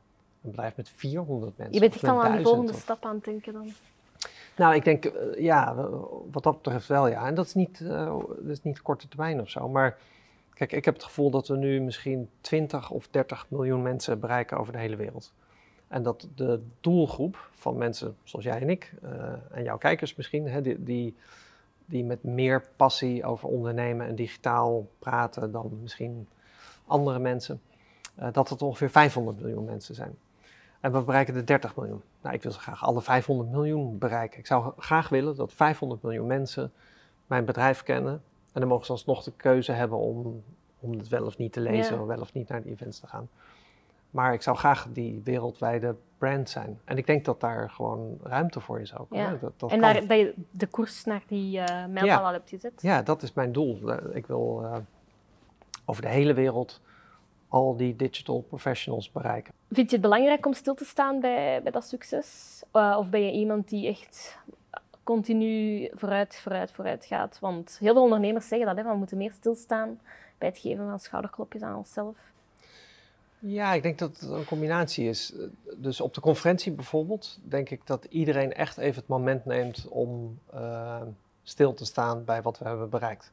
bedrijf 0.52 0.76
met 0.76 0.90
400 0.90 1.58
mensen? 1.58 1.74
Je 1.76 1.80
bent 1.80 1.94
echt 1.94 2.04
al 2.04 2.10
aan 2.10 2.22
die 2.22 2.30
1000 2.32 2.48
volgende 2.48 2.74
of- 2.74 2.80
stap 2.82 3.06
aan 3.06 3.16
het 3.16 3.24
denken 3.24 3.54
dan. 3.54 3.68
nou, 4.56 4.76
ik 4.76 4.84
denk, 4.84 5.12
ja, 5.38 5.76
wat 6.32 6.44
dat 6.44 6.62
betreft 6.62 6.88
wel, 6.88 7.08
ja. 7.08 7.26
En 7.26 7.36
dat 7.36 7.46
is 7.46 7.54
niet, 7.54 7.80
dat 7.88 8.28
is 8.48 8.64
niet 8.64 8.82
korte 8.82 9.08
termijn 9.08 9.42
of 9.42 9.50
zo. 9.50 9.70
Maar 9.70 9.98
kijk, 10.54 10.72
ik 10.72 10.86
heb 10.86 10.94
het 10.94 11.04
gevoel 11.04 11.30
dat 11.30 11.48
we 11.48 11.58
nu 11.58 11.82
misschien 11.82 12.30
20 12.42 12.90
of 12.90 13.08
30 13.12 13.46
miljoen 13.50 13.82
mensen 13.82 14.20
bereiken 14.20 14.58
over 14.58 14.74
de 14.74 14.80
hele 14.80 14.96
wereld. 14.96 15.34
En 15.92 16.04
dat 16.04 16.28
de 16.36 16.62
doelgroep 16.82 17.50
van 17.52 17.78
mensen 17.78 18.16
zoals 18.24 18.46
jij 18.46 18.62
en 18.62 18.70
ik, 18.70 18.94
eh, 19.02 19.34
en 19.52 19.64
jouw 19.64 19.78
kijkers 19.78 20.16
misschien, 20.16 20.48
hè, 20.48 20.62
die, 20.62 20.84
die, 20.84 21.16
die 21.86 22.04
met 22.04 22.24
meer 22.24 22.64
passie 22.76 23.26
over 23.26 23.50
ondernemen 23.50 24.08
en 24.08 24.16
digitaal 24.16 24.88
praten 25.00 25.52
dan 25.52 25.80
misschien 25.82 26.28
andere 26.86 27.20
mensen, 27.20 27.62
eh, 28.16 28.28
dat 28.32 28.50
het 28.50 28.62
ongeveer 28.62 28.90
500 28.90 29.40
miljoen 29.40 29.66
mensen 29.66 29.96
zijn. 29.96 30.18
En 30.80 30.92
we 30.92 31.02
bereiken 31.02 31.34
de 31.34 31.44
30 31.44 31.76
miljoen. 31.76 32.02
Nou, 32.22 32.36
ik 32.36 32.44
wil 32.44 32.52
zo 32.52 32.60
graag 32.60 32.84
alle 32.84 33.02
500 33.02 33.52
miljoen 33.52 33.98
bereiken. 33.98 34.40
Ik 34.40 34.46
zou 34.48 34.74
graag 34.78 35.10
willen 35.10 35.36
dat 35.36 35.54
500 35.54 36.02
miljoen 36.02 36.28
mensen 36.28 36.72
mijn 37.28 37.46
bedrijf 37.46 37.84
kennen. 37.84 38.14
En 38.54 38.60
dan 38.60 38.68
mogen 38.68 38.86
ze 38.86 38.92
alsnog 38.92 39.24
de 39.24 39.32
keuze 39.36 39.72
hebben 39.72 39.98
om, 39.98 40.44
om 40.80 40.92
het 40.92 41.08
wel 41.08 41.26
of 41.26 41.38
niet 41.38 41.54
te 41.54 41.60
lezen, 41.60 41.96
Ja. 41.96 42.02
of 42.02 42.08
wel 42.08 42.20
of 42.22 42.34
niet 42.34 42.48
naar 42.50 42.62
de 42.62 42.70
events 42.70 43.00
te 43.00 43.08
gaan. 43.08 43.30
Maar 44.12 44.34
ik 44.34 44.42
zou 44.42 44.58
graag 44.58 44.88
die 44.90 45.22
wereldwijde 45.24 45.96
brand 46.18 46.50
zijn. 46.50 46.80
En 46.86 46.98
ik 46.98 47.06
denk 47.06 47.26
dat 47.26 47.40
daar 47.40 47.70
gewoon 47.70 48.18
ruimte 48.24 48.60
voor 48.60 48.80
is 48.80 48.98
ook. 48.98 49.08
Ja. 49.14 49.30
Hè? 49.30 49.40
Dat, 49.40 49.60
dat 49.60 49.72
en 49.72 49.80
kan. 49.80 49.94
daar, 49.94 50.08
dat 50.08 50.18
je 50.18 50.34
de 50.52 50.68
koers 50.68 51.06
naar 51.06 51.24
die 51.28 51.60
eh 51.60 51.86
mijlpaal 51.86 52.26
al 52.26 52.32
hebt 52.32 52.50
gezet. 52.50 52.82
Ja, 52.82 53.02
dat 53.02 53.22
is 53.22 53.34
mijn 53.34 53.52
doel. 53.52 53.92
Eh, 53.92 54.16
Ik 54.16 54.28
wil 54.28 54.62
eh, 54.64 54.78
over 55.86 56.02
de 56.02 56.08
hele 56.10 56.34
wereld 56.34 56.82
al 57.48 57.76
die 57.78 57.96
digital 57.96 58.42
professionals 58.42 59.12
bereiken. 59.12 59.54
Vind 59.70 59.90
je 59.90 59.96
het 59.96 60.06
belangrijk 60.06 60.46
om 60.46 60.54
stil 60.54 60.74
te 60.74 60.86
staan 60.86 61.20
bij, 61.20 61.62
bij 61.62 61.72
dat 61.72 61.86
succes? 61.88 62.64
Of 62.72 63.10
ben 63.10 63.26
je 63.26 63.32
iemand 63.32 63.70
die 63.70 63.88
echt 63.88 64.40
continu 65.04 65.90
vooruit, 65.94 66.40
vooruit, 66.40 66.72
vooruit 66.72 67.06
gaat? 67.06 67.40
Want 67.40 67.78
heel 67.80 67.94
veel 67.94 68.04
ondernemers 68.04 68.48
zeggen 68.48 68.68
dat, 68.68 68.78
hè, 68.78 68.92
we 68.92 68.98
moeten 68.98 69.18
meer 69.18 69.32
stilstaan 69.32 70.00
bij 70.38 70.48
het 70.48 70.58
geven 70.58 70.90
van 70.90 71.00
schouderklopjes 71.00 71.62
aan 71.62 71.76
onszelf. 71.76 72.18
Ja, 73.44 73.74
ik 73.74 73.84
denk 73.84 74.00
dat 74.00 74.20
het 74.20 74.30
een 74.30 74.46
combinatie 74.46 75.10
is. 75.10 75.34
Dus 75.78 76.02
op 76.02 76.14
de 76.14 76.22
conferentie 76.22 76.72
bijvoorbeeld, 76.72 77.40
denk 77.44 77.70
ik 77.70 77.88
dat 77.88 78.06
iedereen 78.06 78.54
echt 78.54 78.78
even 78.78 79.00
het 79.00 79.08
moment 79.08 79.46
neemt 79.46 79.88
om 79.88 80.40
eh, 80.54 81.02
stil 81.44 81.74
te 81.74 81.86
staan 81.86 82.26
bij 82.26 82.42
wat 82.42 82.58
we 82.58 82.68
hebben 82.68 82.90
bereikt. 82.90 83.32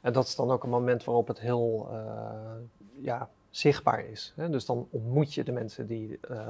En 0.00 0.12
dat 0.12 0.26
is 0.26 0.34
dan 0.34 0.50
ook 0.50 0.62
een 0.62 0.70
moment 0.70 1.04
waarop 1.04 1.28
het 1.28 1.40
heel 1.40 1.88
eh, 1.92 3.02
ja, 3.02 3.28
zichtbaar 3.50 4.04
is. 4.04 4.32
Hè? 4.36 4.50
Dus 4.50 4.66
dan 4.66 4.88
ontmoet 4.90 5.34
je 5.34 5.44
de 5.44 5.52
mensen 5.52 5.86
die 5.86 6.18
eh, 6.20 6.48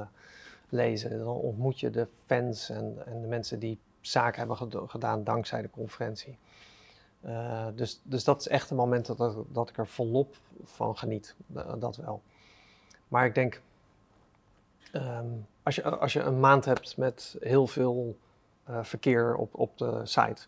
lezen, 0.69 1.17
dan 1.17 1.27
ontmoet 1.27 1.79
je 1.79 1.89
de 1.89 2.07
fans 2.25 2.69
en, 2.69 2.97
en 3.05 3.21
de 3.21 3.27
mensen 3.27 3.59
die 3.59 3.79
zaken 4.01 4.39
hebben 4.39 4.89
gedaan 4.89 5.23
dankzij 5.23 5.61
de 5.61 5.69
conferentie. 5.69 6.37
Dus, 7.75 8.01
dus 8.03 8.23
dat 8.23 8.39
is 8.39 8.47
echt 8.47 8.69
een 8.69 8.75
moment 8.75 9.05
dat, 9.05 9.35
dat, 9.51 9.69
ik 9.69 9.77
er 9.77 9.87
volop 9.87 10.35
van 10.63 10.97
geniet, 10.97 11.35
dat 11.79 11.95
wel. 11.95 12.21
Maar 13.09 13.25
ik 13.25 13.35
denk, 13.35 13.61
ehm, 14.91 15.25
als, 15.63 15.75
je, 15.75 15.83
als 15.97 16.13
je 16.13 16.19
een 16.21 16.39
maand 16.39 16.65
hebt 16.65 16.97
met 16.97 17.37
heel 17.39 17.67
veel 17.67 18.17
eh, 18.63 18.83
verkeer 18.83 19.35
op, 19.35 19.49
op 19.59 19.77
de 19.77 19.99
site, 20.03 20.41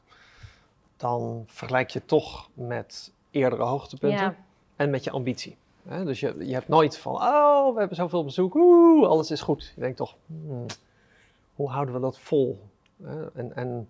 dan 0.98 1.44
vergelijk 1.48 1.90
je 1.90 2.06
toch 2.06 2.50
met 2.54 3.14
eerdere 3.32 3.64
hoogtepunten 3.64 4.20
Ja. 4.20 4.36
en 4.76 4.90
met 4.90 5.04
je 5.04 5.12
ambitie. 5.12 5.58
Hè? 5.88 6.06
Dus 6.06 6.20
je, 6.20 6.36
je 6.46 6.54
hebt 6.54 6.68
nooit 6.68 6.98
van, 6.98 7.14
oh, 7.16 7.74
we 7.74 7.80
hebben 7.80 7.98
zoveel 7.98 8.24
bezoek, 8.24 8.56
oeh, 8.56 9.08
alles 9.08 9.32
is 9.32 9.42
goed. 9.42 9.72
Je 9.76 9.82
denkt 9.82 9.98
toch, 9.98 10.16
hmm, 10.26 10.66
hoe 11.56 11.70
houden 11.70 11.94
we 11.96 12.00
dat 12.02 12.20
vol? 12.20 12.62
Hè? 13.04 13.32
En, 13.34 13.56
en, 13.56 13.90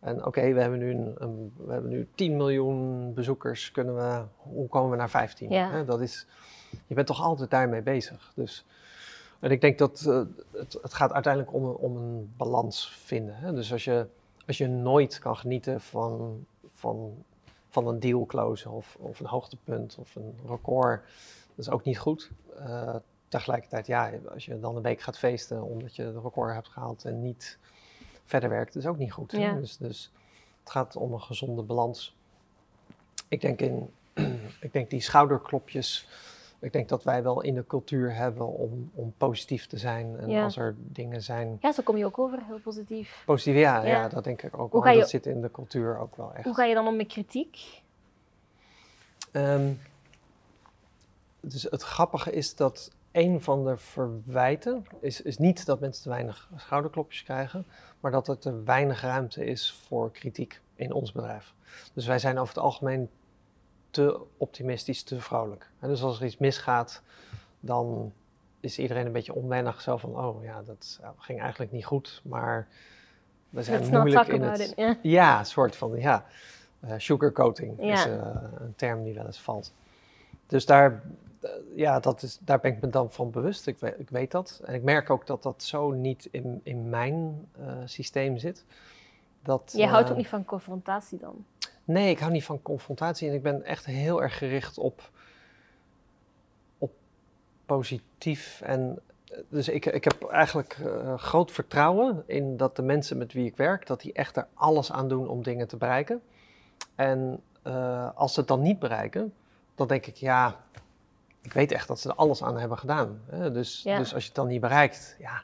en 0.00 0.24
oké, 0.26 0.52
we 0.52 0.60
hebben 0.60 0.78
nu 0.78 0.90
een, 0.90 1.14
een- 1.18 1.52
we 1.56 1.72
hebben 1.72 1.90
nu 1.90 2.08
10 2.14 2.36
miljoen 2.36 3.14
bezoekers. 3.14 3.70
Kunnen 3.70 3.94
we, 3.96 4.22
hoe 4.36 4.68
komen 4.68 4.90
we 4.90 4.96
naar 4.96 5.10
15? 5.10 5.50
Ja. 5.50 5.70
Hè? 5.70 5.84
Dat 5.84 6.00
is, 6.00 6.26
je 6.86 6.94
bent 6.94 7.06
toch 7.06 7.22
altijd 7.22 7.50
daarmee 7.50 7.82
bezig. 7.82 8.32
Dus, 8.34 8.64
en 9.40 9.50
ik 9.50 9.60
denk 9.60 9.78
dat 9.78 10.04
eh, 10.06 10.22
het, 10.50 10.78
het 10.82 10.94
gaat 10.94 11.12
uiteindelijk 11.12 11.54
om, 11.54 11.64
een- 11.64 11.76
om 11.76 11.96
een 11.96 12.32
balans 12.36 12.90
vinden. 12.96 13.34
Hè? 13.36 13.52
Dus 13.52 13.72
als 13.72 13.84
je, 13.84 14.06
als 14.46 14.58
je 14.58 14.68
nooit 14.68 15.18
kan 15.18 15.36
genieten 15.36 15.80
van, 15.80 16.44
van, 16.72 17.24
van 17.68 17.86
een 17.86 18.00
deal 18.00 18.26
of, 18.68 18.96
of 18.98 19.20
een 19.20 19.26
hoogtepunt 19.26 19.96
of 20.00 20.14
een 20.14 20.34
record, 20.46 21.02
dat 21.54 21.66
is 21.66 21.70
ook 21.70 21.84
niet 21.84 21.98
goed. 21.98 22.30
Eh, 22.58 22.94
tegelijkertijd, 23.28 23.86
ja, 23.86 24.10
als 24.32 24.44
je 24.44 24.60
dan 24.60 24.76
een 24.76 24.82
week 24.82 25.00
gaat 25.00 25.18
feesten 25.18 25.62
omdat 25.62 25.96
je 25.96 26.02
de 26.12 26.20
record 26.20 26.54
hebt 26.54 26.68
gehaald 26.68 27.04
en 27.04 27.22
niet 27.22 27.58
verder 28.24 28.48
werkt, 28.48 28.76
is 28.76 28.86
ook 28.86 28.98
niet 28.98 29.12
goed. 29.12 29.32
Ja. 29.32 29.52
Dus, 29.52 29.76
dus 29.76 30.12
het 30.60 30.70
gaat 30.70 30.96
om 30.96 31.12
een 31.12 31.20
gezonde 31.20 31.62
balans. 31.62 32.16
Ik 33.28 33.40
denk, 33.40 33.60
in, 33.60 33.90
ik 34.60 34.72
denk 34.72 34.90
die 34.90 35.00
schouderklopjes, 35.00 36.08
ik 36.60 36.72
denk 36.72 36.88
dat 36.88 37.04
wij 37.04 37.22
wel 37.22 37.40
in 37.42 37.54
de 37.54 37.66
cultuur 37.66 38.14
hebben 38.14 38.46
om, 38.46 38.90
om 38.94 39.14
positief 39.16 39.66
te 39.66 39.76
zijn. 39.78 40.18
En 40.18 40.28
Ja. 40.28 40.42
als 40.44 40.56
er 40.56 40.74
dingen 40.78 41.22
zijn, 41.22 41.58
Ja, 41.60 41.72
zo 41.72 41.82
kom 41.82 41.96
je 41.96 42.04
ook 42.04 42.18
over, 42.18 42.38
heel 42.46 42.58
positief. 42.60 43.22
positief, 43.26 43.54
ja, 43.60 43.82
Ja. 43.82 43.88
ja. 43.88 44.08
dat 44.08 44.24
denk 44.24 44.42
ik 44.42 44.58
ook 44.58 44.60
Hoe 44.60 44.70
wel. 44.70 44.80
ga 44.82 44.90
je- 44.90 44.98
Dat 45.00 45.10
zit 45.10 45.26
in 45.26 45.40
de 45.40 45.50
cultuur 45.50 45.98
ook 45.98 46.16
wel 46.16 46.34
echt. 46.34 46.44
Hoe 46.44 46.54
ga 46.54 46.64
je 46.64 46.74
dan 46.74 46.86
om 46.86 46.96
met 46.96 47.06
kritiek? 47.06 47.82
Ehm, 49.32 49.72
dus 51.40 51.62
het 51.62 51.82
grappige 51.82 52.32
is 52.32 52.56
dat 52.56 52.90
een 53.12 53.40
van 53.40 53.64
de 53.64 53.76
verwijten 53.76 54.86
is, 55.00 55.22
is 55.22 55.38
niet 55.38 55.66
dat 55.66 55.80
mensen 55.80 56.02
te 56.02 56.08
weinig 56.08 56.50
schouderklopjes 56.56 57.22
krijgen, 57.22 57.66
maar 58.00 58.10
dat 58.10 58.28
er 58.28 58.38
te 58.38 58.62
weinig 58.62 59.00
ruimte 59.00 59.44
is 59.44 59.72
voor 59.86 60.10
kritiek 60.10 60.60
in 60.74 60.92
ons 60.92 61.12
bedrijf. 61.12 61.54
Dus 61.94 62.06
wij 62.06 62.18
zijn 62.18 62.38
over 62.38 62.54
het 62.54 62.62
algemeen 62.64 63.08
te 63.90 64.20
optimistisch, 64.36 65.02
te 65.02 65.20
vrolijk. 65.20 65.70
En 65.78 65.88
dus 65.88 66.02
als 66.02 66.20
er 66.20 66.26
iets 66.26 66.38
misgaat, 66.38 67.02
dan 67.60 68.12
is 68.60 68.78
iedereen 68.78 69.06
een 69.06 69.12
beetje 69.12 69.34
onwennig, 69.34 69.80
zo 69.80 69.96
van, 69.96 70.16
oh 70.16 70.44
ja, 70.44 70.62
dat 70.62 71.00
ging 71.18 71.40
eigenlijk 71.40 71.72
niet 71.72 71.84
goed, 71.84 72.20
maar 72.24 72.68
we 73.50 73.62
zijn 73.62 73.78
Let's 73.78 73.90
moeilijk 73.90 74.28
in 74.28 74.42
het... 74.42 74.74
it. 74.76 74.98
Ja. 75.02 75.44
Soort 75.44 75.76
van, 75.76 75.96
ja. 75.96 76.26
eh 76.80 76.94
sugarcoating 76.96 77.80
is 77.80 78.06
eh, 78.06 78.12
een 78.58 78.74
term 78.76 79.04
die 79.04 79.14
wel 79.14 79.26
eens 79.26 79.40
valt. 79.40 79.72
Dus 80.46 80.66
daar, 80.66 81.02
eh, 81.40 81.50
ja, 81.74 82.00
dat 82.00 82.22
is, 82.22 82.38
daar 82.40 82.60
ben 82.60 82.72
ik 82.72 82.80
me 82.80 82.88
dan 82.88 83.10
van 83.10 83.30
bewust. 83.30 83.66
Ik 83.66 83.78
weet, 83.78 83.94
ik 83.98 84.10
weet 84.10 84.30
dat. 84.30 84.60
En 84.64 84.74
ik 84.74 84.82
merk 84.82 85.10
ook 85.10 85.26
dat 85.26 85.42
dat 85.42 85.62
zo 85.62 85.90
niet 85.90 86.28
in, 86.30 86.60
in 86.62 86.88
mijn 86.88 87.48
systeem 87.84 88.38
zit. 88.38 88.64
Dat, 89.42 89.72
Je 89.76 89.86
houdt 89.86 90.10
ook 90.10 90.16
niet 90.16 90.28
van 90.28 90.44
confrontatie 90.44 91.18
dan. 91.18 91.44
Nee, 91.90 92.10
ik 92.10 92.18
hou 92.18 92.32
niet 92.32 92.44
van 92.44 92.62
confrontatie 92.62 93.28
en 93.28 93.34
ik 93.34 93.42
ben 93.42 93.64
echt 93.64 93.86
heel 93.86 94.22
erg 94.22 94.38
gericht 94.38 94.78
op, 94.78 95.10
op 96.78 96.92
positief. 97.66 98.60
En 98.60 98.98
eh, 99.24 99.38
dus 99.48 99.68
ik, 99.68 99.86
ik 99.86 100.04
heb 100.04 100.24
eigenlijk 100.24 100.78
eh, 100.84 101.18
groot 101.18 101.50
vertrouwen 101.50 102.22
in 102.26 102.56
dat 102.56 102.76
de 102.76 102.82
mensen 102.82 103.18
met 103.18 103.32
wie 103.32 103.46
ik 103.46 103.56
werk, 103.56 103.86
dat 103.86 104.00
die 104.00 104.12
echt 104.12 104.36
er 104.36 104.46
alles 104.54 104.92
aan 104.92 105.08
doen 105.08 105.28
om 105.28 105.42
dingen 105.42 105.68
te 105.68 105.76
bereiken. 105.76 106.22
En 106.94 107.40
eh, 107.62 108.10
als 108.14 108.34
ze 108.34 108.40
het 108.40 108.48
dan 108.48 108.62
niet 108.62 108.78
bereiken, 108.78 109.34
dan 109.74 109.86
denk 109.86 110.06
ik, 110.06 110.16
ja, 110.16 110.56
ik 111.42 111.52
weet 111.52 111.72
echt 111.72 111.88
dat 111.88 112.00
ze 112.00 112.08
er 112.08 112.14
alles 112.14 112.42
aan 112.42 112.58
hebben 112.58 112.78
gedaan. 112.78 113.20
Hè? 113.26 113.52
Dus, 113.52 113.82
Ja. 113.82 113.98
dus 113.98 114.14
als 114.14 114.22
je 114.22 114.28
het 114.28 114.36
dan 114.36 114.48
niet 114.48 114.60
bereikt, 114.60 115.16
ja, 115.18 115.42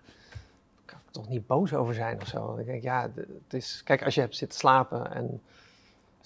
kan 0.85 0.99
ik 0.99 1.07
er 1.07 1.13
toch 1.13 1.29
niet 1.29 1.47
boos 1.47 1.75
over 1.75 1.95
zijn 1.95 2.21
of 2.21 2.27
zo. 2.27 2.57
Ik 2.57 2.67
denk, 2.67 2.83
ja, 2.83 3.11
het 3.15 3.55
is, 3.55 3.83
kijk, 3.85 4.05
als 4.05 4.15
je 4.15 4.21
hebt 4.21 4.37
zitten 4.37 4.59
slapen 4.59 5.13
en 5.15 5.41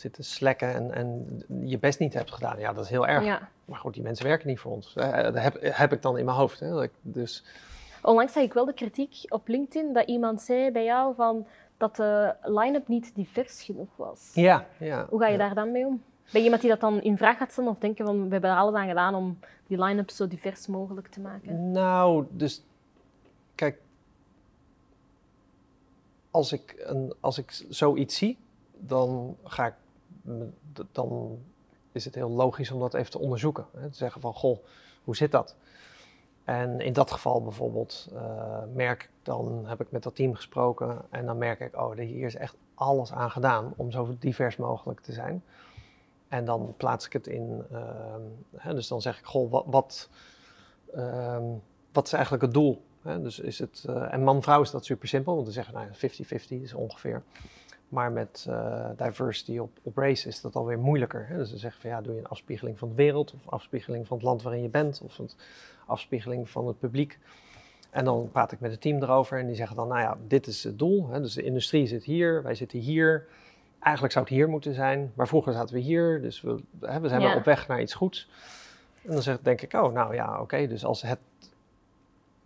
zitten 0.01 0.25
slekken 0.25 0.75
en, 0.75 0.95
en 0.95 1.43
je 1.69 1.79
best 1.79 1.99
niet 1.99 2.15
hebt 2.15 2.33
gedaan, 2.33 2.59
ja, 2.59 2.73
dat 2.73 2.85
is 2.85 2.91
heel 2.91 3.07
erg. 3.07 3.25
Ja. 3.25 3.49
Maar 3.65 3.79
goed, 3.79 3.95
die 3.95 4.03
mensen 4.03 4.27
werken 4.27 4.49
niet 4.49 4.61
voor 4.61 4.73
ons. 4.73 4.95
Eh, 4.97 5.23
dat 5.23 5.39
heb, 5.39 5.57
heb 5.61 5.93
ik 5.93 6.03
dan 6.03 6.19
in 6.19 6.25
mijn 6.25 6.37
hoofd. 6.37 6.61
Hè? 6.61 6.87
Dus 7.03 7.45
Onlangs 8.03 8.33
zag 8.33 8.43
ik 8.43 8.53
wel 8.53 8.65
de 8.65 8.75
kritiek 8.75 9.25
op 9.29 9.49
LinkedIn 9.49 9.93
dat 9.93 10.07
iemand 10.07 10.43
zei 10.43 10.71
bij 10.71 10.85
jou 10.85 11.15
van 11.15 11.47
dat 11.77 11.97
de 11.97 12.35
line-up 12.43 12.89
niet 12.89 13.15
divers 13.15 13.63
genoeg 13.63 13.97
was. 13.97 14.31
ja, 14.35 14.67
ja. 14.79 15.07
Hoe 15.09 15.21
ga 15.21 15.27
je 15.27 15.33
ja. 15.33 15.39
daar 15.39 15.55
dan 15.55 15.73
mee 15.73 15.87
om? 15.87 16.03
Ben 16.33 16.41
je 16.41 16.45
iemand 16.45 16.61
die 16.61 16.71
dat 16.71 16.81
dan 16.81 17.03
in 17.03 17.17
vraag 17.17 17.37
gaat 17.37 17.53
stellen 17.53 17.71
of 17.71 17.79
denken 17.79 18.07
van 18.07 18.25
we 18.25 18.33
hebben 18.33 18.51
er 18.51 18.57
alles 18.57 18.75
aan 18.75 18.89
gedaan 18.89 19.15
om 19.15 19.39
die 19.67 19.83
line-up 19.83 20.11
zo 20.11 20.29
divers 20.29 20.67
mogelijk 20.67 21.09
te 21.09 21.21
maken? 21.21 21.71
Nou, 21.71 22.27
dus 22.31 22.65
kijk, 23.55 23.81
als 26.31 26.53
ik, 26.53 26.75
een, 26.79 27.15
als 27.21 27.39
ik 27.39 27.65
zoiets 27.69 28.17
zie, 28.17 28.39
dan 28.79 29.37
ga 29.45 29.67
ik, 29.67 29.75
dan 30.93 31.39
is 31.93 32.05
het 32.05 32.15
heel 32.15 32.31
logisch 32.31 32.71
om 32.71 32.81
dat 32.81 32.95
even 32.95 33.11
te 33.11 33.19
onderzoeken. 33.19 33.67
Hè? 33.77 33.91
Te 33.91 33.97
zeggen 33.97 34.21
van, 34.21 34.35
goh, 34.35 34.59
hoe 35.05 35.17
zit 35.17 35.31
dat? 35.31 35.57
En 36.45 36.81
in 36.81 36.93
dat 36.93 37.11
geval 37.11 37.43
bijvoorbeeld 37.43 38.09
eh, 38.15 38.63
merk 38.75 39.03
ik, 39.03 39.11
dan 39.23 39.67
heb 39.67 39.81
ik 39.81 39.91
met 39.91 40.03
dat 40.03 40.15
team 40.15 40.35
gesproken 40.35 41.03
en 41.11 41.27
dan 41.27 41.39
merk 41.39 41.61
ik, 41.61 41.77
oh, 41.77 41.97
hier 41.97 42.27
is 42.27 42.35
echt 42.35 42.57
alles 42.75 43.13
aan 43.13 43.31
gedaan 43.31 43.73
om 43.77 43.91
zo 43.91 44.17
divers 44.19 44.57
mogelijk 44.57 45.01
te 45.01 45.13
zijn. 45.13 45.45
En 46.29 46.45
dan 46.45 46.75
plaats 46.77 47.07
ik 47.07 47.13
het 47.13 47.27
in, 47.27 47.65
ehm, 47.71 48.21
hè, 48.57 48.75
dus 48.75 48.89
dan 48.89 49.01
zeg 49.03 49.19
ik, 49.19 49.25
goh, 49.25 49.51
wat, 49.51 49.65
wat, 49.67 50.09
ehm, 50.95 51.45
wat 51.93 52.07
is 52.07 52.13
eigenlijk 52.13 52.43
het 52.43 52.55
doel? 52.55 52.83
Hè? 53.03 53.23
Dus 53.23 53.39
is 53.39 53.59
het, 53.59 53.85
eh, 53.89 54.13
en 54.13 54.23
man-vrouw 54.23 54.61
is 54.61 54.71
dat 54.71 54.85
super 54.85 55.09
simpel, 55.09 55.33
want 55.33 55.45
dan 55.45 55.55
zeggen 55.55 55.75
nou, 55.75 55.89
50-50 55.93 56.63
is 56.63 56.75
ongeveer. 56.75 57.23
Maar 57.91 58.13
met 58.13 58.47
eh, 58.49 58.89
diversity 58.97 59.59
op, 59.59 59.71
op 59.83 59.97
race 59.97 60.29
is 60.29 60.41
dat 60.41 60.55
alweer 60.55 60.79
moeilijker. 60.79 61.27
Hè? 61.29 61.37
Dus 61.37 61.51
dan 61.51 61.59
zeg 61.59 61.75
je 61.75 61.81
van 61.81 61.91
ja, 61.91 62.01
doe 62.01 62.13
je 62.15 62.19
een 62.19 62.27
afspiegeling 62.27 62.79
van 62.79 62.89
de 62.89 62.95
wereld, 62.95 63.35
of 63.35 63.53
afspiegeling 63.53 64.07
van 64.07 64.17
het 64.17 64.27
land 64.27 64.43
waarin 64.43 64.63
je 64.63 64.69
bent, 64.69 65.01
of 65.05 65.19
een 65.19 65.31
afspiegeling 65.87 66.49
van 66.51 66.67
het 66.67 66.79
publiek. 66.79 67.19
En 67.91 68.05
dan 68.05 68.29
praat 68.33 68.53
ik 68.53 68.61
met 68.61 68.71
het 68.71 68.81
team 68.81 69.03
erover 69.03 69.39
en 69.39 69.47
die 69.47 69.57
zeggen 69.57 69.77
dan, 69.77 69.89
nou 69.89 70.01
ja, 70.01 70.17
dit 70.27 70.47
is 70.47 70.65
het 70.65 70.79
doel. 70.79 71.09
Hè? 71.09 71.21
Dus 71.21 71.35
de 71.35 71.43
industrie 71.43 71.87
zit 71.87 72.05
hier, 72.05 72.43
wij 72.43 72.55
zitten 72.55 72.79
hier. 72.79 73.27
Eigenlijk 73.79 74.13
zou 74.13 74.25
het 74.25 74.35
hier 74.35 74.49
moeten 74.49 74.75
zijn, 74.75 75.13
maar 75.15 75.29
vroeger 75.29 75.53
zaten 75.53 75.75
we 75.75 75.81
hier, 75.81 76.23
dus 76.23 76.41
we, 76.41 76.63
hè, 76.81 77.01
we 77.01 77.09
zijn 77.09 77.21
Ja. 77.21 77.29
wel 77.29 77.37
op 77.37 77.45
weg 77.45 77.69
naar 77.69 77.81
iets 77.81 77.95
goeds. 77.95 78.29
En 79.05 79.13
dan 79.13 79.23
zeg, 79.23 79.41
denk 79.41 79.61
ik, 79.61 79.73
oh, 79.73 79.93
nou 79.93 80.15
ja, 80.15 80.41
oké, 80.41 80.67
dus 80.67 80.85
als 80.85 81.03
het, 81.03 81.19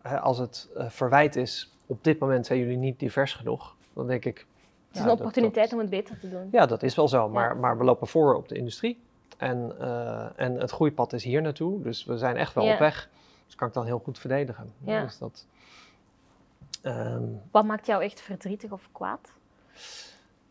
hè, 0.02 0.20
als 0.20 0.38
het 0.38 0.68
eh, 0.76 0.90
verwijt 0.90 1.36
is, 1.36 1.74
op 1.86 2.04
dit 2.04 2.18
moment 2.18 2.46
zijn 2.46 2.58
jullie 2.58 2.76
niet 2.76 2.98
divers 2.98 3.32
genoeg, 3.32 3.76
dan 3.92 4.06
denk 4.06 4.24
ik... 4.24 4.46
Het 4.94 5.02
is 5.02 5.10
een 5.12 5.18
opportuniteit 5.18 5.72
om 5.72 5.78
het 5.78 5.90
beter 5.90 6.18
te 6.18 6.30
doen. 6.30 6.48
Ja, 6.52 6.66
dat 6.66 6.82
is 6.82 6.94
wel 6.94 7.08
zo, 7.08 7.28
maar, 7.28 7.56
maar 7.56 7.78
we 7.78 7.84
lopen 7.84 8.06
voor 8.06 8.34
op 8.34 8.48
de 8.48 8.56
industrie. 8.56 9.02
En, 9.36 9.74
eh, 9.80 10.26
en 10.36 10.60
het 10.60 10.70
groeipad 10.70 11.12
is 11.12 11.24
hier 11.24 11.42
naartoe, 11.42 11.82
dus 11.82 12.04
we 12.04 12.18
zijn 12.18 12.36
echt 12.36 12.54
wel 12.54 12.72
op 12.72 12.78
weg. 12.78 13.08
Dus 13.46 13.54
kan 13.54 13.68
ik 13.68 13.74
dan 13.74 13.84
heel 13.84 13.98
goed 13.98 14.18
verdedigen. 14.18 14.72
Ja. 14.84 15.02
Dus 15.02 15.18
dat, 15.18 15.46
ehm, 16.82 17.22
Wat 17.50 17.64
maakt 17.64 17.86
jou 17.86 18.02
echt 18.02 18.20
verdrietig 18.20 18.70
of 18.72 18.88
kwaad? 18.92 19.32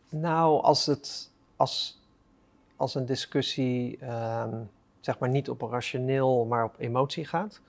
nou, 0.08 0.62
als, 0.62 0.86
het, 0.86 1.30
als, 1.56 2.00
als 2.76 2.94
een 2.94 3.06
discussie 3.06 3.98
ehm, 3.98 4.54
zeg 5.00 5.18
maar 5.18 5.28
niet 5.28 5.50
op 5.50 5.62
een 5.62 5.70
rationeel, 5.70 6.44
maar 6.44 6.64
op 6.64 6.74
emotie 6.78 7.24
gaat. 7.24 7.60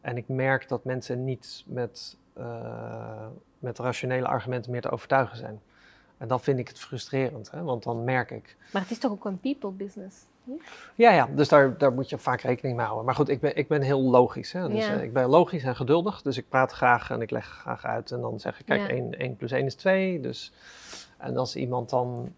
En 0.00 0.16
ik 0.16 0.28
merk 0.28 0.68
dat 0.68 0.84
mensen 0.84 1.24
niet 1.24 1.64
met, 1.66 2.16
eh, 2.32 3.26
met 3.58 3.78
rationele 3.78 4.26
argumenten 4.26 4.70
meer 4.70 4.80
te 4.80 4.90
overtuigen 4.90 5.36
zijn. 5.36 5.60
En 6.20 6.28
dan 6.28 6.40
vind 6.40 6.58
ik 6.58 6.68
het 6.68 6.78
frustrerend, 6.78 7.50
hè? 7.50 7.62
want 7.62 7.82
dan 7.82 8.04
merk 8.04 8.30
ik 8.30 8.56
Maar 8.72 8.82
het 8.82 8.90
is 8.90 8.98
toch 8.98 9.10
ook 9.10 9.24
een 9.24 9.38
people 9.40 9.70
business? 9.70 10.16
Ja, 10.94 11.12
ja, 11.12 11.28
dus 11.34 11.48
daar, 11.48 11.78
daar 11.78 11.92
moet 11.92 12.08
je 12.08 12.18
vaak 12.18 12.40
rekening 12.40 12.76
mee 12.76 12.84
houden. 12.84 13.06
Maar 13.06 13.14
goed, 13.14 13.28
ik 13.28 13.40
ben, 13.40 13.56
ik 13.56 13.68
ben 13.68 13.82
heel 13.82 14.02
logisch. 14.02 14.52
Hè? 14.52 14.68
Dus, 14.68 14.86
Ja. 14.86 14.94
eh, 14.94 15.02
ik 15.02 15.12
ben 15.12 15.28
logisch 15.28 15.62
en 15.62 15.76
geduldig, 15.76 16.22
dus 16.22 16.36
ik 16.36 16.48
praat 16.48 16.72
graag 16.72 17.10
en 17.10 17.20
ik 17.20 17.30
leg 17.30 17.44
graag 17.46 17.84
uit. 17.84 18.10
En 18.10 18.20
dan 18.20 18.40
zeg 18.40 18.60
ik, 18.60 18.66
kijk, 18.66 18.80
Ja. 18.80 18.88
1, 18.88 19.18
1 19.18 19.36
plus 19.36 19.50
1 19.50 19.66
is 19.66 19.74
2. 19.74 20.20
Dus, 20.20 20.52
en 21.18 21.36
als 21.36 21.56
iemand 21.56 21.90
dan 21.90 22.32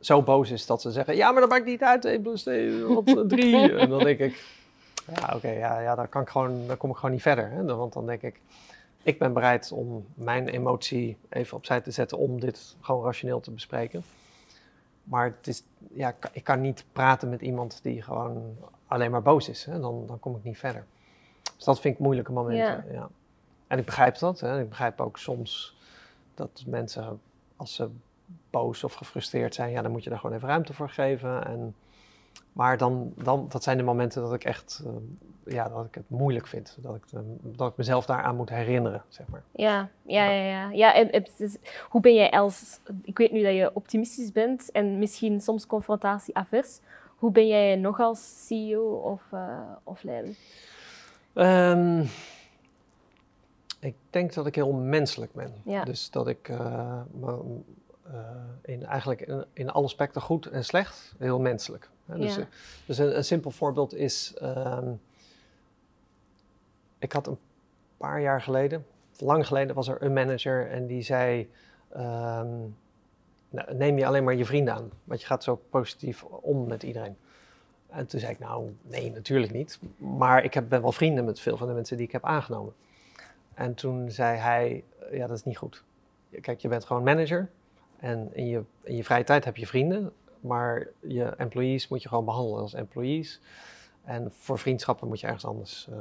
zo 0.00 0.22
boos 0.22 0.50
is 0.50 0.66
dat 0.66 0.80
ze 0.80 0.90
zeggen, 0.90 1.16
ja, 1.16 1.30
maar 1.32 1.40
dat 1.40 1.50
maakt 1.50 1.64
niet 1.64 1.82
uit, 1.82 2.04
1 2.04 2.22
plus 2.22 2.42
2, 2.42 2.84
wat 2.84 3.28
3. 3.28 3.72
en 3.78 3.88
dan 3.88 3.98
denk 4.04 4.18
ik, 4.18 4.44
ja, 5.14 5.32
oké, 5.36 5.50
ja, 5.50 5.80
ja, 5.80 5.94
dan, 5.94 6.08
kan 6.08 6.22
ik 6.22 6.28
gewoon, 6.28 6.66
dan 6.66 6.76
kom 6.76 6.90
ik 6.90 6.96
gewoon 6.96 7.10
niet 7.12 7.22
verder. 7.22 7.50
Hè? 7.50 7.64
Want 7.64 7.92
dan 7.92 8.06
denk 8.06 8.22
ik, 8.22 8.40
ik 9.04 9.18
ben 9.18 9.32
bereid 9.32 9.72
om 9.72 10.06
mijn 10.14 10.48
emotie 10.48 11.16
even 11.28 11.56
opzij 11.56 11.80
te 11.80 11.90
zetten 11.90 12.18
om 12.18 12.40
dit 12.40 12.76
gewoon 12.80 13.04
rationeel 13.04 13.40
te 13.40 13.50
bespreken. 13.50 14.02
Maar 15.04 15.24
het 15.24 15.46
is, 15.46 15.62
ja, 15.92 16.14
ik 16.32 16.44
kan- 16.44 16.60
niet 16.60 16.84
praten 16.92 17.28
met 17.30 17.40
iemand 17.40 17.80
die 17.82 18.02
gewoon 18.02 18.56
alleen 18.86 19.10
maar 19.10 19.22
boos 19.22 19.48
is. 19.48 19.64
Hè? 19.64 19.80
Dan, 19.80 20.06
dan 20.06 20.18
kom 20.20 20.36
ik 20.36 20.44
niet 20.44 20.58
verder. 20.58 20.84
Dus 21.56 21.64
dat 21.64 21.80
vind 21.80 21.94
ik 21.94 22.00
moeilijke 22.00 22.32
momenten. 22.32 22.92
Ja. 22.92 23.08
En 23.66 23.78
ik 23.78 23.84
begrijp 23.84 24.18
dat. 24.18 24.40
Hè? 24.40 24.60
Ik 24.60 24.68
begrijp 24.68 25.00
ook 25.00 25.18
soms 25.18 25.76
dat 26.34 26.64
mensen, 26.66 27.20
als 27.56 27.74
ze 27.74 27.88
boos 28.50 28.84
of 28.84 28.94
gefrustreerd 28.94 29.54
zijn, 29.54 29.70
ja, 29.70 29.82
dan 29.82 29.90
moet 29.90 30.04
je 30.04 30.10
daar 30.10 30.18
gewoon 30.18 30.36
even 30.36 30.48
ruimte 30.48 30.72
voor 30.74 30.88
geven. 30.90 31.46
En 31.46 31.74
maar 32.52 32.78
dan, 32.78 33.12
dan, 33.16 33.46
dat 33.48 33.62
zijn 33.62 33.76
de 33.76 33.82
momenten 33.82 34.22
dat 34.22 34.34
ik 34.34 34.44
echt 34.44 34.82
eh, 34.84 34.92
ja, 35.46 35.68
dat 35.68 35.84
ik 35.84 35.94
het 35.94 36.10
moeilijk 36.10 36.46
vind. 36.46 36.78
Dat 36.80 36.94
ik, 36.94 37.02
dat 37.42 37.70
ik 37.70 37.76
mezelf 37.76 38.06
daaraan 38.06 38.36
moet 38.36 38.48
herinneren, 38.48 39.02
zeg 39.08 39.26
maar. 39.26 39.42
Ja, 39.52 39.88
ja, 40.02 40.24
ja. 40.30 40.44
ja. 40.44 40.70
ja 40.70 40.94
en, 40.94 41.24
hoe 41.88 42.00
ben 42.00 42.14
jij 42.14 42.30
als... 42.30 42.80
Ik 43.02 43.18
weet 43.18 43.32
nu 43.32 43.42
dat 43.42 43.54
je 43.54 43.70
optimistisch 43.74 44.32
bent 44.32 44.70
en 44.70 44.98
misschien 44.98 45.40
soms 45.40 45.66
confrontatie-avers. 45.66 46.80
Hoe 47.16 47.30
ben 47.30 47.46
jij 47.46 47.76
nog 47.76 48.00
als 48.00 48.46
CEO 48.46 48.94
of, 48.94 49.22
uh, 49.34 49.58
of 49.82 50.02
leider? 50.02 50.34
Um, 51.34 52.08
ik 53.80 53.94
denk 54.10 54.34
dat 54.34 54.46
ik 54.46 54.54
heel 54.54 54.72
menselijk 54.72 55.32
ben. 55.32 55.54
Ja. 55.64 55.84
Dus 55.84 56.10
dat 56.10 56.28
ik 56.28 56.52
uh, 58.06 58.14
in, 58.62 58.84
eigenlijk 58.84 59.20
in, 59.20 59.44
in 59.52 59.70
alle 59.70 59.84
aspecten 59.84 60.22
goed 60.22 60.46
en 60.46 60.64
slecht 60.64 61.14
heel 61.18 61.40
menselijk. 61.40 61.88
Dus, 62.06 62.34
ja. 62.34 62.46
dus 62.86 62.98
een, 62.98 63.16
een, 63.16 63.24
simpel 63.24 63.50
voorbeeld 63.50 63.94
is, 63.94 64.34
um, 64.42 65.00
ik 66.98 67.12
had 67.12 67.26
een 67.26 67.38
paar 67.96 68.20
jaar 68.20 68.42
geleden, 68.42 68.86
lang 69.18 69.46
geleden, 69.46 69.74
was 69.74 69.88
er 69.88 70.02
een 70.02 70.12
manager 70.12 70.70
en 70.70 70.86
die 70.86 71.02
zei, 71.02 71.50
um, 71.96 72.76
nou, 73.48 73.74
neem 73.74 73.98
je 73.98 74.06
alleen 74.06 74.24
maar 74.24 74.34
je 74.34 74.44
vrienden 74.44 74.74
aan, 74.74 74.90
want 75.04 75.20
je 75.20 75.26
gaat 75.26 75.44
zo 75.44 75.62
positief 75.70 76.24
om 76.24 76.66
met 76.66 76.82
iedereen. 76.82 77.16
En 77.90 78.06
toen 78.06 78.20
zei 78.20 78.32
ik, 78.32 78.38
nou 78.38 78.76
nee, 78.82 79.10
natuurlijk 79.10 79.52
niet, 79.52 79.78
maar 79.96 80.44
ik 80.44 80.54
heb, 80.54 80.68
ben 80.68 80.82
wel 80.82 80.92
vrienden 80.92 81.24
met 81.24 81.40
veel 81.40 81.56
van 81.56 81.68
de 81.68 81.74
mensen 81.74 81.96
die 81.96 82.06
ik 82.06 82.12
heb 82.12 82.24
aangenomen. 82.24 82.74
En 83.54 83.74
toen 83.74 84.10
zei 84.10 84.38
hij, 84.38 84.84
ja 85.10 85.26
dat 85.26 85.36
is 85.36 85.44
niet 85.44 85.56
goed. 85.56 85.84
Kijk, 86.40 86.60
je 86.60 86.68
bent 86.68 86.84
gewoon 86.84 87.02
manager 87.02 87.50
en 88.04 88.30
in 88.32 88.46
je, 88.46 88.62
in 88.82 88.96
je 88.96 89.04
vrije 89.04 89.24
tijd 89.24 89.44
heb 89.44 89.56
je 89.56 89.66
vrienden, 89.66 90.12
maar 90.40 90.86
je 91.00 91.24
employees 91.24 91.88
moet 91.88 92.02
je 92.02 92.08
gewoon 92.08 92.24
behandelen 92.24 92.60
als 92.60 92.74
employees. 92.74 93.40
En 94.04 94.32
voor 94.32 94.58
vriendschappen 94.58 95.08
moet 95.08 95.20
je 95.20 95.26
ergens 95.26 95.44
anders. 95.44 95.86
Uh. 95.90 95.96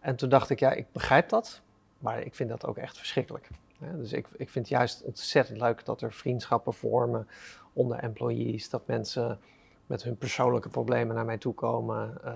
En 0.00 0.16
toen 0.16 0.28
dacht 0.28 0.50
ik, 0.50 0.58
ja, 0.58 0.72
ik 0.72 0.86
begrijp 0.92 1.28
dat, 1.28 1.60
maar 1.98 2.20
ik 2.20 2.34
vind 2.34 2.48
dat 2.48 2.66
ook 2.66 2.76
echt 2.76 2.98
verschrikkelijk. 2.98 3.48
dus 3.78 4.12
ik, 4.12 4.26
ik 4.36 4.50
vind 4.50 4.68
het 4.68 4.78
juist 4.78 5.02
ontzettend 5.02 5.58
leuk 5.58 5.84
dat 5.84 6.00
er 6.02 6.12
vriendschappen 6.12 6.72
vormen 6.72 7.28
onder 7.72 7.98
employees, 7.98 8.70
dat 8.70 8.86
mensen 8.86 9.38
met 9.86 10.02
hun 10.02 10.16
persoonlijke 10.16 10.68
problemen 10.68 11.14
naar 11.14 11.24
mij 11.24 11.38
toe 11.38 11.54
komen. 11.54 12.18
Uh, 12.24 12.34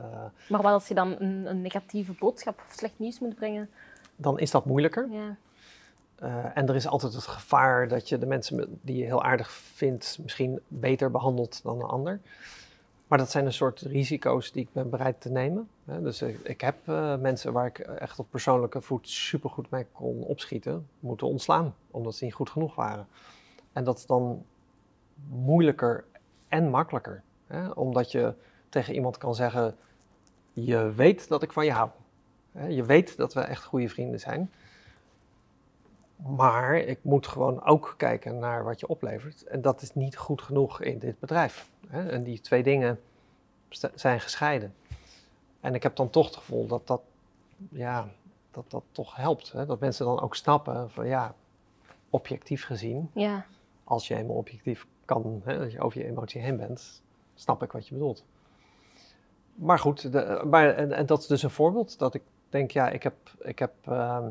maar 0.48 0.62
wat 0.62 0.72
als 0.72 0.88
je 0.88 0.94
dan 0.94 1.16
een, 1.18 1.46
een, 1.46 1.60
negatieve 1.60 2.12
boodschap 2.12 2.62
of 2.66 2.72
slecht 2.72 2.98
nieuws 2.98 3.18
moet 3.20 3.34
brengen? 3.34 3.70
Dan 4.16 4.38
is 4.38 4.50
dat 4.50 4.64
moeilijker. 4.64 5.08
Ja. 5.10 5.36
Uh, 6.22 6.56
en 6.56 6.68
er 6.68 6.74
is 6.74 6.86
altijd 6.86 7.12
het 7.12 7.26
gevaar 7.26 7.88
dat 7.88 8.08
je 8.08 8.18
de 8.18 8.26
mensen 8.26 8.78
die 8.82 8.96
je 8.96 9.04
heel 9.04 9.22
aardig 9.22 9.50
vindt 9.50 10.18
misschien 10.22 10.60
beter 10.68 11.10
behandelt 11.10 11.62
dan 11.62 11.80
een 11.80 11.88
ander. 11.88 12.20
Maar 13.06 13.18
dat 13.18 13.30
zijn 13.30 13.46
een 13.46 13.52
soort 13.52 13.80
risico's 13.80 14.52
die 14.52 14.62
ik 14.62 14.72
ben 14.72 14.90
bereid 14.90 15.20
te 15.20 15.30
nemen. 15.30 15.68
Dus 15.84 16.22
ik, 16.22 16.60
heb 16.60 16.76
uh, 16.88 17.16
mensen 17.16 17.52
waar 17.52 17.66
ik 17.66 17.78
echt 17.78 18.18
op 18.18 18.26
persoonlijke 18.30 18.80
voet 18.80 19.08
supergoed 19.08 19.70
mee 19.70 19.86
kon 19.92 20.22
opschieten, 20.22 20.88
moeten 21.00 21.26
ontslaan, 21.26 21.74
omdat 21.90 22.14
ze 22.14 22.24
niet 22.24 22.34
goed 22.34 22.50
genoeg 22.50 22.74
waren. 22.74 23.06
En 23.72 23.84
dat 23.84 23.98
is 23.98 24.06
dan 24.06 24.44
moeilijker 25.28 26.04
en 26.48 26.70
makkelijker. 26.70 27.22
Omdat 27.74 28.12
je 28.12 28.34
tegen 28.68 28.94
iemand 28.94 29.18
kan 29.18 29.34
zeggen, 29.34 29.76
je 30.52 30.92
weet 30.92 31.28
dat 31.28 31.42
ik 31.42 31.52
van 31.52 31.64
je 31.64 31.72
hou. 31.72 31.90
Je 32.68 32.84
weet 32.84 33.16
dat 33.16 33.34
we 33.34 33.40
echt 33.40 33.64
goede 33.64 33.88
vrienden 33.88 34.20
zijn. 34.20 34.50
Maar 36.16 36.76
ik 36.76 36.98
moet 37.02 37.26
gewoon 37.26 37.64
ook 37.64 37.94
kijken 37.96 38.38
naar 38.38 38.64
wat 38.64 38.80
je 38.80 38.88
oplevert. 38.88 39.44
En 39.44 39.62
dat 39.62 39.82
is 39.82 39.94
niet 39.94 40.16
goed 40.16 40.42
genoeg 40.42 40.80
in 40.80 40.98
dit 40.98 41.18
bedrijf. 41.18 41.70
En 41.88 42.22
die 42.22 42.40
twee 42.40 42.62
dingen 42.62 43.00
zijn 43.94 44.20
gescheiden. 44.20 44.74
En 45.60 45.74
ik 45.74 45.82
heb 45.82 45.96
dan 45.96 46.10
toch 46.10 46.26
het 46.26 46.36
gevoel 46.36 46.66
dat 46.66 46.86
dat, 46.86 47.00
ja, 47.70 48.08
dat, 48.50 48.70
dat 48.70 48.82
toch 48.90 49.16
helpt. 49.16 49.52
Hè? 49.52 49.66
Dat 49.66 49.80
mensen 49.80 50.06
dan 50.06 50.20
ook 50.20 50.34
snappen 50.34 50.90
van 50.90 51.06
ja, 51.06 51.34
objectief 52.10 52.64
gezien, 52.64 53.10
ja. 53.12 53.46
als 53.84 54.08
je 54.08 54.14
helemaal 54.14 54.36
objectief 54.36 54.86
kan, 55.04 55.40
hè, 55.44 55.58
als 55.58 55.72
je 55.72 55.80
over 55.80 56.00
je 56.00 56.06
emotie 56.06 56.40
heen 56.40 56.56
bent, 56.56 57.02
snap 57.34 57.62
ik 57.62 57.72
wat 57.72 57.88
je 57.88 57.94
bedoelt. 57.94 58.24
Maar 59.54 59.78
goed, 59.78 60.12
de, 60.12 60.42
maar, 60.50 60.74
en, 60.74 60.92
en, 60.92 61.06
dat 61.06 61.20
is 61.20 61.26
dus 61.26 61.42
een 61.42 61.50
voorbeeld 61.50 61.98
dat 61.98 62.14
ik 62.14 62.22
denk, 62.48 62.70
ja, 62.70 62.88
ik 62.88 63.02
heb, 63.02 63.14
ik 63.38 63.58
heb, 63.58 63.72
uh, 63.88 64.26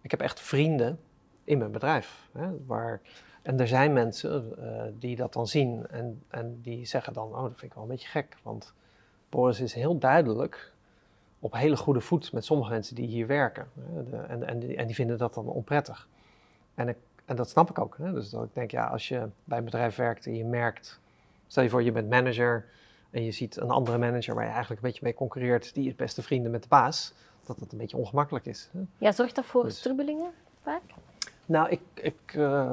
ik 0.00 0.10
heb 0.10 0.20
echt 0.20 0.40
vrienden 0.40 0.98
in 1.44 1.58
mijn 1.58 1.72
bedrijf. 1.72 2.28
Hè, 2.32 2.48
waar, 2.66 3.00
en 3.42 3.60
er 3.60 3.68
zijn 3.68 3.92
mensen 3.92 4.54
uh, 4.58 4.82
die 4.98 5.16
dat 5.16 5.32
dan 5.32 5.46
zien 5.46 5.86
en, 5.86 6.22
en 6.28 6.60
die 6.62 6.86
zeggen 6.86 7.12
dan, 7.12 7.28
oh, 7.28 7.42
dat 7.42 7.50
vind 7.50 7.62
ik 7.62 7.74
wel 7.74 7.82
een 7.82 7.88
beetje 7.88 8.08
gek. 8.08 8.36
Want 8.42 8.74
Boris 9.28 9.60
is 9.60 9.74
heel 9.74 9.98
duidelijk 9.98 10.72
op 11.38 11.54
hele 11.54 11.76
goede 11.76 12.00
voet 12.00 12.32
met 12.32 12.44
sommige 12.44 12.70
mensen 12.70 12.94
die 12.94 13.06
hier 13.06 13.26
werken. 13.26 13.68
Hè, 13.80 14.04
de, 14.04 14.16
en, 14.16 14.46
en, 14.46 14.58
die, 14.58 14.76
en 14.76 14.86
die 14.86 14.94
vinden 14.94 15.18
dat 15.18 15.34
dan 15.34 15.46
onprettig. 15.46 16.08
En, 16.74 16.88
ik, 16.88 16.96
en 17.24 17.36
dat 17.36 17.50
snap 17.50 17.70
ik 17.70 17.78
ook. 17.78 17.96
Hè, 17.98 18.12
dus 18.12 18.30
dat 18.30 18.44
ik 18.44 18.54
denk, 18.54 18.70
ja, 18.70 18.86
als 18.86 19.08
je 19.08 19.28
bij 19.44 19.58
een 19.58 19.64
bedrijf 19.64 19.96
werkt 19.96 20.26
en 20.26 20.36
je 20.36 20.44
merkt, 20.44 21.00
stel 21.46 21.62
je 21.62 21.70
voor 21.70 21.82
je 21.82 21.92
bent 21.92 22.08
manager 22.08 22.64
en 23.10 23.24
je 23.24 23.30
ziet 23.30 23.56
een 23.56 23.70
andere 23.70 23.98
manager 23.98 24.34
waar 24.34 24.44
je 24.44 24.50
eigenlijk 24.50 24.82
een 24.82 24.88
beetje 24.88 25.04
mee 25.04 25.14
concurreert, 25.14 25.74
die 25.74 25.86
is 25.86 25.94
beste 25.94 26.22
vrienden 26.22 26.50
met 26.50 26.62
de 26.62 26.68
baas, 26.68 27.14
dat 27.46 27.58
dat 27.58 27.72
een 27.72 27.78
beetje 27.78 27.96
ongemakkelijk 27.96 28.46
is. 28.46 28.68
Hè. 28.72 28.80
Ja, 28.98 29.12
zorgt 29.12 29.34
dat 29.34 29.44
voor 29.44 29.64
dus, 29.64 29.78
strubbelingen 29.78 30.30
vaak? 30.62 30.82
Nou, 31.46 31.68
ik, 31.68 31.80
ik, 31.94 32.34
uh, 32.36 32.72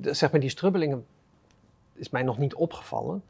zeg 0.00 0.30
maar 0.30 0.40
die 0.40 0.50
strubbelingen 0.50 1.06
is 1.94 2.10
mij 2.10 2.22
nog 2.22 2.38
niet 2.38 2.54
opgevallen. 2.54 3.22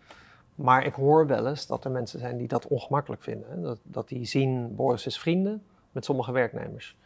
Maar 0.54 0.84
ik 0.84 0.94
hoor 0.94 1.26
wel 1.26 1.46
eens 1.48 1.66
dat 1.66 1.84
er 1.84 1.90
mensen 1.90 2.18
zijn 2.18 2.36
die 2.36 2.48
dat 2.48 2.66
ongemakkelijk 2.66 3.22
vinden. 3.22 3.50
Hè? 3.50 3.60
Dat, 3.60 3.78
dat 3.82 4.08
die 4.08 4.24
zien 4.24 4.74
Boris 4.76 5.06
is 5.06 5.18
vrienden 5.18 5.62
met 5.92 6.04
sommige 6.04 6.32
werknemers. 6.32 6.96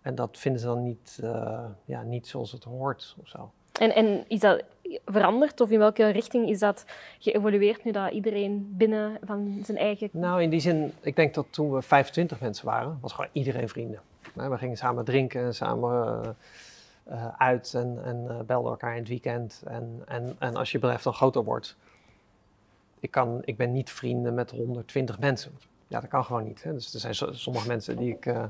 En 0.00 0.14
dat 0.14 0.38
vinden 0.38 0.60
ze 0.60 0.66
dan 0.66 0.82
niet, 0.82 1.18
uh, 1.22 1.64
ja, 1.84 2.02
niet 2.02 2.26
zoals 2.26 2.52
het 2.52 2.64
hoort 2.64 3.16
of 3.20 3.28
zo. 3.28 3.50
En, 3.80 3.94
en 3.94 4.24
is 4.28 4.40
dat 4.40 4.64
veranderd 5.04 5.60
of 5.60 5.70
in 5.70 5.78
welke 5.78 6.08
richting 6.08 6.48
is 6.48 6.58
dat 6.58 6.84
geëvolueerd 7.18 7.84
nu 7.84 7.90
dat 7.92 8.12
iedereen 8.12 8.74
binnen 8.76 9.18
van 9.24 9.60
zijn 9.64 9.78
eigen... 9.78 10.08
Nou, 10.12 10.42
in 10.42 10.50
die 10.50 10.60
zin, 10.60 10.92
ik 11.00 11.16
denk 11.16 11.34
dat 11.34 11.46
toen 11.50 11.72
we 11.72 11.82
25 11.82 12.40
mensen 12.40 12.66
waren, 12.66 12.98
was 13.00 13.12
gewoon 13.12 13.30
iedereen 13.32 13.68
vrienden. 13.68 14.00
We 14.32 14.58
gingen 14.58 14.76
samen 14.76 15.04
drinken, 15.04 15.54
samen 15.54 16.36
uh, 17.10 17.28
uit 17.38 17.74
en, 17.74 18.00
en 18.04 18.26
uh, 18.30 18.40
belden 18.40 18.70
elkaar 18.70 18.92
in 18.92 18.98
het 18.98 19.08
weekend. 19.08 19.62
En, 19.66 20.02
en, 20.06 20.36
en 20.38 20.56
als 20.56 20.72
je 20.72 20.78
bedrijf 20.78 21.02
dan 21.02 21.14
groter 21.14 21.44
wordt, 21.44 21.76
ik, 23.00 23.10
kan, 23.10 23.42
ik 23.44 23.56
ben 23.56 23.72
niet 23.72 23.90
vrienden 23.90 24.34
met 24.34 24.50
120 24.50 25.18
mensen. 25.18 25.52
Ja, 25.88 26.00
dat 26.00 26.10
kan 26.10 26.24
gewoon 26.24 26.44
niet. 26.44 26.62
Hè. 26.62 26.72
Dus 26.72 26.94
er 26.94 27.00
zijn 27.00 27.34
sommige 27.34 27.68
mensen 27.68 27.96
die 27.96 28.14
ik... 28.14 28.26
Uh... 28.26 28.44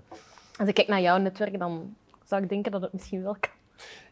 Als 0.59 0.69
ik 0.69 0.75
kijk 0.75 0.89
naar 0.89 1.01
jouw 1.01 1.17
netwerk, 1.17 1.59
dan 1.59 1.97
zou 2.25 2.43
ik 2.43 2.49
denken 2.49 2.73
dat 2.73 2.83
het 2.83 2.93
misschien 2.93 3.23
wel 3.23 3.37
kan. 3.41 3.51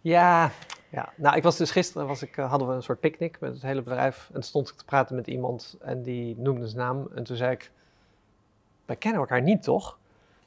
Ja, 0.00 0.50
ja. 0.94 1.12
nou 1.16 1.36
ik 1.36 1.42
was 1.42 1.56
dus 1.56 1.70
gisteren 1.70 2.06
was 2.06 2.22
ik, 2.22 2.34
hadden 2.34 2.68
we 2.68 2.74
een 2.74 2.82
soort 2.82 3.00
picknick 3.00 3.40
met 3.40 3.52
het 3.52 3.62
hele 3.62 3.82
bedrijf. 3.82 4.26
En 4.26 4.32
toen 4.32 4.42
stond 4.42 4.68
ik 4.68 4.76
te 4.76 4.84
praten 4.84 5.16
met 5.16 5.26
iemand 5.26 5.76
en 5.80 6.02
die 6.02 6.36
noemde 6.38 6.66
zijn 6.66 6.80
naam. 6.80 7.08
En 7.14 7.24
toen 7.24 7.36
zei 7.36 7.52
ik, 7.52 7.70
wij 8.84 8.96
kennen 8.96 9.20
elkaar 9.20 9.42
niet 9.42 9.62
toch? 9.62 9.98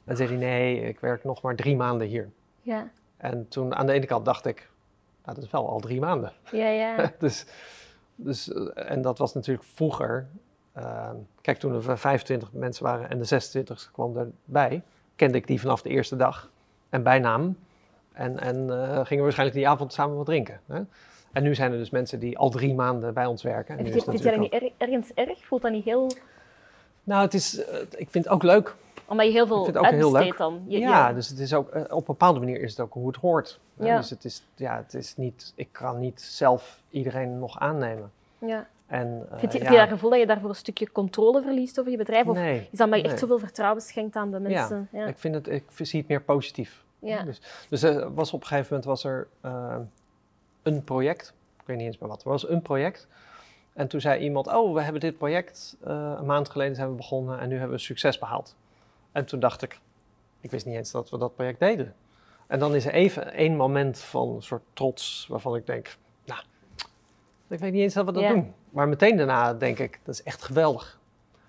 En 0.04 0.16
zei 0.16 0.28
hij, 0.28 0.38
nee, 0.38 0.80
ik 0.80 1.00
werk 1.00 1.24
nog 1.24 1.42
maar 1.42 1.56
drie 1.56 1.76
maanden 1.76 2.06
hier. 2.06 2.30
Ja. 2.62 2.90
En 3.16 3.48
toen 3.48 3.74
aan 3.74 3.86
de 3.86 3.92
ene 3.92 4.06
kant 4.06 4.24
dacht 4.24 4.46
ik, 4.46 4.68
nou, 5.24 5.34
dat 5.34 5.44
is 5.44 5.50
wel 5.50 5.68
al 5.68 5.80
drie 5.80 6.00
maanden. 6.00 6.32
Ja, 6.52 6.68
ja. 6.68 7.12
dus, 7.18 7.46
dus, 8.14 8.52
eh, 8.52 8.90
en 8.90 9.02
dat 9.02 9.18
was 9.18 9.34
natuurlijk 9.34 9.66
vroeger. 9.74 10.26
Uh, 10.76 11.10
kijk, 11.40 11.58
toen 11.58 11.74
er 11.74 11.98
25 11.98 12.52
mensen 12.52 12.84
waren 12.84 13.10
en 13.10 13.18
de 13.18 13.24
26 13.24 13.90
kwam 13.92 14.16
erbij, 14.16 14.82
kende 15.16 15.38
ik 15.38 15.46
die 15.46 15.60
vanaf 15.60 15.82
de 15.82 15.88
eerste 15.88 16.16
dag 16.16 16.50
en 16.88 17.02
bij 17.02 17.18
naam. 17.18 17.56
En, 18.18 18.38
en 18.38 18.56
uh, 18.56 18.92
gingen 18.92 19.08
we 19.08 19.22
waarschijnlijk 19.22 19.58
die 19.58 19.68
avond 19.68 19.92
samen 19.92 20.16
wat 20.16 20.26
drinken. 20.26 20.60
Hè? 20.66 20.80
En 21.32 21.42
nu 21.42 21.54
zijn 21.54 21.72
er 21.72 21.78
dus 21.78 21.90
mensen 21.90 22.18
die 22.18 22.38
al 22.38 22.50
drie 22.50 22.74
maanden 22.74 23.14
bij 23.14 23.26
ons 23.26 23.42
werken. 23.42 23.78
En 23.78 23.86
is, 23.86 23.94
is 23.94 24.04
dat 24.22 24.36
niet 24.36 24.52
er, 24.52 24.70
ergens 24.76 25.12
erg? 25.14 25.46
Voelt 25.46 25.62
dat 25.62 25.72
niet 25.72 25.84
heel... 25.84 26.10
Nou, 27.04 27.22
het 27.22 27.34
is, 27.34 27.58
uh, 27.58 27.64
ik 27.96 28.08
vind 28.10 28.24
het 28.24 28.28
ook 28.28 28.42
leuk 28.42 28.74
omdat 29.08 29.26
je 29.26 29.32
heel 29.32 29.46
veel 29.46 29.74
uitbesteedt 29.74 30.38
dan. 30.38 30.62
Je, 30.66 30.78
ja, 30.78 31.12
dus 31.12 31.28
het 31.28 31.38
is 31.38 31.54
ook, 31.54 31.68
eh, 31.68 31.82
op 31.82 31.90
een 31.90 32.04
bepaalde 32.06 32.38
manier 32.38 32.60
is 32.60 32.70
het 32.70 32.80
ook 32.80 32.92
hoe 32.92 33.06
het 33.06 33.16
hoort. 33.16 33.60
Ja. 33.74 33.96
Dus 33.96 34.10
het 34.10 34.24
is, 34.24 34.42
ja, 34.54 34.76
het 34.76 34.94
is 34.94 35.16
niet, 35.16 35.52
ik 35.54 35.68
kan 35.72 35.98
niet 35.98 36.20
zelf 36.20 36.82
iedereen 36.90 37.38
nog 37.38 37.58
aannemen. 37.58 38.10
Ja. 38.38 38.66
En, 38.86 39.26
uh, 39.32 39.38
Vind 39.38 39.52
je, 39.52 39.58
ja. 39.58 39.64
Heb 39.64 39.72
je 39.72 39.78
dat 39.78 39.88
gevoel 39.88 40.10
dat 40.10 40.18
je 40.18 40.26
daarvoor 40.26 40.48
een 40.48 40.54
stukje 40.54 40.92
controle 40.92 41.42
verliest 41.42 41.78
over 41.78 41.90
je 41.90 41.96
bedrijf? 41.96 42.26
Of 42.26 42.36
nee, 42.36 42.68
is 42.70 42.78
dat 42.78 42.94
je 42.94 43.02
echt 43.02 43.18
zoveel 43.18 43.38
vertrouwen 43.38 43.82
schenkt 43.82 44.16
aan 44.16 44.30
de 44.30 44.40
mensen? 44.40 44.88
Ja, 44.92 45.06
Ik, 45.06 45.18
vind 45.18 45.34
het, 45.34 45.48
ik 45.48 45.64
zie 45.76 45.98
het 45.98 46.08
meer 46.08 46.22
positief. 46.22 46.84
Ja. 46.98 47.22
Dus, 47.22 47.40
dus 47.68 47.82
er 47.82 48.14
was 48.14 48.32
op 48.32 48.40
een 48.40 48.46
gegeven 48.46 48.66
moment 48.68 48.84
was 48.84 49.04
er 49.04 49.28
uh, 49.44 49.76
een 50.62 50.84
project, 50.84 51.34
ik 51.60 51.66
weet 51.66 51.76
niet 51.76 51.86
eens 51.86 51.98
meer 51.98 52.08
wat, 52.08 52.22
er 52.22 52.28
was 52.28 52.48
een 52.48 52.62
project. 52.62 53.08
En 53.72 53.88
toen 53.88 54.00
zei 54.00 54.20
iemand, 54.20 54.46
oh, 54.46 54.74
we 54.74 54.80
hebben 54.80 55.00
dit 55.00 55.18
project, 55.18 55.76
uh, 55.86 56.14
een 56.18 56.26
maand 56.26 56.48
geleden 56.48 56.74
zijn 56.74 56.88
we 56.90 56.94
begonnen 56.94 57.38
en 57.38 57.48
nu 57.48 57.58
hebben 57.58 57.76
we 57.76 57.82
succes 57.82 58.18
behaald. 58.18 58.56
En 59.12 59.24
toen 59.24 59.40
dacht 59.40 59.62
ik, 59.62 59.80
ik 60.40 60.50
wist 60.50 60.66
niet 60.66 60.76
eens 60.76 60.90
dat 60.90 61.10
we 61.10 61.18
dat 61.18 61.34
project 61.34 61.60
deden. 61.60 61.94
En 62.46 62.58
dan 62.58 62.74
is 62.74 62.86
er 62.86 62.92
even 62.92 63.32
één 63.32 63.56
moment 63.56 63.98
van 63.98 64.28
een 64.28 64.42
soort 64.42 64.62
trots 64.72 65.26
waarvan 65.28 65.56
ik 65.56 65.66
denk, 65.66 65.96
nou, 66.24 66.40
Ik 67.48 67.58
weet 67.58 67.72
niet 67.72 67.82
eens 67.82 67.94
dat 67.94 68.04
we 68.04 68.12
dat 68.12 68.28
doen. 68.28 68.54
Maar 68.70 68.88
meteen 68.88 69.16
daarna 69.16 69.54
denk 69.54 69.78
ik, 69.78 70.00
dat 70.02 70.14
is 70.14 70.22
echt 70.22 70.42
geweldig. 70.42 71.00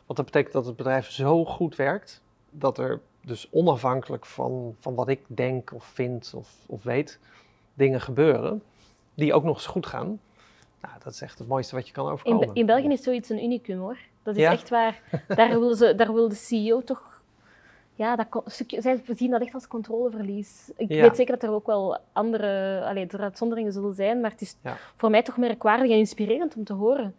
Want 0.06 0.18
dat 0.18 0.26
betekent 0.26 0.54
dat 0.54 0.66
het 0.66 0.76
bedrijf 0.76 1.10
zo 1.12 1.46
goed 1.46 1.76
werkt, 1.76 2.22
dat 2.50 2.78
er 2.78 3.02
dus 3.22 3.48
onafhankelijk 3.52 4.26
van, 4.26 4.76
van 4.80 4.96
wat 4.96 5.08
ik 5.08 5.20
denk 5.28 5.74
of 5.74 5.84
vind 5.84 6.34
of, 6.36 6.50
of 6.68 6.84
weet, 6.84 7.20
dingen 7.74 8.02
gebeuren 8.02 8.64
die 9.14 9.34
ook 9.34 9.44
nog 9.44 9.56
eens 9.56 9.66
goed 9.66 9.86
gaan. 9.86 10.20
Nou, 10.82 10.94
dat 11.04 11.14
is 11.14 11.22
echt 11.22 11.40
het 11.40 11.48
mooiste 11.48 11.76
wat 11.76 11.88
je 11.88 11.94
kan 11.94 12.06
In, 12.06 12.12
overkomen. 12.12 12.48
Be- 12.54 12.60
in 12.60 12.66
België 12.66 12.88
is 12.92 13.04
zoiets 13.04 13.30
een 13.30 13.44
unicum 13.44 13.80
hoor. 13.80 13.98
Dat 14.24 14.36
is 14.36 14.42
Ja? 14.42 14.52
echt 14.52 14.70
waar. 14.70 15.02
Daar 15.28 15.50
wil, 15.60 15.76
ze, 15.76 15.96
daar 15.96 16.14
wil 16.14 16.30
de 16.30 16.36
CEO 16.36 16.84
toch. 16.84 17.19
Ja, 18.00 18.16
dat 18.16 18.28
stukje, 18.46 18.82
zij 18.82 19.02
zien 19.16 19.32
dat 19.32 19.42
echt 19.42 19.54
als 19.54 19.68
controleverlies. 19.68 20.72
Ik 20.78 20.94
Ja. 20.94 21.02
weet 21.02 21.16
zeker 21.16 21.34
dat 21.40 21.50
er 21.50 21.56
ook 21.56 21.66
wel 21.66 21.98
andere 22.14 22.82
allee, 22.86 23.08
er 23.08 23.22
uitzonderingen 23.22 23.72
zullen 23.72 23.94
zijn, 23.94 24.22
maar 24.22 24.32
het 24.32 24.42
is 24.42 24.56
Ja. 24.62 24.78
voor 24.96 25.10
mij 25.10 25.24
toch 25.24 25.38
merkwaardig 25.38 25.92
en 25.92 25.98
inspirerend 25.98 26.56
om 26.56 26.64
te 26.64 26.74
horen. 26.74 27.16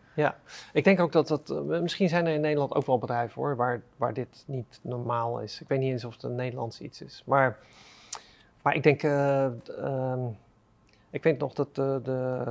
Ik 0.73 0.85
denk 0.85 1.01
ook 1.01 1.13
dat 1.13 1.29
dat, 1.29 1.51
eh, 1.51 1.81
misschien 1.81 2.09
zijn 2.09 2.27
er 2.27 2.35
in 2.35 2.41
Nederland 2.41 2.75
ook 2.75 2.87
wel 2.87 2.99
bedrijven 2.99 3.43
hoor, 3.43 3.57
waar, 3.57 3.83
waar 3.97 4.15
dit 4.15 4.45
niet 4.47 4.79
normaal 4.83 5.41
is. 5.41 5.61
Ik 5.61 5.69
weet 5.69 5.79
niet 5.79 5.91
eens 5.93 6.05
of 6.05 6.13
het 6.13 6.23
een 6.23 6.35
Nederlands 6.35 6.81
iets 6.81 7.03
is. 7.03 7.23
Maar, 7.27 7.59
maar 8.63 8.75
ik 8.75 8.83
denk, 8.83 9.03
eh, 9.03 9.45
ehm, 9.85 10.21
ik 11.11 11.23
weet 11.23 11.39
nog 11.39 11.53
dat 11.55 11.75
de, 11.75 12.01
de, 12.03 12.43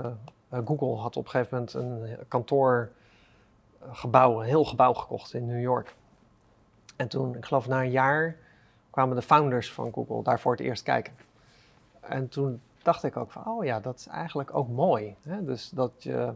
eh, 0.49 0.59
Google 0.65 0.95
had 0.95 1.17
op 1.17 1.23
een 1.25 1.29
gegeven 1.31 1.57
moment 1.57 1.73
een 1.73 2.17
kantoorgebouw, 2.27 4.39
een 4.39 4.45
heel 4.47 4.65
gebouw 4.65 4.93
gekocht 4.93 5.33
in 5.33 5.45
New 5.45 5.61
York. 5.61 5.95
En 6.99 7.07
toen, 7.07 7.35
ik 7.35 7.45
geloof 7.45 7.67
na 7.67 7.81
een 7.81 7.91
jaar, 7.91 8.35
kwamen 8.89 9.15
de 9.15 9.21
founders 9.21 9.71
van 9.71 9.93
Google 9.93 10.23
daar 10.23 10.39
voor 10.39 10.51
het 10.51 10.61
eerst 10.61 10.83
kijken. 10.83 11.13
En 11.99 12.29
toen 12.29 12.61
dacht 12.81 13.03
ik 13.03 13.17
ook 13.17 13.31
van, 13.31 13.45
oh 13.45 13.65
ja, 13.65 13.79
dat 13.79 13.95
is 13.95 14.07
eigenlijk 14.07 14.55
ook 14.55 14.69
mooi. 14.69 15.15
Hè? 15.23 15.43
Dus 15.43 15.69
dat 15.69 15.91
je 15.97 16.33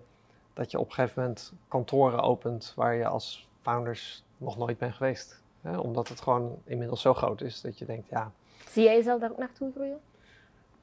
dat 0.53 0.72
je 0.72 0.80
op 0.80 0.88
een 0.88 0.93
gegeven 0.93 1.22
moment 1.22 1.53
kantoren 1.68 2.22
opent 2.22 2.74
waar 2.76 2.95
je 2.95 3.07
als 3.07 3.49
founders 3.61 4.24
nog 4.38 4.57
nooit 4.57 4.78
bent 4.78 4.93
geweest. 4.93 5.41
Hè? 5.61 5.78
Omdat 5.78 6.07
het 6.07 6.22
gewoon 6.22 6.57
inmiddels 6.64 7.01
zo 7.01 7.14
groot 7.14 7.41
is 7.41 7.61
dat 7.61 7.80
je 7.80 7.86
denkt, 7.86 8.09
ja. 8.09 8.32
Zie 8.70 8.84
jij 8.84 8.95
jezelf 8.95 9.20
daar 9.20 9.32
ook 9.32 9.38
naartoe 9.38 9.72
groeien? 9.72 9.99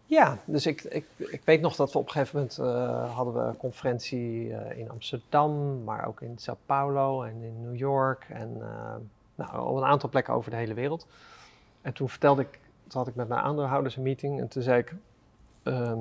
Ja, 0.07 0.39
dus 0.45 0.67
ik, 0.67 0.83
ik, 0.83 1.07
ik 1.17 1.43
weet 1.45 1.61
nog 1.61 1.77
dat 1.77 1.93
we 1.93 1.99
op 1.99 2.07
een 2.07 2.13
gegeven 2.13 2.37
moment 2.39 2.59
eh, 2.59 3.15
hadden 3.15 3.35
we 3.35 3.41
een 3.41 3.57
conferentie 3.57 4.55
eh, 4.55 4.79
in 4.79 4.91
Amsterdam, 4.91 5.85
maar 5.85 6.07
ook 6.07 6.21
in 6.21 6.39
Sao 6.39 6.57
Paulo 6.67 7.23
en 7.23 7.43
in 7.43 7.63
New 7.63 7.77
York 7.77 8.27
en 8.29 8.57
eh, 8.61 8.95
nou, 9.41 9.69
op 9.69 9.77
een 9.77 9.85
aantal 9.85 10.09
plekken 10.09 10.35
over 10.35 10.51
de 10.51 10.57
hele 10.57 10.75
wereld. 10.75 11.07
En 11.83 11.93
toen 11.93 12.09
vertelde 12.09 12.43
ik, 12.43 12.51
toen 12.89 13.01
had 13.01 13.09
ik 13.09 13.15
met 13.15 13.29
mijn 13.29 13.41
aandeelhouders 13.41 13.97
een 13.97 14.03
meeting 14.03 14.41
en 14.41 14.49
toen 14.49 14.63
zei 14.63 14.79
ik, 14.79 14.95
ehm, 15.63 15.99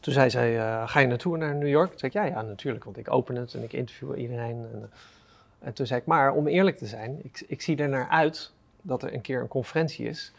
toen 0.00 0.12
zei 0.12 0.30
zij, 0.30 0.58
eh, 0.58 0.88
ga 0.88 1.00
je 1.00 1.06
naartoe 1.06 1.36
naar 1.36 1.54
New 1.54 1.68
York? 1.68 1.90
Toen 1.90 1.98
zei 1.98 2.12
ik, 2.12 2.18
ja, 2.18 2.24
ja, 2.36 2.42
natuurlijk, 2.42 2.84
want 2.84 2.96
ik 2.98 3.10
open 3.12 3.36
het 3.36 3.54
en 3.54 3.62
ik 3.62 3.72
interview 3.72 4.18
iedereen. 4.18 4.66
En, 4.72 4.82
eh, 4.82 5.66
en 5.66 5.72
toen 5.72 5.86
zei 5.86 6.00
ik, 6.00 6.06
maar 6.06 6.32
om 6.32 6.46
eerlijk 6.46 6.76
te 6.76 6.86
zijn, 6.86 7.18
ik, 7.24 7.44
ik 7.46 7.62
zie 7.62 7.76
er 7.76 7.88
naar 7.88 8.08
uit 8.08 8.52
dat 8.82 9.02
er 9.02 9.14
een 9.14 9.20
keer 9.20 9.40
een 9.40 9.48
conferentie 9.48 10.06
is 10.06 10.32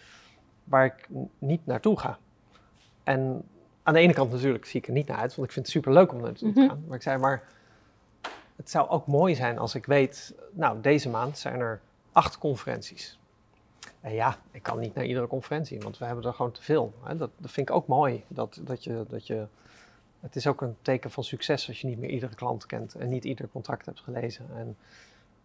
waar 0.63 0.85
ik 0.85 1.07
niet 1.37 1.65
naartoe 1.65 1.99
ga. 1.99 2.17
En 3.03 3.43
aan 3.83 3.93
de 3.93 3.99
ene 3.99 4.13
kant 4.13 4.31
natuurlijk 4.31 4.65
zie 4.65 4.79
ik 4.79 4.87
er 4.87 4.93
niet 4.93 5.07
naar 5.07 5.17
uit, 5.17 5.35
want 5.35 5.47
ik 5.47 5.53
vind 5.53 5.65
het 5.65 5.75
super 5.75 5.93
leuk 5.93 6.11
om 6.13 6.21
naartoe 6.21 6.53
te 6.53 6.59
Mhm. 6.59 6.69
gaan. 6.69 6.83
Maar 6.87 6.95
ik 6.95 7.01
zei, 7.03 7.17
maar 7.17 7.43
het 8.59 8.69
zou 8.69 8.89
ook 8.89 9.07
mooi 9.07 9.35
zijn 9.35 9.57
als 9.57 9.75
ik 9.75 9.85
weet, 9.85 10.33
nou, 10.51 10.81
deze 10.81 11.09
maand 11.09 11.37
zijn 11.37 11.59
er 11.59 11.81
acht 12.11 12.37
conferenties. 12.37 13.19
En 14.01 14.13
ja, 14.13 14.37
ik 14.51 14.63
kan 14.63 14.79
niet 14.79 14.93
naar 14.93 15.05
iedere 15.05 15.27
conferentie, 15.27 15.79
want 15.79 15.97
we 15.97 16.05
hebben 16.05 16.25
er 16.25 16.33
gewoon 16.33 16.51
te 16.51 16.61
veel. 16.61 16.93
Dat, 17.03 17.29
dat 17.37 17.51
vind 17.51 17.69
ik 17.69 17.75
ook 17.75 17.87
mooi. 17.87 18.23
Dat, 18.27 18.59
dat 18.63 18.83
je, 18.83 19.05
dat 19.07 19.27
je, 19.27 19.45
het 20.19 20.35
is 20.35 20.47
ook 20.47 20.61
een 20.61 20.75
teken 20.81 21.11
van 21.11 21.23
succes 21.23 21.67
als 21.67 21.81
je 21.81 21.87
niet 21.87 21.99
meer 21.99 22.09
iedere 22.09 22.35
klant 22.35 22.65
kent 22.65 22.95
en 22.95 23.09
niet 23.09 23.25
ieder 23.25 23.49
contract 23.49 23.85
hebt 23.85 23.99
gelezen. 23.99 24.45
En 24.55 24.77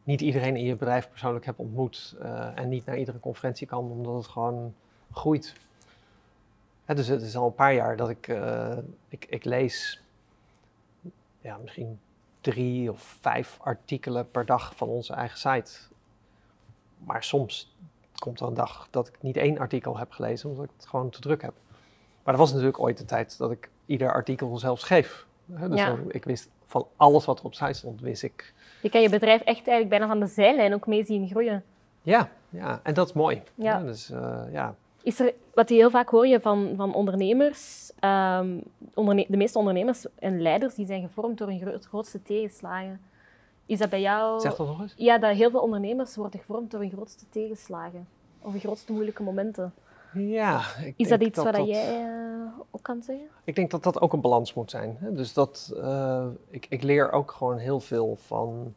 niet 0.05 0.21
iedereen 0.21 0.57
in 0.57 0.65
je 0.65 0.77
bedrijf 0.77 1.11
persoonlijk 1.11 1.45
hebt 1.45 1.59
ontmoet 1.59 2.17
eh, 2.21 2.59
en 2.59 2.69
niet 2.69 2.85
naar 2.85 2.99
iedere 2.99 3.21
conferentie 3.21 3.67
kan, 3.67 3.91
omdat 3.91 4.15
het 4.15 4.27
gewoon 4.27 4.75
groeit. 5.13 5.55
Dus 6.87 7.07
het 7.07 7.23
is 7.23 7.37
al 7.37 7.47
een 7.47 7.55
paar 7.55 7.75
jaar 7.75 7.97
dat 7.97 8.09
ik, 8.09 8.29
eh, 8.29 8.79
ik, 9.09 9.27
ik 9.29 9.45
lees 9.45 10.03
ja, 11.41 11.57
misschien 11.57 11.99
drie 12.45 12.91
of 12.93 13.17
vijf 13.21 13.57
artikelen 13.61 14.31
per 14.31 14.47
dag 14.47 14.77
van 14.77 14.89
onze 14.89 15.13
eigen 15.13 15.39
site. 15.39 15.73
Maar 16.99 17.25
soms 17.25 17.75
komt 18.19 18.41
er 18.41 18.47
een 18.47 18.55
dag 18.55 18.89
dat 18.91 19.09
ik 19.09 19.15
niet 19.21 19.37
één 19.37 19.59
artikel 19.59 19.99
heb 19.99 20.11
gelezen, 20.11 20.51
omdat 20.51 20.65
ik 20.65 20.71
het 20.77 20.87
gewoon 20.87 21.11
te 21.11 21.21
druk 21.21 21.43
heb. 21.43 21.53
Maar 22.23 22.35
er 22.35 22.41
was 22.41 22.51
natuurlijk 22.51 22.81
ooit 22.81 22.99
de 22.99 23.05
tijd 23.05 23.39
dat 23.39 23.51
ik 23.51 23.69
ieder 23.87 24.13
artikel 24.13 24.59
zelfs 24.59 24.83
schreef. 24.83 25.27
Dus 25.47 25.79
Ja. 25.79 25.87
dan- 25.87 26.05
ik 26.13 26.25
wist 26.25 26.49
van 26.67 26.87
alles 26.97 27.25
wat 27.25 27.39
er 27.39 27.45
op 27.45 27.55
site 27.55 27.73
stond, 27.73 28.01
wist 28.01 28.23
ik. 28.23 28.55
Je 28.83 28.89
kan 28.91 29.01
je 29.01 29.09
bedrijf 29.09 29.41
echt 29.41 29.57
eigenlijk 29.69 29.89
bijna 29.89 30.07
van 30.07 30.21
de 30.21 30.27
zijlijn 30.27 30.75
ook 30.75 30.87
mee 30.87 31.05
zien 31.05 31.29
groeien. 31.29 31.65
Ja, 32.03 32.31
ja 32.49 32.81
en 32.83 32.95
dat 32.95 33.07
is 33.09 33.13
mooi. 33.13 33.43
Ja. 33.55 33.81
Dus 33.81 34.11
eh, 34.11 34.43
ja, 34.51 34.75
Is 35.05 35.21
er, 35.21 35.35
wat 35.55 35.69
je 35.69 35.75
heel 35.75 35.91
vaak 35.91 36.09
hoor 36.09 36.27
je 36.27 36.41
van, 36.41 36.73
van 36.77 36.95
ondernemers, 36.95 37.93
ehm, 37.99 38.59
onderne- 38.95 39.27
de 39.29 39.37
meeste 39.37 39.59
ondernemers 39.59 40.07
en 40.19 40.41
leiders, 40.43 40.75
die 40.75 40.87
zijn 40.87 41.03
gevormd 41.03 41.39
door 41.39 41.49
hun 41.49 41.61
gro- 41.61 41.79
grootste 41.81 42.23
tegenslagen. 42.23 43.01
Is 43.67 43.79
dat 43.79 43.91
bij 43.91 44.01
jou... 44.01 44.41
zeg 44.41 44.57
dat 44.57 44.67
nog 44.67 44.81
eens. 44.81 44.95
Ja, 44.97 45.19
dat 45.19 45.37
heel 45.37 45.51
veel 45.51 45.61
ondernemers 45.61 46.17
worden 46.17 46.41
gevormd 46.41 46.71
door 46.71 46.81
hun 46.81 46.91
grootste 46.91 47.25
tegenslagen. 47.29 48.09
Of 48.41 48.51
hun 48.53 48.61
grootste 48.61 48.93
moeilijke 48.93 49.23
momenten. 49.23 49.75
Ja, 50.15 50.61
ik 50.85 50.95
Is 50.97 51.09
dat 51.09 51.21
iets 51.23 51.43
wat 51.43 51.57
jij 51.67 52.03
eh, 52.03 52.59
ook 52.71 52.83
kan 52.83 53.03
zeggen? 53.03 53.27
Ik 53.45 53.55
denk 53.55 53.71
dat 53.71 53.83
dat 53.83 54.01
ook 54.01 54.13
een 54.13 54.21
balans 54.21 54.55
moet 54.55 54.71
zijn. 54.71 54.97
Hè? 55.01 55.13
Dus 55.13 55.33
dat, 55.33 55.75
eh, 55.77 56.27
ik, 56.51 56.67
ik 56.69 56.83
leer 56.83 57.13
ook 57.13 57.31
gewoon 57.31 57.59
heel 57.59 57.81
veel 57.81 58.17
van, 58.27 58.75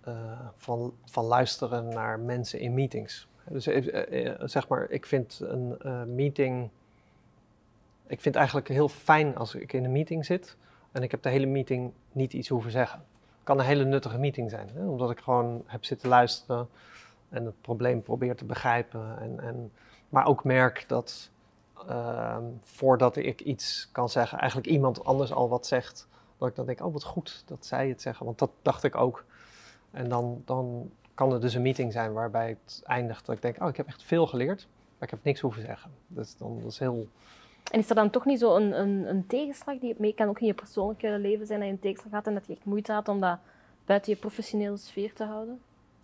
eh, 0.00 0.40
van, 0.56 0.92
van 1.04 1.24
luisteren 1.24 1.88
naar 1.88 2.18
mensen 2.20 2.60
in 2.60 2.74
meetings. 2.74 3.28
Dus 3.48 3.66
eh, 3.66 4.26
eh, 4.26 4.40
zeg 4.44 4.68
maar, 4.68 4.90
ik 4.90 5.06
vind 5.06 5.40
een 5.42 5.78
eh, 5.78 6.02
meeting. 6.02 6.70
Ik 8.06 8.20
vind 8.20 8.34
eigenlijk 8.36 8.68
heel 8.68 8.88
fijn 8.88 9.36
als 9.36 9.54
ik 9.54 9.72
in 9.72 9.84
een 9.84 9.92
meeting 9.92 10.24
zit 10.24 10.56
en 10.92 11.02
ik 11.02 11.10
heb 11.10 11.22
de 11.22 11.28
hele 11.28 11.46
meeting 11.46 11.92
niet 12.12 12.32
iets 12.32 12.48
hoeven 12.48 12.70
zeggen. 12.70 12.98
Het 12.98 13.50
kan 13.50 13.58
een 13.58 13.64
hele 13.64 13.84
nuttige 13.84 14.18
meeting 14.18 14.50
zijn, 14.50 14.68
hè? 14.74 14.86
omdat 14.86 15.10
ik 15.10 15.18
gewoon 15.18 15.62
heb 15.66 15.84
zitten 15.84 16.08
luisteren 16.08 16.68
en 17.28 17.44
het 17.44 17.60
probleem 17.60 18.02
probeer 18.02 18.36
te 18.36 18.44
begrijpen. 18.44 19.18
En, 19.18 19.40
en, 19.40 19.72
maar 20.08 20.26
ook 20.26 20.44
merk 20.44 20.84
dat 20.88 21.30
ehm, 21.88 22.44
voordat 22.60 23.16
ik 23.16 23.40
iets 23.40 23.88
kan 23.92 24.08
zeggen, 24.08 24.38
eigenlijk 24.38 24.70
iemand 24.70 25.04
anders 25.04 25.32
al 25.32 25.48
wat 25.48 25.66
zegt, 25.66 26.08
dat 26.38 26.48
ik 26.48 26.54
dan 26.54 26.66
denk, 26.66 26.80
oh 26.80 26.92
wat 26.92 27.04
goed 27.04 27.42
dat 27.46 27.66
zij 27.66 27.88
het 27.88 28.02
zeggen, 28.02 28.26
want 28.26 28.38
dat 28.38 28.50
dacht 28.62 28.84
ik 28.84 28.96
ook. 28.96 29.24
En 29.90 30.08
dan, 30.08 30.42
dan 30.44 30.90
kan 31.14 31.32
het 31.32 31.42
dus 31.42 31.54
een 31.54 31.62
meeting 31.62 31.92
zijn 31.92 32.12
waarbij 32.12 32.48
het 32.48 32.82
eindigt 32.84 33.26
dat 33.26 33.34
ik 33.36 33.42
denk, 33.42 33.62
oh 33.62 33.68
ik 33.68 33.76
heb 33.76 33.86
echt 33.86 34.02
veel 34.02 34.26
geleerd, 34.26 34.68
maar 34.98 35.08
ik 35.08 35.10
heb 35.10 35.24
niks 35.24 35.40
hoeven 35.40 35.62
zeggen. 35.62 35.90
Dus 36.06 36.36
dan 36.36 36.60
dat 36.62 36.70
is 36.70 36.78
heel, 36.78 37.08
En 37.70 37.78
is 37.78 37.88
er 37.88 37.94
dan 37.94 38.10
toch 38.10 38.24
niet 38.24 38.38
zo 38.38 38.56
een, 38.56 38.80
een, 38.80 39.08
een 39.08 39.26
tegenslag 39.26 39.78
die 39.78 39.88
je 39.88 39.94
mee 39.98 40.14
kan 40.14 40.28
ook 40.28 40.40
in 40.40 40.46
je 40.46 40.54
persoonlijke 40.54 41.18
leven 41.18 41.46
zijn, 41.46 41.58
dat 41.58 41.68
je 41.68 41.74
een 41.74 41.80
tegenslag 41.80 42.12
had 42.12 42.26
en 42.26 42.34
dat 42.34 42.46
je 42.46 42.52
echt 42.52 42.64
moeite 42.64 42.92
had 42.92 43.08
om 43.08 43.20
dat 43.20 43.38
buiten 43.84 44.12
je 44.12 44.18
professionele 44.18 44.76
sfeer 44.76 45.12
te 45.12 45.24
houden? 45.24 45.60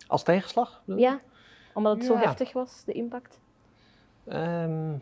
als 0.09 0.23
tegenslag. 0.23 0.81
Ja, 0.85 1.19
omdat 1.73 1.95
het 1.95 2.05
zo 2.05 2.15
heftig 2.15 2.53
was, 2.53 2.83
de 2.85 2.91
impact. 2.91 3.39
Ehm, 4.27 4.93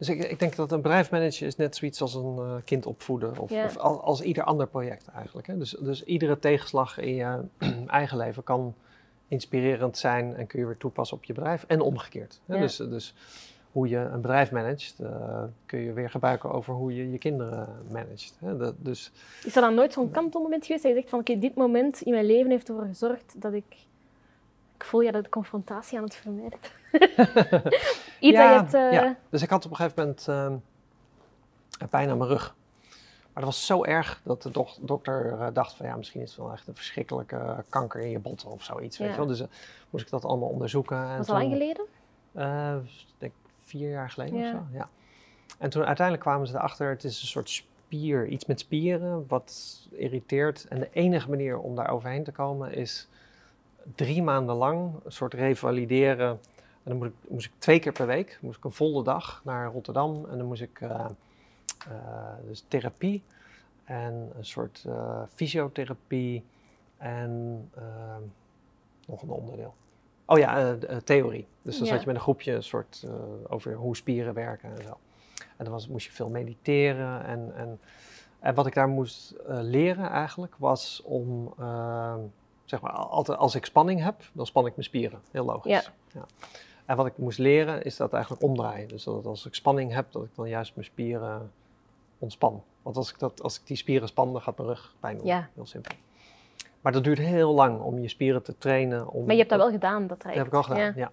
dus 0.00 0.08
ik, 0.08 0.24
ik 0.24 0.38
denk 0.38 0.56
dat 0.56 0.72
een 0.72 0.80
bedrijfsmanager 0.82 1.46
is 1.46 1.56
net 1.56 1.76
zoiets 1.76 2.00
als 2.00 2.14
een 2.14 2.36
eh, 2.38 2.54
kind 2.64 2.86
opvoeden. 2.86 3.38
Of, 3.38 3.50
Ja. 3.50 3.64
of 3.64 3.76
al- 3.76 4.00
als 4.02 4.20
ieder 4.22 4.44
ander 4.44 4.66
project 4.66 5.08
eigenlijk. 5.08 5.46
Hè. 5.46 5.58
Dus, 5.58 5.70
dus 5.80 6.04
iedere 6.04 6.38
tegenslag 6.38 6.98
in 6.98 7.14
je 7.14 7.40
eigen 7.86 8.16
leven 8.16 8.42
kan 8.42 8.74
inspirerend 9.28 9.98
zijn 9.98 10.36
en 10.36 10.46
kun 10.46 10.60
je 10.60 10.66
weer 10.66 10.76
toepassen 10.76 11.16
op 11.16 11.24
je 11.24 11.32
bedrijf. 11.32 11.64
En 11.66 11.80
omgekeerd. 11.80 12.40
Hè. 12.46 12.54
Ja. 12.54 12.60
Dus, 12.60 12.76
dus 12.76 13.14
hoe 13.72 13.88
je 13.88 13.96
een 13.96 14.20
bedrijf 14.20 14.50
managt, 14.52 14.98
eh, 15.00 15.42
kun 15.66 15.78
je 15.78 15.92
weer 15.92 16.10
gebruiken 16.10 16.50
over 16.52 16.74
hoe 16.74 16.94
je 16.94 17.10
je 17.10 17.18
kinderen 17.18 17.68
managt. 17.90 18.36
Hè. 18.38 18.56
Dat- 18.56 18.74
dus 18.78 19.12
Is 19.44 19.54
er 19.56 19.62
dan 19.62 19.74
nooit 19.74 19.92
zo'n 19.92 20.10
kantelmoment 20.10 20.66
geweest 20.66 20.82
dat 20.84 20.92
je 20.92 20.98
zegt 20.98 21.10
van 21.10 21.18
oké, 21.18 21.38
dit 21.38 21.54
moment 21.54 22.00
in 22.00 22.12
mijn 22.12 22.26
leven 22.26 22.50
heeft 22.50 22.68
ervoor 22.68 22.86
gezorgd 22.86 23.34
dat 23.38 23.52
ik... 23.52 23.64
Ik 24.80 24.86
voel 24.86 25.00
ja 25.00 25.10
dat 25.10 25.24
de 25.24 25.30
confrontatie 25.30 25.98
aan 25.98 26.04
het 26.04 26.14
vermijden. 26.14 26.58
Iets 28.20 28.36
dat 28.38 28.48
je 28.48 28.54
hebt... 28.56 28.74
eh, 28.74 28.92
ja. 28.92 29.16
Dus 29.30 29.42
ik 29.42 29.50
had 29.50 29.64
op 29.64 29.70
een 29.70 29.76
gegeven 29.76 29.98
moment 29.98 30.28
ehm, 30.28 31.88
pijn 31.88 32.10
aan 32.10 32.18
mijn 32.18 32.30
rug. 32.30 32.54
Maar 33.32 33.42
dat 33.42 33.44
was 33.44 33.66
zo 33.66 33.84
erg 33.84 34.20
dat 34.24 34.42
de 34.42 34.50
dok- 34.50 34.76
dokter 34.80 35.36
eh, 35.40 35.46
dacht 35.52 35.74
van 35.74 35.86
ja, 35.86 35.96
misschien 35.96 36.20
is 36.20 36.30
het 36.30 36.38
wel 36.38 36.52
echt 36.52 36.66
een 36.68 36.74
verschrikkelijke 36.74 37.64
kanker 37.68 38.00
in 38.00 38.10
je 38.10 38.18
botten 38.18 38.50
of 38.50 38.62
zoiets. 38.64 38.98
Weet 38.98 39.06
Ja. 39.06 39.12
je 39.12 39.18
wel? 39.20 39.28
Dus 39.28 39.40
eh, 39.40 39.46
moest 39.90 40.04
ik 40.04 40.10
dat 40.10 40.24
allemaal 40.24 40.48
onderzoeken. 40.48 40.96
En 41.08 41.16
was 41.16 41.28
al 41.28 41.34
lang 41.34 41.52
geleden? 41.52 41.86
ik 42.84 43.14
denk 43.18 43.32
vier 43.62 43.90
jaar 43.90 44.10
geleden 44.10 44.38
Ja. 44.38 44.44
of 44.44 44.50
zo. 44.50 44.62
Ja. 44.72 44.88
En 45.58 45.70
toen 45.70 45.84
uiteindelijk 45.84 46.26
kwamen 46.26 46.46
ze 46.46 46.54
erachter, 46.54 46.90
het 46.90 47.04
is 47.04 47.20
een 47.20 47.26
soort 47.28 47.50
spier, 47.50 48.26
iets 48.26 48.44
met 48.46 48.60
spieren, 48.60 49.24
wat 49.28 49.78
irriteert. 49.90 50.66
En 50.68 50.78
de 50.80 50.88
enige 50.92 51.28
manier 51.30 51.58
om 51.58 51.74
daar 51.74 51.90
overheen 51.90 52.24
te 52.24 52.32
komen 52.32 52.72
is 52.74 53.08
drie 53.94 54.22
maanden 54.22 54.54
lang 54.54 54.92
een 55.04 55.12
soort 55.12 55.34
revalideren. 55.34 56.28
En 56.82 56.84
dan 56.84 56.96
moest 56.96 57.10
ik, 57.10 57.30
moest 57.30 57.46
ik 57.46 57.52
twee 57.58 57.78
keer 57.78 57.92
per 57.92 58.06
week, 58.06 58.38
moest 58.40 58.58
ik 58.58 58.64
een 58.64 58.72
volle 58.72 59.02
dag 59.02 59.40
naar 59.44 59.72
Rotterdam. 59.72 60.26
En 60.30 60.38
dan 60.38 60.46
moest 60.46 60.62
ik 60.62 60.80
eh, 60.80 61.06
dus 62.46 62.64
therapie 62.68 63.22
en 63.84 64.30
een 64.36 64.44
soort 64.44 64.86
fysiotherapie 65.34 66.44
en 66.96 67.68
ehm, 67.74 68.22
nog 69.06 69.22
een 69.22 69.30
onderdeel. 69.30 69.74
Oh 70.24 70.38
ja, 70.38 70.76
theorie. 71.04 71.46
Dus 71.62 71.78
dan 71.78 71.86
zat 71.86 72.00
je 72.00 72.06
met 72.06 72.14
een 72.14 72.20
groepje 72.20 72.52
een 72.52 72.62
soort 72.62 73.06
over 73.48 73.74
hoe 73.74 73.96
spieren 73.96 74.34
werken 74.34 74.70
en 74.70 74.82
zo. 74.82 74.98
En 75.56 75.64
dan 75.64 75.72
was, 75.72 75.88
moest 75.88 76.06
je 76.06 76.12
veel 76.12 76.28
mediteren. 76.28 77.24
En, 77.24 77.52
en, 77.54 77.80
en 78.38 78.54
wat 78.54 78.66
ik 78.66 78.74
daar 78.74 78.88
moest 78.88 79.34
leren 79.46 80.10
eigenlijk 80.10 80.54
was 80.58 81.02
om 81.04 81.54
ehm, 81.58 82.20
zeg 82.70 82.80
maar, 82.80 82.92
altijd 82.92 83.38
als 83.38 83.54
ik 83.54 83.64
spanning 83.64 84.02
heb, 84.02 84.22
dan 84.32 84.46
span 84.46 84.66
ik 84.66 84.72
mijn 84.72 84.84
spieren. 84.84 85.20
Heel 85.30 85.44
logisch. 85.44 85.70
Ja. 85.70 85.82
ja. 86.12 86.24
En 86.84 86.96
wat 86.96 87.06
ik 87.06 87.18
moest 87.18 87.38
leren 87.38 87.82
is 87.82 87.96
dat 87.96 88.12
eigenlijk 88.12 88.42
omdraaien. 88.42 88.88
Dus 88.88 89.04
dat 89.04 89.26
als 89.26 89.46
ik 89.46 89.54
spanning 89.54 89.92
heb, 89.92 90.12
dat 90.12 90.24
ik 90.24 90.30
dan 90.34 90.48
juist 90.48 90.74
mijn 90.74 90.86
spieren 90.86 91.52
ontspan. 92.18 92.62
Want 92.82 92.96
als 92.96 93.10
ik, 93.12 93.18
dat, 93.18 93.42
als 93.42 93.60
ik 93.60 93.66
die 93.66 93.76
spieren 93.76 94.08
span, 94.08 94.32
dan 94.32 94.42
gaat 94.42 94.56
mijn 94.56 94.68
rug 94.68 94.94
pijn 95.00 95.16
doen. 95.16 95.26
Ja. 95.26 95.48
Heel 95.54 95.66
simpel. 95.66 95.94
Maar 96.80 96.92
dat 96.92 97.04
duurt 97.04 97.18
heel 97.18 97.54
lang 97.54 97.80
om 97.80 97.98
je 97.98 98.08
spieren 98.08 98.42
te 98.42 98.58
trainen. 98.58 99.08
Om, 99.08 99.24
maar 99.24 99.32
je 99.32 99.38
hebt 99.38 99.50
dat 99.50 99.60
wel 99.60 99.70
gedaan, 99.70 100.06
dat 100.06 100.20
traject. 100.20 100.44
Dat 100.44 100.52
heb 100.52 100.62
ik 100.62 100.68
al 100.68 100.76
gedaan, 100.76 100.94
ja. 100.96 101.12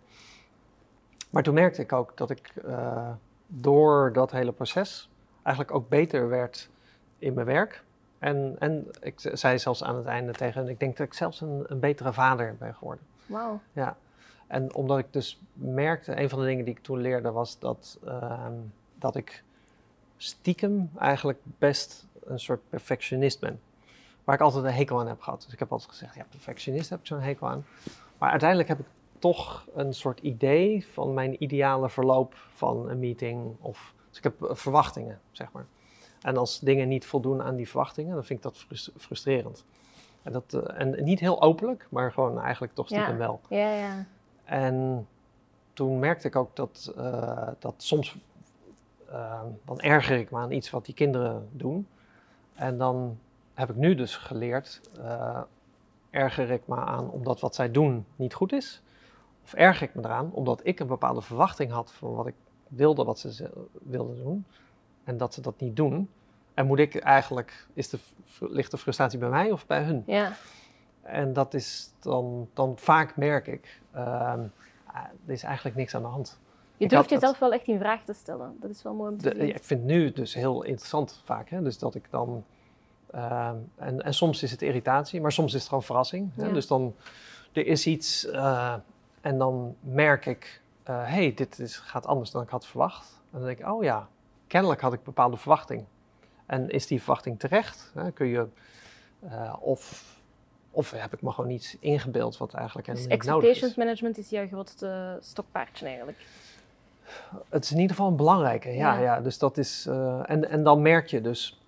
Maar 1.29 1.43
toen 1.43 1.53
merkte 1.53 1.81
ik 1.81 1.93
ook 1.93 2.17
dat 2.17 2.29
ik 2.29 2.53
uh, 2.65 3.09
door 3.47 4.13
dat 4.13 4.31
hele 4.31 4.51
proces 4.51 5.09
eigenlijk 5.43 5.75
ook 5.75 5.89
beter 5.89 6.29
werd 6.29 6.69
in 7.17 7.33
mijn 7.33 7.45
werk. 7.45 7.83
En, 8.19 8.55
en 8.59 8.87
ik 9.01 9.13
zei 9.33 9.59
zelfs 9.59 9.83
aan 9.83 9.95
het 9.95 10.05
einde 10.05 10.31
tegen 10.31 10.61
hen, 10.61 10.69
ik 10.69 10.79
denk 10.79 10.97
dat 10.97 11.07
ik 11.07 11.13
zelfs 11.13 11.41
een, 11.41 11.63
een 11.67 11.79
betere 11.79 12.13
vader 12.13 12.55
ben 12.59 12.75
geworden. 12.75 13.05
Wauw. 13.25 13.59
Ja. 13.71 13.97
En 14.47 14.75
omdat 14.75 14.97
ik 14.97 15.13
dus 15.13 15.39
merkte, 15.53 16.21
een 16.21 16.29
van 16.29 16.39
de 16.39 16.45
dingen 16.45 16.65
die 16.65 16.73
ik 16.73 16.83
toen 16.83 17.01
leerde 17.01 17.31
was 17.31 17.59
dat, 17.59 17.99
uh, 18.05 18.47
dat 18.95 19.15
ik 19.15 19.43
stiekem 20.17 20.91
eigenlijk 20.97 21.39
best 21.43 22.05
een 22.23 22.39
soort 22.39 22.69
perfectionist 22.69 23.39
ben. 23.39 23.59
Waar 24.23 24.35
ik 24.35 24.41
altijd 24.41 24.63
een 24.63 24.73
hekel 24.73 24.99
aan 24.99 25.07
heb 25.07 25.21
gehad. 25.21 25.41
Dus 25.43 25.53
ik 25.53 25.59
heb 25.59 25.71
altijd 25.71 25.89
gezegd, 25.89 26.15
ja, 26.15 26.25
perfectionist 26.29 26.89
heb 26.89 26.99
ik 26.99 27.05
zo'n 27.05 27.19
hekel 27.19 27.47
aan. 27.47 27.65
Maar 28.17 28.29
uiteindelijk 28.29 28.69
heb 28.69 28.79
ik 28.79 28.85
toch 29.19 29.67
een 29.73 29.93
soort 29.93 30.19
idee 30.19 30.87
van 30.93 31.13
mijn 31.13 31.43
ideale 31.43 31.89
verloop 31.89 32.35
van 32.53 32.89
een 32.89 32.99
meeting. 32.99 33.55
Of, 33.59 33.93
dus 34.09 34.17
ik 34.17 34.23
heb 34.23 34.33
verwachtingen, 34.39 35.19
zeg 35.31 35.51
maar. 35.51 35.65
En 36.27 36.37
als 36.37 36.59
dingen 36.59 36.87
niet 36.87 37.05
voldoen 37.05 37.41
aan 37.41 37.55
die 37.55 37.67
verwachtingen, 37.67 38.13
dan 38.13 38.25
vind 38.25 38.45
ik 38.45 38.51
dat 38.53 38.65
frustrerend. 38.97 39.65
En, 40.23 40.31
dat, 40.31 40.53
uh, 40.53 40.81
en 40.81 41.03
niet 41.03 41.19
heel 41.19 41.41
openlijk, 41.41 41.87
maar 41.89 42.11
gewoon 42.11 42.39
eigenlijk 42.39 42.73
toch 42.73 42.85
stiekem 42.85 43.11
ja. 43.11 43.17
wel. 43.17 43.41
Ja, 43.49 43.73
ja. 43.73 44.05
En 44.43 45.07
toen 45.73 45.99
merkte 45.99 46.27
ik 46.27 46.35
ook 46.35 46.55
dat, 46.55 46.93
uh, 46.97 47.47
dat 47.59 47.73
soms, 47.77 48.17
uh, 49.09 49.41
dan 49.65 49.79
erger 49.79 50.17
ik 50.17 50.31
me 50.31 50.37
aan 50.37 50.51
iets 50.51 50.69
wat 50.69 50.85
die 50.85 50.95
kinderen 50.95 51.49
doen. 51.51 51.87
En 52.53 52.77
dan 52.77 53.17
heb 53.53 53.69
ik 53.69 53.75
nu 53.75 53.95
dus 53.95 54.15
geleerd, 54.15 54.81
erger 56.09 56.51
ik 56.51 56.67
me 56.67 56.75
aan 56.75 57.09
omdat 57.09 57.39
wat 57.39 57.55
zij 57.55 57.71
doen 57.71 58.05
niet 58.15 58.33
goed 58.33 58.53
is? 58.53 58.81
Of 59.43 59.53
erger 59.53 59.87
ik 59.87 59.95
me 59.95 60.01
eraan 60.03 60.31
omdat 60.31 60.61
ik 60.63 60.79
een 60.79 60.87
bepaalde 60.87 61.21
verwachting 61.21 61.71
had 61.71 61.91
van 61.91 62.13
wat 62.13 62.27
ik 62.27 62.35
wilde 62.67 63.03
wat 63.03 63.19
ze 63.19 63.49
wilden 63.71 64.23
doen 64.23 64.45
en 65.07 65.17
dat 65.17 65.33
ze 65.33 65.41
dat 65.41 65.59
niet 65.59 65.75
doen. 65.75 66.09
En 66.57 66.65
moet 66.65 66.79
ik 66.79 66.95
eigenlijk, 66.95 67.67
is 67.73 67.89
de, 67.89 67.99
ligt 68.39 68.71
de 68.71 68.77
frustratie 68.77 69.19
bij 69.19 69.29
mij 69.29 69.51
of 69.51 69.65
bij 69.65 69.83
hun? 69.83 70.03
Ja. 70.05 70.31
En 71.01 71.33
dat 71.33 71.53
is 71.53 71.91
dan, 71.99 72.49
dan 72.53 72.77
vaak 72.77 73.17
merk 73.17 73.47
ik, 73.47 73.81
uh, 73.95 74.01
er 75.25 75.33
is 75.33 75.43
eigenlijk 75.43 75.75
niks 75.75 75.95
aan 75.95 76.01
de 76.01 76.07
hand. 76.07 76.39
Je 76.77 76.87
durft 76.87 77.09
jezelf 77.09 77.39
wel 77.39 77.53
echt 77.53 77.67
in 77.67 77.79
vraag 77.79 78.03
te 78.03 78.13
stellen. 78.13 78.57
Dat 78.59 78.69
is 78.69 78.83
wel 78.83 78.93
mooi 78.93 79.11
om 79.11 79.17
te 79.17 79.33
zien. 79.37 79.55
Ik 79.55 79.63
vind 79.63 79.83
nu 79.83 80.11
dus 80.11 80.33
heel 80.33 80.63
interessant 80.63 81.21
vaak. 81.25 81.49
Hè? 81.49 81.61
Dus 81.61 81.77
dat 81.77 81.95
ik 81.95 82.07
dan... 82.09 82.43
Uh, 83.15 83.49
en, 83.75 84.01
en 84.01 84.13
soms 84.13 84.43
is 84.43 84.51
het 84.51 84.61
irritatie, 84.61 85.21
maar 85.21 85.31
soms 85.31 85.53
is 85.53 85.59
het 85.59 85.67
gewoon 85.67 85.83
verrassing. 85.83 86.31
Hè? 86.35 86.53
Dus 86.53 86.67
dan, 86.67 86.95
er 87.51 87.65
is 87.65 87.87
iets 87.87 88.25
uh, 88.25 88.75
en 89.21 89.37
dan 89.37 89.75
merk 89.79 90.25
ik... 90.25 90.61
hé, 90.83 90.93
eh, 90.93 91.09
hey, 91.09 91.33
dit 91.33 91.59
is, 91.59 91.77
gaat 91.77 92.05
anders 92.05 92.31
dan 92.31 92.41
ik 92.41 92.49
had 92.49 92.65
verwacht. 92.65 93.21
En 93.31 93.37
dan 93.37 93.47
denk 93.47 93.59
ik, 93.59 93.67
oh 93.67 93.83
ja, 93.83 94.07
kennelijk 94.47 94.81
had 94.81 94.93
ik 94.93 95.03
bepaalde 95.03 95.37
verwachting. 95.37 95.85
En 96.47 96.69
is 96.69 96.87
die 96.87 96.99
verwachting 96.99 97.39
terecht? 97.39 97.91
Hè? 97.93 98.11
Kun 98.11 98.27
je, 98.27 98.47
uh, 99.23 99.53
of, 99.59 100.03
of 100.71 100.91
heb 100.91 101.13
ik 101.13 101.21
me 101.21 101.31
gewoon 101.31 101.49
iets 101.49 101.77
ingebeeld 101.79 102.37
wat 102.37 102.53
eigenlijk 102.53 102.87
dus 102.87 102.99
niet 102.99 103.07
nodig 103.07 103.19
is? 103.19 103.29
expectations 103.29 103.75
management 103.75 104.17
is 104.17 104.29
jouw 104.29 104.47
grootste 104.47 105.17
stokpaardje 105.21 105.85
eigenlijk? 105.85 106.25
Het 107.49 107.63
is 107.63 107.71
in 107.71 107.77
ieder 107.79 107.95
geval 107.95 108.11
een 108.11 108.17
belangrijke, 108.17 108.69
ja. 108.69 108.93
ja. 108.93 109.01
ja. 109.01 109.21
Dus 109.21 109.37
dat 109.37 109.57
is, 109.57 109.85
uh, 109.89 110.29
en, 110.29 110.49
en 110.49 110.63
dan 110.63 110.81
merk 110.81 111.07
je 111.07 111.21
dus... 111.21 111.61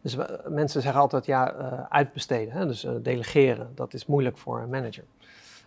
Dus 0.00 0.16
mensen 0.48 0.82
zeggen 0.82 1.00
altijd, 1.00 1.26
ja, 1.26 1.54
uh, 1.54 1.80
uitbesteden, 1.88 2.54
hè? 2.54 2.66
dus 2.66 2.86
delegeren. 3.02 3.72
Dat 3.74 3.94
is 3.94 4.06
moeilijk 4.06 4.38
voor 4.38 4.60
een 4.60 4.70
manager. 4.70 5.04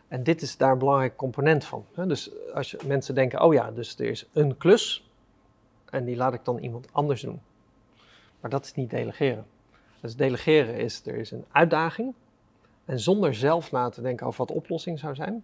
En 0.08 0.24
dit 0.24 0.42
is 0.42 0.58
daar 0.58 0.72
een 0.72 0.78
belangrijk 0.78 1.16
component 1.16 1.66
van. 1.66 1.86
Hè? 1.94 2.08
Dus 2.08 2.32
als 2.54 2.72
je, 2.72 2.80
mensen 2.86 3.16
denken, 3.16 3.42
oh 3.42 3.54
ja, 3.54 3.72
dus 3.72 4.00
er 4.00 4.06
is 4.06 4.28
een 4.34 4.58
klus 4.58 5.10
en 5.90 6.06
die 6.06 6.16
laat 6.16 6.34
ik 6.34 6.46
dan 6.46 6.58
iemand 6.58 6.88
anders 6.92 7.22
doen. 7.22 7.42
Maar 8.40 8.50
dat 8.50 8.66
is 8.66 8.74
niet 8.74 8.90
delegeren. 8.90 9.46
Dus 10.02 10.16
delegeren 10.16 10.76
is, 10.76 11.02
er 11.06 11.16
is 11.16 11.32
een 11.32 11.46
uitdaging. 11.52 12.14
En 12.86 13.00
zonder 13.00 13.36
zelf 13.36 13.72
na 13.72 13.90
te 13.90 14.02
denken 14.02 14.26
over 14.26 14.40
wat 14.40 14.48
de 14.48 14.54
oplossing 14.54 15.00
zou 15.00 15.16
zijn, 15.16 15.44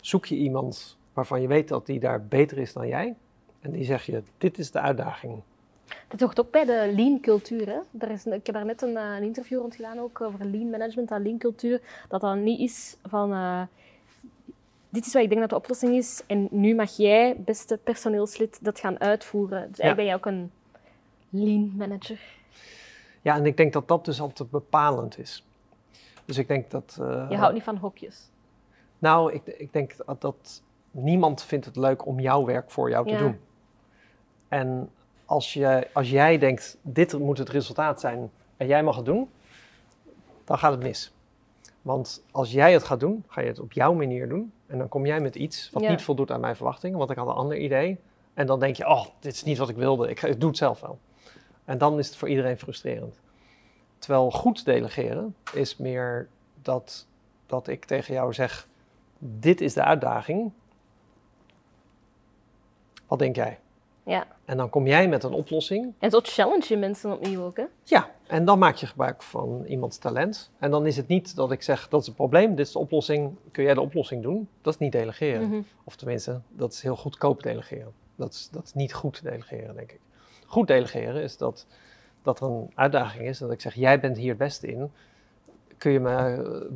zoek 0.00 0.26
je 0.26 0.36
iemand 0.36 0.96
waarvan 1.12 1.40
je 1.40 1.46
weet 1.46 1.68
dat 1.68 1.86
die 1.86 2.00
daar 2.00 2.26
beter 2.26 2.58
is 2.58 2.72
dan 2.72 2.88
jij. 2.88 3.14
En 3.60 3.70
die 3.70 3.84
zeg 3.84 4.06
je, 4.06 4.22
dit 4.38 4.58
is 4.58 4.70
de 4.70 4.80
uitdaging. 4.80 5.42
Dat 6.08 6.20
hoort 6.20 6.40
ook 6.40 6.50
bij 6.50 6.64
de 6.64 6.92
lean 6.94 7.20
cultuur. 7.20 7.66
Hè? 7.66 7.78
Daar 7.90 8.10
is, 8.10 8.26
ik 8.26 8.46
heb 8.46 8.54
daar 8.54 8.64
net 8.64 8.82
een, 8.82 8.94
uh, 8.94 9.16
een 9.16 9.22
interview 9.22 9.60
rond 9.60 9.74
gedaan 9.74 9.98
ook 9.98 10.20
over 10.20 10.44
lean 10.44 10.70
management 10.70 11.10
en 11.10 11.22
lean 11.22 11.38
cultuur. 11.38 11.80
Dat 12.08 12.20
dat 12.20 12.36
niet 12.36 12.60
is 12.60 12.96
van... 13.02 13.32
Uh, 13.32 13.62
dit 14.88 15.06
is 15.06 15.12
wat 15.12 15.22
ik 15.22 15.28
denk 15.28 15.40
dat 15.40 15.50
de 15.50 15.56
oplossing 15.56 15.94
is. 15.94 16.22
En 16.26 16.48
nu 16.50 16.74
mag 16.74 16.96
jij, 16.96 17.36
beste 17.38 17.78
personeelslid, 17.82 18.58
dat 18.62 18.80
gaan 18.80 19.00
uitvoeren. 19.00 19.68
Dus 19.68 19.78
eigenlijk 19.78 19.96
ben 19.96 20.04
jij 20.04 20.14
ook 20.14 20.26
een 20.26 20.50
lean 21.32 21.72
manager. 21.76 22.20
Ja, 23.22 23.36
en 23.36 23.46
ik 23.46 23.56
denk 23.56 23.72
dat 23.72 23.88
dat 23.88 24.04
dus 24.04 24.20
altijd 24.20 24.50
bepalend 24.50 25.18
is. 25.18 25.46
Dus 26.24 26.38
ik 26.38 26.48
denk 26.48 26.70
dat... 26.70 26.98
Uh, 27.00 27.26
je 27.30 27.36
houdt 27.36 27.54
niet 27.54 27.62
van 27.62 27.76
hokjes? 27.76 28.30
Nou, 28.98 29.32
ik, 29.32 29.46
ik 29.46 29.72
denk 29.72 29.96
dat, 30.06 30.20
dat, 30.20 30.62
niemand 30.90 31.42
vindt 31.42 31.64
het 31.64 31.76
leuk 31.76 32.06
om 32.06 32.20
jouw 32.20 32.44
werk 32.44 32.70
voor 32.70 32.90
jou 32.90 33.08
te 33.08 33.16
doen. 33.16 33.40
En 34.48 34.90
als, 35.24 35.52
je, 35.52 35.88
als 35.92 36.10
jij 36.10 36.38
denkt, 36.38 36.76
dit 36.82 37.18
moet 37.18 37.38
het 37.38 37.48
resultaat 37.48 38.00
zijn 38.00 38.30
en 38.56 38.66
jij 38.66 38.82
mag 38.82 38.96
het 38.96 39.04
doen, 39.04 39.30
dan 40.44 40.58
gaat 40.58 40.72
het 40.72 40.82
mis. 40.82 41.12
Want 41.82 42.24
als 42.30 42.52
jij 42.52 42.72
het 42.72 42.82
gaat 42.82 43.00
doen, 43.00 43.24
ga 43.28 43.40
je 43.40 43.48
het 43.48 43.58
op 43.58 43.72
jouw 43.72 43.92
manier 43.94 44.28
doen. 44.28 44.52
En 44.66 44.78
dan 44.78 44.88
kom 44.88 45.06
jij 45.06 45.20
met 45.20 45.34
iets 45.34 45.70
wat 45.72 45.88
niet 45.88 46.02
voldoet 46.02 46.30
aan 46.30 46.40
mijn 46.40 46.56
verwachtingen, 46.56 46.98
want 46.98 47.10
ik 47.10 47.16
had 47.16 47.26
een 47.26 47.32
ander 47.32 47.58
idee. 47.58 47.98
En 48.34 48.46
dan 48.46 48.60
denk 48.60 48.76
je, 48.76 48.88
oh, 48.88 49.06
dit 49.20 49.32
is 49.32 49.42
niet 49.42 49.58
wat 49.58 49.68
ik 49.68 49.76
wilde, 49.76 50.08
ik, 50.08 50.22
ik 50.22 50.40
doe 50.40 50.48
het 50.48 50.58
zelf 50.58 50.80
wel. 50.80 50.98
En 51.64 51.78
dan 51.78 51.98
is 51.98 52.06
het 52.06 52.16
voor 52.16 52.28
iedereen 52.28 52.58
frustrerend. 52.58 53.20
Terwijl 53.98 54.30
goed 54.30 54.64
delegeren 54.64 55.36
is 55.52 55.76
meer 55.76 56.28
dat, 56.62 57.06
dat 57.46 57.68
ik 57.68 57.84
tegen 57.84 58.14
jou 58.14 58.32
zeg, 58.32 58.68
dit 59.18 59.60
is 59.60 59.74
de 59.74 59.84
uitdaging. 59.84 60.52
Wat 63.06 63.18
denk 63.18 63.36
jij? 63.36 63.58
Ja. 64.02 64.26
En 64.44 64.56
dan 64.56 64.70
kom 64.70 64.86
jij 64.86 65.08
met 65.08 65.24
een 65.24 65.32
oplossing. 65.32 65.92
En 65.98 66.10
zo 66.10 66.20
challenge 66.22 66.64
je 66.68 66.76
mensen 66.76 67.12
opnieuw 67.12 67.42
ook, 67.42 67.56
hè? 67.56 67.64
Ja, 67.82 68.10
en 68.26 68.44
dan 68.44 68.58
maak 68.58 68.76
je 68.76 68.86
gebruik 68.86 69.22
van 69.22 69.64
iemands 69.66 69.98
talent. 69.98 70.50
En 70.58 70.70
dan 70.70 70.86
is 70.86 70.96
het 70.96 71.08
niet 71.08 71.36
dat 71.36 71.52
ik 71.52 71.62
zeg, 71.62 71.88
dat 71.88 72.00
is 72.00 72.06
het 72.06 72.16
probleem, 72.16 72.54
dit 72.54 72.66
is 72.66 72.72
de 72.72 72.78
oplossing, 72.78 73.36
kun 73.50 73.64
jij 73.64 73.74
de 73.74 73.80
oplossing 73.80 74.22
doen? 74.22 74.48
Dat 74.62 74.72
is 74.74 74.78
niet 74.78 74.92
delegeren. 74.92 75.48
Mhm. 75.48 75.60
Of 75.84 75.96
tenminste, 75.96 76.40
dat 76.48 76.72
is 76.72 76.82
heel 76.82 76.96
goedkoop 76.96 77.42
delegeren. 77.42 77.92
Dat 78.16 78.32
is, 78.32 78.48
dat 78.52 78.64
is 78.64 78.74
niet 78.74 78.94
goed 78.94 79.22
delegeren, 79.22 79.74
denk 79.74 79.92
ik. 79.92 80.00
Goed 80.52 80.66
delegeren 80.66 81.22
is 81.22 81.36
dat, 81.36 81.66
dat 82.22 82.40
er 82.40 82.46
een 82.46 82.70
uitdaging 82.74 83.28
is, 83.28 83.38
dat 83.38 83.50
ik 83.50 83.60
zeg, 83.60 83.74
jij 83.74 84.00
bent 84.00 84.16
hier 84.16 84.28
het 84.28 84.38
beste 84.38 84.66
in. 84.66 84.92
Kun 85.76 85.92
je 85.92 86.00
me 86.00 86.16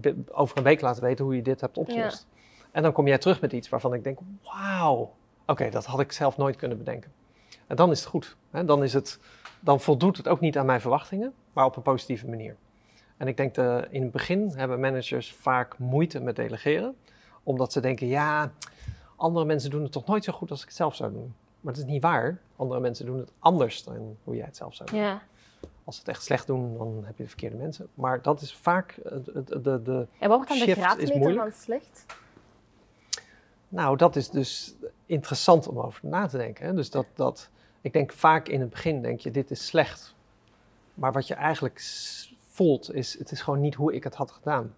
eh, 0.03 0.13
over 0.33 0.59
een 0.59 0.63
week 0.63 0.81
laten 0.81 1.03
weten 1.03 1.25
hoe 1.25 1.37
je 1.37 1.43
dit 1.43 1.61
hebt 1.61 1.79
opgelost? 1.79 2.27
En 2.71 2.83
dan 2.83 2.93
kom 2.93 3.07
jij 3.07 3.19
terug 3.19 3.41
met 3.41 3.53
iets 3.53 3.69
waarvan 3.69 3.95
ik 3.95 4.05
denk, 4.05 4.19
wauw, 4.43 5.15
oké, 5.47 5.71
dat 5.71 5.85
had 5.85 6.01
ik 6.01 6.13
zelf 6.13 6.37
nooit 6.37 6.57
kunnen 6.57 6.79
bedenken. 6.79 7.13
En 7.67 7.77
dan 7.77 7.91
is 7.91 8.01
het 8.01 8.09
goed. 8.09 8.37
Hè? 8.51 8.65
Dan, 8.65 8.83
is 8.83 8.93
het, 8.93 9.19
dan 9.61 9.81
voldoet 9.81 10.17
het 10.17 10.29
ook 10.29 10.41
niet 10.41 10.59
aan 10.59 10.67
mijn 10.67 10.81
verwachtingen, 10.81 11.35
maar 11.53 11.65
op 11.65 11.77
een 11.77 11.83
positieve 11.83 12.29
manier. 12.29 12.57
En 13.17 13.29
ik 13.29 13.37
denk 13.37 13.55
dat 13.55 13.87
in 13.91 14.03
het 14.03 14.13
begin 14.13 14.53
hebben 14.55 14.81
managers 14.81 15.33
vaak 15.33 15.79
moeite 15.79 16.21
met 16.21 16.37
delegeren, 16.37 16.97
omdat 17.43 17.73
ze 17.73 17.81
denken, 17.81 18.07
ja, 18.07 18.53
andere 19.17 19.45
mensen 19.45 19.71
doen 19.71 19.83
het 19.83 19.93
toch 19.93 20.07
nooit 20.07 20.25
zo 20.25 20.33
goed 20.33 20.51
als 20.51 20.61
ik 20.61 20.67
het 20.67 20.77
zelf 20.77 20.95
zou 20.95 21.13
doen. 21.13 21.35
Maar 21.67 21.75
dat 21.75 21.85
is 21.85 21.91
niet 21.91 22.03
waar. 22.03 22.39
Andere 22.57 22.81
mensen 22.81 23.07
doen 23.07 23.19
het 23.19 23.33
anders 23.39 23.85
dan 23.85 24.17
hoe 24.25 24.37
jij 24.37 24.45
het 24.45 24.57
zelf 24.57 24.75
zou 24.75 24.91
doen. 24.91 25.01
Ja. 25.01 25.23
Als 25.85 25.95
ze 25.95 26.01
het 26.01 26.11
echt 26.11 26.23
slecht 26.23 26.47
doen, 26.47 26.79
dan 26.79 27.03
heb 27.05 27.17
je 27.17 27.23
de 27.23 27.29
verkeerde 27.29 27.57
mensen. 27.57 27.89
Maar 27.95 28.23
dat 28.23 28.41
is 28.41 28.55
vaak 28.55 28.95
de, 29.03 29.45
de, 29.63 29.83
de 29.83 30.07
En 30.19 30.29
wat 30.29 30.37
wordt 30.37 30.49
dan 30.49 30.59
de 30.59 30.73
graadmeter 30.73 31.35
van 31.35 31.53
slecht? 31.53 32.07
Nou, 33.69 33.97
dat 33.97 34.17
is 34.17 34.31
dus 34.31 34.75
interessant 35.07 35.69
om 35.69 35.79
over 35.79 36.09
na 36.09 36.27
te 36.27 36.37
denken. 36.37 36.67
Hè? 36.67 36.75
Dus 36.75 36.91
dat, 36.91 37.07
dat 37.15 37.51
ik 37.81 37.93
denk 37.93 38.13
vaak 38.13 38.49
in 38.49 38.61
het 38.61 38.71
begin, 38.71 39.03
denk 39.03 39.21
je, 39.21 39.31
dit 39.31 39.51
is 39.51 39.67
slecht. 39.67 40.15
Maar 40.95 41.13
wat 41.13 41.27
je 41.27 41.35
eigenlijk 41.35 41.81
voelt, 42.39 42.95
is, 42.95 43.19
het 43.19 43.31
is 43.31 43.41
gewoon 43.41 43.61
niet 43.61 43.75
hoe 43.75 43.95
ik 43.95 44.05
het 44.05 44.15
had 44.15 44.31
gedaan. 44.31 44.75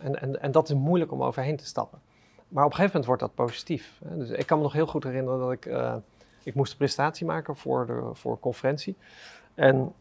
En, 0.00 0.20
en, 0.20 0.40
en 0.40 0.52
dat 0.52 0.68
is 0.68 0.74
moeilijk 0.74 1.12
om 1.12 1.22
overheen 1.22 1.56
te 1.56 1.66
stappen. 1.66 2.00
Maar 2.50 2.64
op 2.64 2.70
een 2.70 2.76
gegeven 2.76 3.00
moment 3.00 3.06
wordt 3.06 3.20
dat 3.20 3.46
positief. 3.46 4.00
Dus 4.04 4.30
ik 4.30 4.46
kan 4.46 4.56
me 4.56 4.62
nog 4.62 4.72
heel 4.72 4.86
goed 4.86 5.04
herinneren 5.04 5.38
dat 5.38 5.52
ik, 5.52 5.66
uh, 5.66 5.94
ik 6.42 6.54
moest 6.54 6.72
een 6.72 6.78
presentatie 6.78 7.26
maken 7.26 7.56
voor, 7.56 7.86
de, 7.86 8.10
voor 8.12 8.32
een 8.32 8.40
conferentie. 8.40 8.96
En 9.54 9.92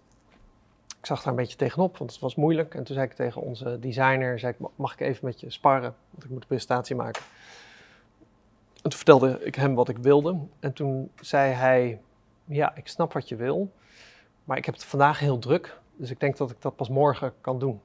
ik 1.00 1.06
zag 1.06 1.18
daar 1.18 1.28
een 1.28 1.40
beetje 1.40 1.58
tegenop, 1.58 1.98
want 1.98 2.12
het 2.12 2.20
was 2.20 2.36
moeilijk. 2.36 2.76
En 2.76 2.84
toen 2.84 2.96
zei 2.96 3.08
ik 3.08 3.14
tegen 3.14 3.42
onze 3.42 3.80
designer, 3.80 4.40
zei 4.40 4.54
ik, 4.58 4.68
mag 4.76 4.94
ik 4.94 5.00
even 5.00 5.26
met 5.26 5.40
je 5.40 5.50
sparren? 5.50 5.96
Want 6.10 6.24
ik 6.24 6.30
moet 6.30 6.42
een 6.42 6.48
presentatie 6.48 6.96
maken. 6.96 7.22
En 8.76 8.90
toen 8.90 8.92
vertelde 8.92 9.40
ik 9.44 9.56
hem 9.56 9.76
wat 9.76 9.90
ik 9.90 9.98
wilde. 9.98 10.38
En 10.60 10.74
toen 10.74 11.12
zei 11.22 11.54
hij, 11.54 12.02
ja, 12.46 12.76
ik 12.76 12.88
snap 12.88 13.14
wat 13.14 13.30
je 13.30 13.36
wil. 13.36 13.72
Maar 14.44 14.58
ik 14.58 14.66
heb 14.66 14.74
het 14.74 14.84
vandaag 14.84 15.20
heel 15.20 15.40
druk. 15.40 15.80
Dus 15.96 16.10
ik 16.10 16.20
denk 16.20 16.38
dat 16.38 16.52
ik 16.52 16.62
dat 16.62 16.76
pas 16.76 16.90
morgen 16.90 17.34
kan 17.42 17.60
doen. 17.60 17.82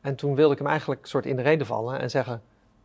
En 0.00 0.14
toen 0.14 0.34
wilde 0.34 0.52
ik 0.52 0.58
hem 0.58 0.68
eigenlijk 0.68 1.06
soort 1.06 1.26
in 1.26 1.36
de 1.36 1.42
reden 1.42 1.66
vallen 1.66 2.00
en 2.00 2.10
zeggen: 2.10 2.42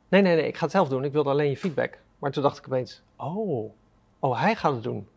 Nee, 0.09 0.21
nee, 0.21 0.35
nee, 0.35 0.47
ik 0.47 0.57
ga 0.57 0.63
het 0.63 0.71
zelf 0.71 0.87
doen. 0.89 1.03
Ik 1.03 1.11
wilde 1.11 1.29
alleen 1.29 1.49
je 1.49 1.57
feedback. 1.57 1.97
Maar 2.19 2.31
toen 2.31 2.43
dacht 2.43 2.57
ik 2.57 2.65
opeens: 2.65 3.01
Oh, 3.15 3.71
oh 4.19 4.41
hij 4.41 4.55
gaat 4.55 4.73
het 4.73 4.83
doen. 4.83 5.07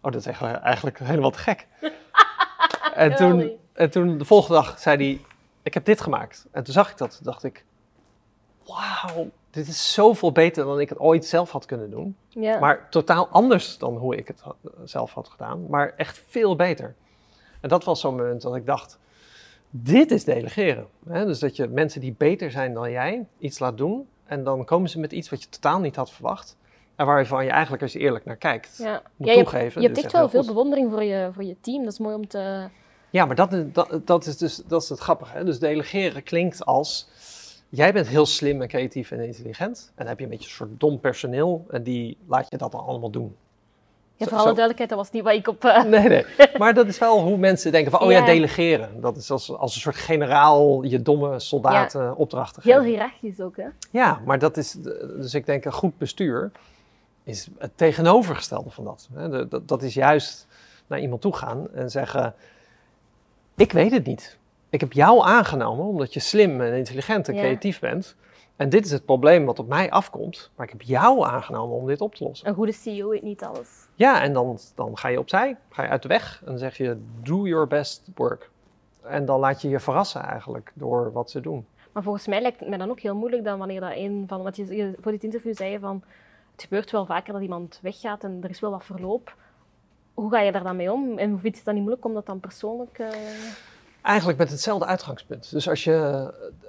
Oh, 0.00 0.12
dat 0.12 0.26
is 0.26 0.40
eigenlijk 0.40 0.98
helemaal 0.98 1.30
te 1.30 1.38
gek. 1.38 1.66
en, 2.94 3.14
toen, 3.14 3.50
en 3.72 3.90
toen 3.90 4.18
de 4.18 4.24
volgende 4.24 4.54
dag 4.54 4.78
zei 4.78 4.96
hij: 4.96 5.20
Ik 5.62 5.74
heb 5.74 5.84
dit 5.84 6.00
gemaakt. 6.00 6.46
En 6.50 6.64
toen 6.64 6.74
zag 6.74 6.90
ik 6.90 6.98
dat. 6.98 7.20
dacht 7.22 7.44
ik: 7.44 7.64
Wauw, 8.66 9.30
dit 9.50 9.68
is 9.68 9.92
zoveel 9.92 10.32
beter 10.32 10.64
dan 10.64 10.80
ik 10.80 10.88
het 10.88 10.98
ooit 10.98 11.24
zelf 11.24 11.50
had 11.50 11.66
kunnen 11.66 11.90
doen. 11.90 12.16
Ja. 12.28 12.58
Maar 12.58 12.88
totaal 12.90 13.28
anders 13.28 13.78
dan 13.78 13.96
hoe 13.96 14.16
ik 14.16 14.26
het 14.26 14.42
zelf 14.84 15.12
had 15.12 15.28
gedaan. 15.28 15.66
Maar 15.68 15.94
echt 15.96 16.22
veel 16.28 16.56
beter. 16.56 16.94
En 17.60 17.68
dat 17.68 17.84
was 17.84 18.00
zo'n 18.00 18.16
moment 18.16 18.42
dat 18.42 18.56
ik 18.56 18.66
dacht, 18.66 18.98
dit 19.70 20.10
is 20.10 20.24
delegeren. 20.24 20.86
Hè? 21.08 21.24
Dus 21.26 21.38
dat 21.38 21.56
je 21.56 21.68
mensen 21.68 22.00
die 22.00 22.14
beter 22.18 22.50
zijn 22.50 22.74
dan 22.74 22.90
jij 22.90 23.26
iets 23.38 23.58
laat 23.58 23.76
doen. 23.76 24.08
En 24.32 24.44
dan 24.44 24.64
komen 24.64 24.90
ze 24.90 24.98
met 24.98 25.12
iets 25.12 25.30
wat 25.30 25.42
je 25.42 25.48
totaal 25.48 25.80
niet 25.80 25.96
had 25.96 26.10
verwacht. 26.10 26.56
En 26.96 27.06
waarvan 27.06 27.44
je 27.44 27.50
eigenlijk, 27.50 27.82
als 27.82 27.92
je 27.92 27.98
eerlijk 27.98 28.24
naar 28.24 28.36
kijkt, 28.36 28.76
ja. 28.78 29.02
moet 29.16 29.28
ja, 29.28 29.32
je 29.32 29.38
toegeven. 29.38 29.62
Hebt, 29.62 29.74
je 29.74 29.86
hebt 29.86 29.98
echt 29.98 30.12
wel 30.12 30.28
veel 30.28 30.46
bewondering 30.46 30.90
voor 30.90 31.02
je, 31.02 31.30
voor 31.32 31.44
je 31.44 31.56
team. 31.60 31.82
Dat 31.84 31.92
is 31.92 31.98
mooi 31.98 32.14
om 32.14 32.28
te... 32.28 32.68
Ja, 33.10 33.24
maar 33.24 33.36
dat, 33.36 33.74
dat, 33.74 34.00
dat 34.04 34.26
is 34.26 34.36
dus 34.36 34.56
dat 34.56 34.82
is 34.82 34.88
het 34.88 34.98
grappige. 34.98 35.36
Hè? 35.36 35.44
Dus 35.44 35.58
delegeren 35.58 36.22
klinkt 36.22 36.64
als... 36.64 37.08
Jij 37.68 37.92
bent 37.92 38.08
heel 38.08 38.26
slim 38.26 38.62
en 38.62 38.68
creatief 38.68 39.10
en 39.10 39.20
intelligent. 39.20 39.86
En 39.86 39.92
dan 39.96 40.06
heb 40.06 40.18
je 40.18 40.24
een 40.24 40.30
beetje 40.30 40.48
een 40.48 40.54
soort 40.54 40.80
dom 40.80 41.00
personeel. 41.00 41.64
En 41.70 41.82
die 41.82 42.18
laat 42.26 42.46
je 42.50 42.56
dat 42.56 42.72
dan 42.72 42.84
allemaal 42.84 43.10
doen. 43.10 43.36
Ja, 44.24 44.28
voor 44.28 44.38
alle 44.38 44.46
duidelijkheid, 44.46 44.88
dat 44.88 44.98
was 44.98 45.10
niet 45.10 45.22
waar 45.22 45.34
ik 45.34 45.48
op... 45.48 45.64
Uh... 45.64 45.82
Nee, 45.84 46.08
nee. 46.08 46.26
Maar 46.58 46.74
dat 46.74 46.86
is 46.86 46.98
wel 46.98 47.20
hoe 47.20 47.36
mensen 47.36 47.72
denken 47.72 47.90
van, 47.90 48.00
oh 48.00 48.10
ja, 48.10 48.24
delegeren. 48.24 49.00
Dat 49.00 49.16
is 49.16 49.30
als, 49.30 49.56
als 49.56 49.74
een 49.74 49.80
soort 49.80 49.96
generaal 49.96 50.82
je 50.82 51.02
domme 51.02 51.40
soldaten 51.40 52.02
ja. 52.02 52.12
opdrachten 52.12 52.62
geven. 52.62 52.80
Heel 52.80 52.90
hiërarchisch 52.90 53.40
ook, 53.40 53.56
hè? 53.56 53.66
Ja, 53.90 54.20
maar 54.24 54.38
dat 54.38 54.56
is... 54.56 54.76
Dus 55.16 55.34
ik 55.34 55.46
denk, 55.46 55.64
een 55.64 55.72
goed 55.72 55.98
bestuur 55.98 56.50
is 57.24 57.48
het 57.58 57.70
tegenovergestelde 57.74 58.70
van 58.70 58.84
dat. 58.84 59.08
Dat, 59.50 59.68
dat 59.68 59.82
is 59.82 59.94
juist 59.94 60.46
naar 60.86 61.00
iemand 61.00 61.20
toe 61.20 61.36
gaan 61.36 61.66
en 61.74 61.90
zeggen... 61.90 62.34
Ik 63.56 63.72
weet 63.72 63.90
het 63.90 64.06
niet. 64.06 64.38
Ik 64.70 64.80
heb 64.80 64.92
jou 64.92 65.24
aangenomen 65.24 65.84
omdat 65.84 66.14
je 66.14 66.20
slim 66.20 66.60
en 66.60 66.74
intelligent 66.74 67.28
en 67.28 67.34
creatief 67.34 67.80
bent... 67.80 68.16
En 68.62 68.68
dit 68.68 68.84
is 68.84 68.90
het 68.90 69.04
probleem 69.04 69.44
wat 69.44 69.58
op 69.58 69.68
mij 69.68 69.90
afkomt, 69.90 70.50
maar 70.56 70.66
ik 70.66 70.72
heb 70.72 70.82
jou 70.82 71.24
aangenomen 71.24 71.76
om 71.76 71.86
dit 71.86 72.00
op 72.00 72.14
te 72.14 72.24
lossen. 72.24 72.48
Een 72.48 72.54
goede 72.54 72.72
CEO 72.72 73.08
weet 73.08 73.22
niet 73.22 73.44
alles. 73.44 73.68
Ja, 73.94 74.22
en 74.22 74.32
dan, 74.32 74.58
dan 74.74 74.98
ga 74.98 75.08
je 75.08 75.18
opzij, 75.18 75.56
ga 75.70 75.82
je 75.82 75.88
uit 75.88 76.02
de 76.02 76.08
weg 76.08 76.40
en 76.40 76.46
dan 76.46 76.58
zeg 76.58 76.76
je, 76.76 76.98
do 77.22 77.46
your 77.46 77.66
best 77.66 78.10
work. 78.14 78.50
En 79.02 79.24
dan 79.24 79.40
laat 79.40 79.62
je 79.62 79.68
je 79.68 79.80
verrassen 79.80 80.22
eigenlijk 80.22 80.72
door 80.74 81.12
wat 81.12 81.30
ze 81.30 81.40
doen. 81.40 81.66
Maar 81.92 82.02
volgens 82.02 82.26
mij 82.26 82.40
lijkt 82.40 82.60
het 82.60 82.68
mij 82.68 82.78
dan 82.78 82.90
ook 82.90 83.00
heel 83.00 83.14
moeilijk 83.14 83.44
dan 83.44 83.58
wanneer 83.58 83.80
dat 83.80 83.92
een 83.94 84.24
van, 84.26 84.42
wat 84.42 84.56
je, 84.56 84.94
voor 85.00 85.12
dit 85.12 85.24
interview 85.24 85.56
zei 85.56 85.78
van, 85.78 86.02
het 86.52 86.62
gebeurt 86.62 86.90
wel 86.90 87.06
vaker 87.06 87.32
dat 87.32 87.42
iemand 87.42 87.78
weggaat 87.82 88.24
en 88.24 88.38
er 88.42 88.50
is 88.50 88.60
wel 88.60 88.70
wat 88.70 88.84
verloop. 88.84 89.36
Hoe 90.14 90.30
ga 90.30 90.40
je 90.40 90.52
daar 90.52 90.64
dan 90.64 90.76
mee 90.76 90.92
om? 90.92 91.18
En 91.18 91.28
vind 91.30 91.42
je 91.42 91.50
het 91.50 91.64
dan 91.64 91.74
niet 91.74 91.82
moeilijk 91.82 92.04
om 92.04 92.14
dat 92.14 92.26
dan 92.26 92.40
persoonlijk... 92.40 92.98
Uh... 92.98 93.08
Eigenlijk 94.02 94.38
met 94.38 94.50
hetzelfde 94.50 94.86
uitgangspunt. 94.86 95.50
Dus 95.50 95.68
als 95.68 95.84
je, 95.84 96.28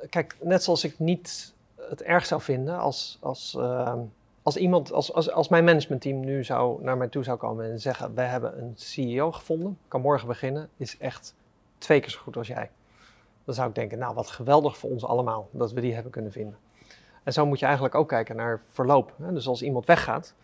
kijk, 0.09 0.35
net 0.41 0.63
zoals 0.63 0.83
ik 0.83 0.99
niet 0.99 1.52
het 1.89 2.01
erg 2.01 2.25
zou 2.25 2.41
vinden 2.41 2.77
als, 2.77 3.17
als, 3.21 3.55
uh, 3.59 3.93
als 4.41 4.57
iemand, 4.57 4.91
als, 4.91 5.13
als, 5.13 5.31
als 5.31 5.47
mijn 5.47 5.63
managementteam 5.63 6.19
nu 6.19 6.43
zou, 6.43 6.84
naar 6.84 6.97
mij 6.97 7.07
toe 7.07 7.23
zou 7.23 7.38
komen 7.38 7.71
en 7.71 7.79
zeggen: 7.79 8.15
Wij 8.15 8.27
hebben 8.27 8.57
een 8.61 8.73
CEO 8.75 9.31
gevonden, 9.31 9.77
kan 9.88 10.01
morgen 10.01 10.27
beginnen, 10.27 10.69
is 10.77 10.97
echt 10.97 11.36
twee 11.77 11.99
keer 11.99 12.09
zo 12.09 12.19
goed 12.19 12.38
als 12.38 12.47
jij. 12.47 12.69
Dan 13.45 13.55
zou 13.55 13.69
ik 13.69 13.75
denken: 13.75 13.97
Nou, 13.97 14.15
wat 14.15 14.29
geweldig 14.29 14.77
voor 14.77 14.89
ons 14.89 15.05
allemaal 15.05 15.49
dat 15.51 15.71
we 15.71 15.81
die 15.81 15.93
hebben 15.93 16.11
kunnen 16.11 16.31
vinden. 16.31 16.57
En 17.23 17.34
zo 17.34 17.45
moet 17.45 17.59
je 17.59 17.65
eigenlijk 17.65 17.95
ook 17.95 18.07
kijken 18.07 18.36
naar 18.36 18.61
verloop. 18.71 19.13
Hè? 19.17 19.34
Dus 19.34 19.47
als 19.47 19.61
iemand 19.61 19.86
weggaat, 19.86 20.36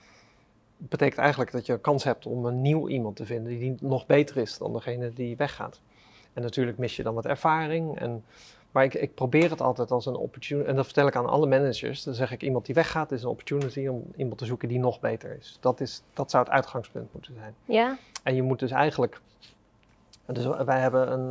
betekent 0.77 1.19
eigenlijk 1.19 1.51
dat 1.51 1.65
je 1.65 1.79
kans 1.79 2.03
hebt 2.03 2.25
om 2.25 2.45
een 2.45 2.61
nieuw 2.61 2.87
iemand 2.87 3.15
te 3.15 3.25
vinden 3.25 3.59
die 3.59 3.75
nog 3.79 4.05
beter 4.05 4.37
is 4.37 4.57
dan 4.57 4.73
degene 4.73 5.13
die 5.13 5.35
weggaat. 5.35 5.81
En 6.33 6.41
natuurlijk 6.41 6.77
mis 6.77 6.95
je 6.95 7.03
dan 7.03 7.13
wat 7.13 7.25
ervaring 7.25 7.99
en 7.99 8.23
maar 8.71 8.83
ik, 8.83 8.93
ik, 8.93 9.13
probeer 9.13 9.49
het 9.49 9.61
altijd 9.61 9.91
als 9.91 10.05
een 10.05 10.15
opportunity. 10.15 10.69
En 10.69 10.75
dat 10.75 10.85
vertel 10.85 11.07
ik 11.07 11.15
aan 11.15 11.25
alle 11.25 11.47
managers. 11.47 12.03
Dan 12.03 12.13
zeg 12.13 12.31
ik: 12.31 12.43
iemand 12.43 12.65
die 12.65 12.75
weggaat 12.75 13.11
is 13.11 13.23
een 13.23 13.29
opportunity 13.29 13.87
om 13.87 14.03
iemand 14.15 14.37
te 14.37 14.45
zoeken 14.45 14.67
die 14.67 14.79
nog 14.79 14.99
beter 14.99 15.37
is. 15.39 15.57
Dat, 15.59 15.79
is, 15.79 16.03
dat 16.13 16.31
zou 16.31 16.43
het 16.43 16.53
uitgangspunt 16.53 17.13
moeten 17.13 17.33
zijn. 17.33 17.53
Ja. 17.65 17.97
En 18.23 18.35
je 18.35 18.41
moet 18.41 18.59
dus 18.59 18.71
eigenlijk. 18.71 19.21
Dus 20.25 20.45
wij 20.45 20.79
hebben 20.79 21.11
een 21.11 21.29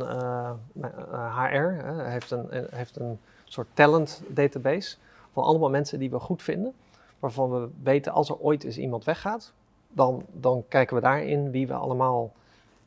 uh, 0.71 1.37
HR, 1.37 1.85
hè, 1.85 2.09
heeft, 2.09 2.31
een, 2.31 2.67
heeft 2.71 2.99
een 2.99 3.19
soort 3.45 3.67
talent 3.73 4.21
database 4.27 4.97
van 5.33 5.43
allemaal 5.43 5.69
mensen 5.69 5.99
die 5.99 6.09
we 6.09 6.19
goed 6.19 6.43
vinden. 6.43 6.73
Waarvan 7.19 7.51
we 7.51 7.69
weten 7.83 8.11
als 8.11 8.29
er 8.29 8.37
ooit 8.37 8.63
eens 8.63 8.77
iemand 8.77 9.03
weggaat, 9.03 9.53
dan, 9.87 10.25
dan 10.31 10.63
kijken 10.67 10.95
we 10.95 11.01
daarin 11.01 11.51
wie 11.51 11.67
we 11.67 11.73
allemaal 11.73 12.33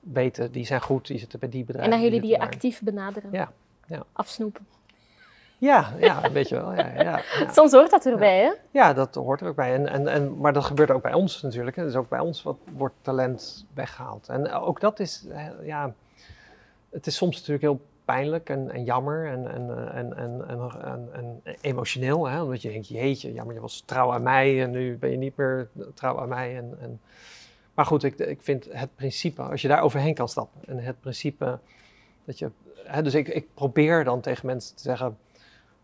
weten, 0.00 0.52
die 0.52 0.66
zijn 0.66 0.80
goed, 0.80 1.06
die 1.06 1.18
zitten 1.18 1.38
bij 1.38 1.48
die 1.48 1.64
bedrijven. 1.64 1.92
En 1.92 1.98
dan 1.98 2.08
jullie 2.08 2.26
die 2.26 2.40
actief 2.40 2.82
benaderen. 2.82 3.30
Ja, 3.32 3.52
ja. 3.86 4.02
afsnoepen. 4.12 4.66
Ja, 5.62 5.92
ja, 5.98 6.24
een 6.24 6.32
beetje 6.32 6.54
wel. 6.54 6.74
Ja, 6.74 7.02
ja, 7.02 7.20
Soms 7.52 7.72
hoort 7.72 7.90
dat 7.90 8.06
erbij, 8.06 8.38
hè? 8.38 8.52
Ja, 8.70 8.92
dat 8.92 9.14
hoort 9.14 9.40
er 9.40 9.46
ook 9.46 9.56
bij. 9.56 9.74
En, 9.74 9.88
en, 9.88 10.08
en, 10.08 10.38
maar 10.38 10.52
dat 10.52 10.64
gebeurt 10.64 10.90
ook 10.90 11.02
bij 11.02 11.12
ons 11.12 11.42
natuurlijk. 11.42 11.76
Hè. 11.76 11.84
Dus 11.84 11.94
ook 11.94 12.08
bij 12.08 12.18
ons 12.18 12.42
wat, 12.42 12.56
wordt 12.76 12.94
talent 13.00 13.66
weggehaald. 13.74 14.28
En 14.28 14.52
ook 14.52 14.80
dat 14.80 15.00
is, 15.00 15.26
ja, 15.62 15.94
het 16.90 17.06
is 17.06 17.16
soms 17.16 17.36
natuurlijk 17.36 17.62
heel 17.62 17.80
pijnlijk 18.04 18.48
en, 18.48 18.70
en 18.70 18.84
jammer 18.84 19.26
en, 19.26 19.52
en, 19.52 19.92
en, 19.92 20.16
en, 20.16 20.44
en, 20.48 21.08
en, 21.12 21.42
emotioneel. 21.60 22.28
Hè? 22.28 22.42
Omdat 22.42 22.62
je 22.62 22.70
denkt, 22.70 22.88
jeetje, 22.88 23.32
jammer, 23.32 23.54
je 23.54 23.60
was 23.60 23.82
trouw 23.86 24.12
aan 24.12 24.22
mij 24.22 24.62
en 24.62 24.70
nu 24.70 24.96
ben 24.96 25.10
je 25.10 25.16
niet 25.16 25.36
meer 25.36 25.68
trouw 25.94 26.20
aan 26.20 26.28
mij. 26.28 26.56
En, 26.56 26.76
en... 26.80 27.00
Maar 27.74 27.86
goed, 27.86 28.02
ik, 28.02 28.18
ik 28.18 28.42
vind 28.42 28.66
het 28.70 28.94
principe, 28.94 29.42
als 29.42 29.62
je 29.62 29.68
daar 29.68 29.82
overheen 29.82 30.14
kan 30.14 30.28
stappen 30.28 30.60
en 30.66 30.78
het 30.78 31.00
principe 31.00 31.58
dat 32.24 32.38
je 32.38 32.50
dus 33.02 33.14
ik, 33.14 33.28
ik 33.28 33.54
probeer 33.54 34.04
dan 34.04 34.20
tegen 34.20 34.46
mensen 34.46 34.76
te 34.76 34.82
zeggen: 34.82 35.18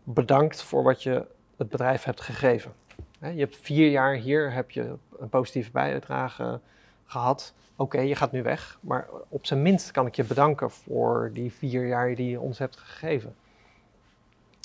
bedankt 0.03 0.61
voor 0.61 0.83
wat 0.83 1.03
je 1.03 1.25
het 1.57 1.69
bedrijf 1.69 2.03
hebt 2.03 2.21
gegeven. 2.21 2.73
je 3.19 3.27
hebt 3.27 3.57
vier 3.57 3.89
jaar 3.89 4.15
hier 4.15 4.53
heb 4.53 4.71
je 4.71 4.95
een 5.19 5.29
positieve 5.29 5.71
bijdrage 5.71 6.59
gehad. 7.05 7.53
Oké, 7.75 7.99
je 7.99 8.15
gaat 8.15 8.31
nu 8.31 8.43
weg, 8.43 8.77
maar 8.81 9.07
op 9.27 9.45
zijn 9.45 9.61
minst 9.61 9.91
kan 9.91 10.05
ik 10.05 10.15
je 10.15 10.23
bedanken 10.23 10.71
voor 10.71 11.31
die 11.33 11.51
vier 11.51 11.87
jaar 11.87 12.15
die 12.15 12.29
je 12.29 12.39
ons 12.39 12.57
hebt 12.57 12.77
gegeven. 12.77 13.35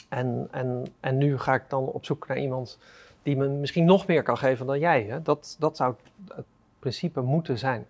En, 0.09 0.49
en, 0.51 0.87
en 1.01 1.19
nu 1.19 1.39
ga 1.39 1.55
ik 1.55 1.65
dan 1.69 1.85
op 1.85 2.05
zoek 2.05 2.27
naar 2.27 2.39
iemand 2.39 2.79
die 3.23 3.37
me 3.37 3.49
misschien 3.49 3.85
nog 3.85 4.07
meer 4.07 4.23
kan 4.23 4.39
geven 4.39 4.67
dan 4.67 4.79
jij. 4.79 5.03
Hè? 5.03 5.23
Dat, 5.23 5.57
dat 5.59 5.77
zou 5.77 5.95
het 6.35 6.45
principe 6.79 7.21
moeten 7.21 7.59
zijn. 7.59 7.87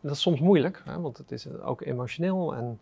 Dat 0.00 0.12
is 0.12 0.20
soms 0.20 0.40
moeilijk, 0.40 0.82
hè? 0.84 1.00
want 1.00 1.16
het 1.16 1.32
is 1.32 1.48
ook 1.60 1.80
emotioneel 1.80 2.54
en 2.54 2.80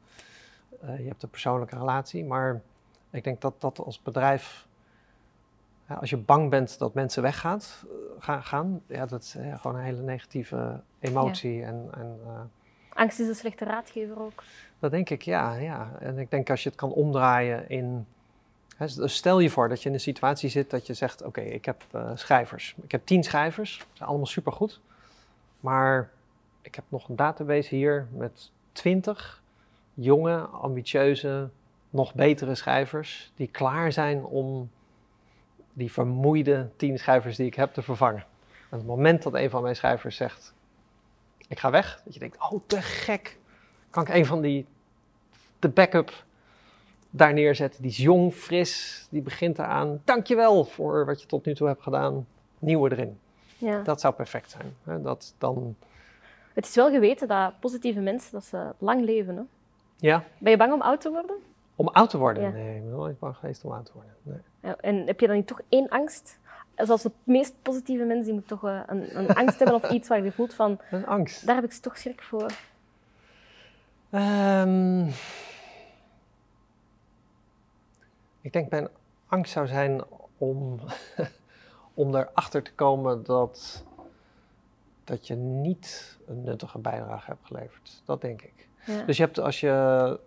uh, 0.84 0.98
je 0.98 1.08
hebt 1.08 1.22
een 1.22 1.30
persoonlijke 1.30 1.78
relatie, 1.78 2.24
maar 2.24 2.60
ik 3.10 3.24
denk 3.24 3.40
dat 3.40 3.60
dat 3.60 3.78
als 3.78 4.02
bedrijf, 4.02 4.66
ja, 5.88 5.94
als 5.94 6.10
je 6.10 6.16
bang 6.16 6.50
bent 6.50 6.78
dat 6.78 6.94
mensen 6.94 7.22
weggaan, 7.22 7.60
uh, 8.28 8.44
gaan, 8.44 8.82
ja, 8.86 9.06
dat 9.06 9.22
is 9.22 9.36
uh, 9.36 9.60
gewoon 9.60 9.76
een 9.76 9.84
hele 9.84 10.02
negatieve 10.02 10.80
emotie. 10.98 11.62
En, 11.64 11.88
en 11.94 12.20
Angst 12.96 13.20
is 13.20 13.28
een 13.28 13.34
slechte 13.34 13.64
raadgever 13.64 14.20
ook. 14.20 14.42
Dat 14.78 14.90
denk 14.90 15.10
ik, 15.10 15.22
ja, 15.22 15.54
ja. 15.54 15.90
En 16.00 16.18
ik 16.18 16.30
denk 16.30 16.50
als 16.50 16.62
je 16.62 16.68
het 16.68 16.78
kan 16.78 16.92
omdraaien 16.92 17.68
in. 17.68 18.06
Hè, 18.76 18.86
dus 18.86 19.14
stel 19.14 19.38
je 19.38 19.50
voor 19.50 19.68
dat 19.68 19.82
je 19.82 19.88
in 19.88 19.94
een 19.94 20.00
situatie 20.00 20.48
zit 20.48 20.70
dat 20.70 20.86
je 20.86 20.94
zegt: 20.94 21.22
Oké, 21.22 21.40
ik 21.40 21.64
heb 21.64 21.84
schrijvers. 22.14 22.74
Ik 22.82 22.92
heb 22.92 23.06
tien 23.06 23.24
schrijvers, 23.24 23.74
ze 23.78 23.84
zijn 23.92 24.08
allemaal 24.08 24.26
supergoed. 24.26 24.80
Maar 25.60 26.10
ik 26.62 26.74
heb 26.74 26.84
nog 26.88 27.08
een 27.08 27.16
database 27.16 27.74
hier 27.74 28.06
met 28.12 28.50
twintig 28.72 29.42
jonge, 29.96 30.38
ambitieuze, 30.38 31.48
nog 31.90 32.14
betere 32.14 32.54
schrijvers 32.54 33.32
die 33.36 33.48
klaar 33.48 33.92
zijn 33.92 34.24
om 34.24 34.70
die 35.72 35.92
vermoeide 35.92 36.68
tien 36.76 36.98
schrijvers 36.98 37.36
die 37.36 37.46
ik 37.46 37.54
heb 37.54 37.72
te 37.72 37.82
vervangen. 37.82 38.26
En 38.70 38.78
het 38.78 38.86
moment 38.86 39.22
dat 39.22 39.34
een 39.34 39.50
van 39.50 39.62
mijn 39.62 39.76
schrijvers 39.76 40.16
zegt: 40.16 40.54
ik 41.48 41.58
ga 41.58 41.70
weg. 41.70 42.00
Dat 42.04 42.14
je 42.14 42.20
denkt, 42.20 42.36
oh 42.50 42.60
te 42.66 42.82
gek. 42.82 43.38
Kan 43.90 44.02
ik 44.02 44.14
een 44.14 44.26
van 44.26 44.40
die, 44.40 44.66
de 45.58 45.68
backup 45.68 46.24
daar 47.10 47.32
neerzetten. 47.32 47.82
Die 47.82 47.90
is 47.90 47.96
jong, 47.96 48.32
fris, 48.32 49.06
die 49.10 49.22
begint 49.22 49.58
eraan. 49.58 50.00
Dankjewel 50.04 50.64
voor 50.64 51.06
wat 51.06 51.20
je 51.20 51.26
tot 51.26 51.44
nu 51.44 51.54
toe 51.54 51.66
hebt 51.66 51.82
gedaan. 51.82 52.26
Nieuwe 52.58 52.90
erin. 52.90 53.18
Ja. 53.58 53.82
Dat 53.82 54.00
zou 54.00 54.14
perfect 54.14 54.50
zijn. 54.50 54.76
Hè? 54.84 55.02
Dat 55.02 55.34
dan, 55.38 55.76
Het 56.52 56.66
is 56.66 56.74
wel 56.74 56.90
geweten 56.90 57.28
dat 57.28 57.60
positieve 57.60 58.00
mensen 58.00 58.32
dat 58.32 58.44
ze 58.44 58.72
lang 58.78 59.04
leven. 59.04 59.36
Hè? 59.36 59.42
Ja, 59.96 60.24
Ben 60.38 60.50
je 60.50 60.56
bang 60.56 60.72
om 60.72 60.82
oud 60.82 61.00
te 61.00 61.10
worden? 61.10 61.36
om 61.78 61.88
oud 61.88 62.10
te 62.10 62.18
worden. 62.18 62.42
Ja. 62.42 62.48
Nee, 62.50 62.76
ik 62.76 62.82
ben 62.82 62.90
nooit 62.90 63.18
bang 63.18 63.36
geweest 63.36 63.64
om 63.64 63.72
oud 63.72 63.86
te 63.86 63.92
worden. 63.92 64.12
Nee. 64.22 64.38
Ja, 64.60 64.76
en 64.80 65.06
heb 65.06 65.20
je 65.20 65.26
dan 65.26 65.36
niet 65.36 65.46
toch 65.46 65.60
één 65.68 65.88
angst? 65.88 66.38
Zoals 66.76 67.02
de 67.02 67.10
meest 67.24 67.54
positieve 67.62 68.04
mensen, 68.04 68.24
die 68.24 68.32
moeten 68.32 68.58
toch 68.58 68.70
eh, 68.70 68.80
een, 68.86 69.18
een 69.18 69.28
angst 69.34 69.58
hebben 69.58 69.76
of 69.76 69.90
iets 69.96 70.08
waar 70.08 70.24
je 70.24 70.32
voelt 70.32 70.54
van, 70.54 70.80
Een 70.90 71.06
angst. 71.06 71.46
daar 71.46 71.54
heb 71.54 71.64
ik 71.64 71.72
toch 71.72 71.98
schrik 71.98 72.22
voor. 72.22 72.50
Ehm, 74.10 75.06
ik 78.40 78.52
denk 78.52 78.70
mijn 78.70 78.88
angst 79.26 79.52
zou 79.52 79.66
zijn 79.66 80.02
om, 80.38 80.80
om 81.94 82.14
erachter 82.14 82.62
te 82.62 82.72
komen 82.72 83.24
dat, 83.24 83.84
dat 85.04 85.26
je 85.26 85.34
niet 85.34 86.18
een 86.26 86.42
nuttige 86.44 86.78
bijdrage 86.78 87.30
hebt 87.30 87.46
geleverd. 87.46 88.02
Dat 88.04 88.20
denk 88.20 88.42
ik. 88.42 88.65
Ja. 88.86 89.02
Dus 89.02 89.16
je 89.16 89.22
hebt 89.22 89.40
als 89.40 89.60
je. 89.60 90.18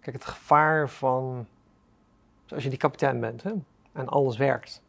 Kijk, 0.00 0.16
het 0.16 0.24
gevaar 0.24 0.88
van. 0.88 1.46
Als 2.48 2.62
je 2.62 2.68
die 2.68 2.78
kapitein 2.78 3.20
bent 3.20 3.42
hè, 3.42 3.52
en 3.92 4.08
alles 4.08 4.36
werkt. 4.36 4.82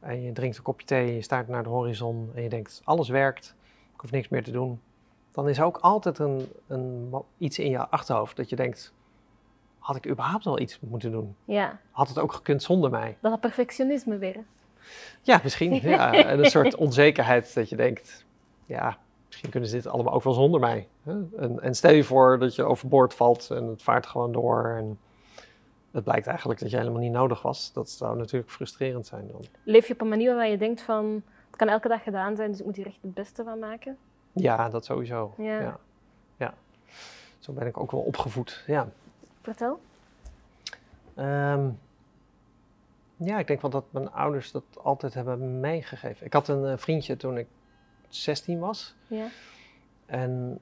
En 0.00 0.22
je 0.22 0.32
drinkt 0.32 0.56
een 0.56 0.62
kopje 0.62 0.86
thee 0.86 1.14
je 1.14 1.22
staart 1.22 1.48
naar 1.48 1.62
de 1.62 1.68
horizon 1.68 2.30
en 2.34 2.42
je 2.42 2.48
denkt: 2.48 2.80
alles 2.84 3.08
werkt, 3.08 3.54
ik 3.94 4.00
hoef 4.00 4.10
niks 4.10 4.28
meer 4.28 4.44
te 4.44 4.50
doen. 4.50 4.80
Dan 5.30 5.48
is 5.48 5.58
er 5.58 5.64
ook 5.64 5.76
altijd 5.76 6.18
een, 6.18 6.48
een, 6.66 7.14
iets 7.38 7.58
in 7.58 7.70
je 7.70 7.88
achterhoofd 7.88 8.36
dat 8.36 8.48
je 8.48 8.56
denkt: 8.56 8.92
had 9.78 9.96
ik 9.96 10.08
überhaupt 10.08 10.44
wel 10.44 10.58
iets 10.58 10.80
moeten 10.80 11.10
doen? 11.10 11.36
ja, 11.44 11.80
Had 11.90 12.08
het 12.08 12.18
ook 12.18 12.32
gekund 12.32 12.62
zonder 12.62 12.90
mij? 12.90 13.16
dat 13.20 13.32
is 13.32 13.38
perfectionisme 13.38 14.18
weer. 14.18 14.44
Ja, 15.22 15.40
misschien. 15.42 15.74
Ja, 15.74 16.12
en 16.30 16.38
een 16.38 16.50
soort 16.50 16.76
onzekerheid 16.76 17.54
dat 17.54 17.68
je 17.68 17.76
denkt, 17.76 18.24
ja, 18.66 18.98
misschien 19.28 19.50
kunnen 19.50 19.68
ze 19.68 19.76
dit 19.76 19.86
allemaal 19.86 20.12
ook 20.12 20.22
wel 20.22 20.32
zonder 20.32 20.60
mij. 20.60 20.88
Hè? 21.02 21.12
En, 21.36 21.60
en 21.60 21.74
stel 21.74 21.92
je 21.92 22.04
voor 22.04 22.38
dat 22.38 22.54
je 22.54 22.62
overboord 22.62 23.14
valt 23.14 23.50
en 23.50 23.66
het 23.66 23.82
vaart 23.82 24.06
gewoon 24.06 24.32
door 24.32 24.74
en 24.78 24.98
het 25.90 26.04
blijkt 26.04 26.26
eigenlijk 26.26 26.60
dat 26.60 26.70
je 26.70 26.76
helemaal 26.76 27.00
niet 27.00 27.12
nodig 27.12 27.42
was. 27.42 27.72
Dat 27.72 27.90
zou 27.90 28.16
natuurlijk 28.16 28.50
frustrerend 28.50 29.06
zijn 29.06 29.28
dan. 29.32 29.44
Leef 29.62 29.86
je 29.86 29.92
op 29.92 30.00
een 30.00 30.08
manier 30.08 30.34
waar 30.34 30.48
je 30.48 30.58
denkt 30.58 30.80
van, 30.80 31.22
het 31.46 31.56
kan 31.56 31.68
elke 31.68 31.88
dag 31.88 32.02
gedaan 32.02 32.36
zijn, 32.36 32.50
dus 32.50 32.60
ik 32.60 32.66
moet 32.66 32.76
hier 32.76 32.86
echt 32.86 33.02
het 33.02 33.14
beste 33.14 33.44
van 33.44 33.58
maken? 33.58 33.96
Ja, 34.32 34.68
dat 34.68 34.84
sowieso. 34.84 35.34
Ja. 35.36 35.60
Ja. 35.60 35.78
ja. 36.36 36.54
Zo 37.38 37.52
ben 37.52 37.66
ik 37.66 37.78
ook 37.78 37.90
wel 37.90 38.00
opgevoed. 38.00 38.64
Ja. 38.66 38.88
Vertel. 39.40 39.80
Ehm, 41.14 41.68
ja, 43.16 43.38
ik 43.38 43.46
denk 43.46 43.60
wel 43.60 43.70
dat 43.70 43.84
mijn 43.90 44.12
ouders 44.12 44.50
dat 44.50 44.64
altijd 44.82 45.14
hebben 45.14 45.60
meegegeven. 45.60 46.26
Ik 46.26 46.32
had 46.32 46.48
een 46.48 46.64
eh, 46.64 46.76
vriendje 46.76 47.16
toen 47.16 47.38
ik 47.38 47.46
16 48.08 48.58
was. 48.58 48.94
Ja. 49.06 49.26
En 50.06 50.58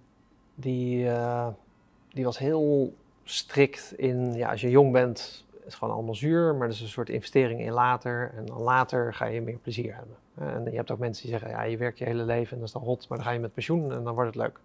die, 0.54 1.08
eh, 1.08 1.48
die 2.08 2.24
was 2.24 2.38
heel 2.38 2.94
strikt 3.24 3.92
in, 3.96 4.34
ja, 4.34 4.50
als 4.50 4.60
je 4.60 4.70
jong 4.70 4.92
bent, 4.92 5.44
is 5.52 5.64
het 5.64 5.74
gewoon 5.74 5.94
allemaal 5.94 6.14
zuur, 6.14 6.54
maar 6.54 6.66
dat 6.66 6.76
is 6.76 6.82
een 6.82 6.88
soort 6.88 7.08
investering 7.08 7.60
in 7.60 7.72
later. 7.72 8.32
En 8.36 8.46
dan 8.46 8.60
later 8.60 9.14
ga 9.14 9.24
je 9.24 9.40
meer 9.40 9.58
plezier 9.58 9.94
hebben. 9.94 10.16
En 10.34 10.64
je 10.64 10.76
hebt 10.76 10.90
ook 10.90 10.98
mensen 10.98 11.22
die 11.22 11.32
zeggen, 11.32 11.50
ja, 11.50 11.62
je 11.62 11.76
werkt 11.76 11.98
je 11.98 12.04
hele 12.04 12.24
leven 12.24 12.52
en 12.52 12.58
dat 12.58 12.66
is 12.66 12.72
dan 12.72 12.82
hot, 12.82 13.08
maar 13.08 13.18
dan 13.18 13.26
ga 13.26 13.32
je 13.32 13.40
met 13.40 13.54
pensioen 13.54 13.92
en 13.92 14.04
dan 14.04 14.14
wordt 14.14 14.34
het 14.34 14.42
leuk. 14.42 14.60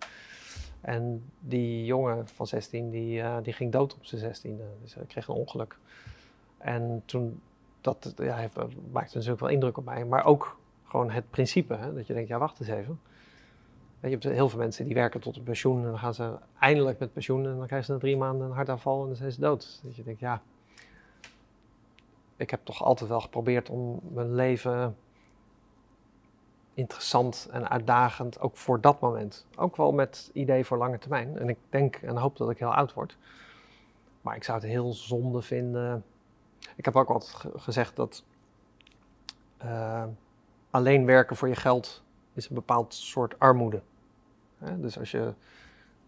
En 0.82 1.24
die 1.40 1.86
jongen 1.86 2.28
van 2.28 2.48
16, 2.48 2.90
die, 2.90 3.22
eh, 3.22 3.38
die 3.44 3.54
ging 3.54 3.72
dood 3.72 3.94
op 3.94 4.06
zijn 4.06 4.22
16e, 4.22 4.64
dus 4.82 4.94
hij 4.94 5.06
kreeg 5.08 5.28
een 5.28 5.36
ongeluk. 5.36 5.78
En 6.58 7.02
toen, 7.06 7.42
dat 7.82 8.14
ja, 8.18 8.36
heeft, 8.36 8.56
maakte 8.92 9.16
natuurlijk 9.16 9.40
wel 9.42 9.50
indruk 9.50 9.78
op 9.78 9.86
mij, 9.86 10.06
maar 10.06 10.26
ook 10.26 10.60
gewoon 10.92 11.12
het 11.12 11.30
principe, 11.30 11.74
hè, 11.74 11.94
dat 11.94 12.08
je 12.08 12.14
denkt, 12.14 12.30
ja, 12.30 12.38
wacht 12.38 12.60
eens 12.60 12.70
even. 12.70 13.00
Je 14.00 14.10
hebt 14.10 14.24
heel 14.24 14.50
veel 14.50 14.60
mensen 14.60 14.86
die 14.86 14.94
werken 14.94 15.20
tot 15.20 15.36
een 15.36 15.44
pensioen 15.44 15.78
en 15.78 15.90
dan 15.90 16.00
gaan 16.00 16.14
ze 16.14 16.38
eindelijk 16.60 17.00
met 17.00 17.14
pensioen 17.14 17.46
en 17.46 17.58
dan 17.58 17.66
krijgen 17.66 17.86
ze 17.86 17.92
na 17.92 17.98
drie 17.98 18.18
maanden 18.18 18.48
een 18.48 18.54
hartaanval 18.56 19.02
en 19.02 19.08
dan 19.08 19.16
zijn 19.16 19.32
ze 19.32 19.40
dood. 19.40 19.80
Dat 19.84 19.96
je 19.96 20.04
denkt, 20.04 20.20
ja, 20.20 20.42
ik 22.36 22.50
heb 22.50 22.60
toch 22.64 22.84
altijd 22.84 23.10
wel 23.10 23.22
geprobeerd 23.22 23.70
om 23.70 24.00
mijn 24.14 24.36
leven 24.36 24.96
interessant 26.74 27.48
en 27.52 27.70
uitdagend, 27.70 28.40
ook 28.40 28.58
voor 28.58 28.82
dat 28.82 29.00
moment. 29.00 29.46
Ook 29.56 29.76
wel 29.76 29.92
met 29.92 30.30
idee 30.34 30.66
voor 30.66 30.78
lange 30.78 30.98
termijn. 30.98 31.38
En 31.38 31.50
ik 31.50 31.58
denk 31.70 31.96
en 31.96 32.18
hoop 32.18 32.38
dat 32.38 32.50
ik 32.50 32.60
heel 32.60 32.74
oud 32.74 32.94
word. 32.94 33.18
Maar 34.22 34.36
ik 34.36 34.44
zou 34.44 34.60
het 34.60 34.68
heel 34.68 34.94
zonde 34.94 35.42
vinden. 35.42 36.04
Ik 36.76 36.86
heb 36.86 36.96
ook 36.96 37.24
ge- 37.24 37.52
gezegd 37.56 37.96
dat 37.96 38.24
eh, 39.58 40.04
alleen 40.72 41.06
werken 41.06 41.36
voor 41.36 41.48
je 41.48 41.56
geld 41.56 42.04
is 42.34 42.50
een 42.50 42.56
bepaald 42.56 42.94
soort 42.94 43.40
armoede. 43.40 43.82
Dus 44.78 45.00
als 45.00 45.12
je, 45.12 45.34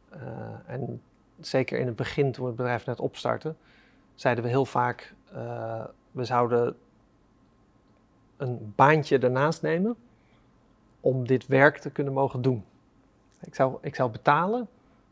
eh, 0.09 0.19
en 0.65 1.01
zeker 1.39 1.79
in 1.79 1.87
het 1.87 1.95
begin 1.95 2.31
toen 2.31 2.41
we 2.43 2.47
het 2.47 2.57
bedrijf 2.57 2.85
net 2.85 2.99
opstarten, 2.99 3.57
zeiden 4.15 4.43
we 4.43 4.49
heel 4.49 4.65
vaak, 4.65 5.13
eh, 5.31 5.85
we 6.11 6.23
zouden 6.23 6.77
een 8.37 8.73
baantje 8.75 9.19
ernaast 9.19 9.61
nemen 9.61 9.95
om 10.99 11.27
dit 11.27 11.47
werk 11.47 11.77
te 11.77 11.89
kunnen 11.89 12.13
mogen 12.13 12.41
doen. 12.41 12.65
Ik 13.39 13.55
zou, 13.55 13.77
ik 13.81 13.95
zou 13.95 14.11
betalen 14.11 14.67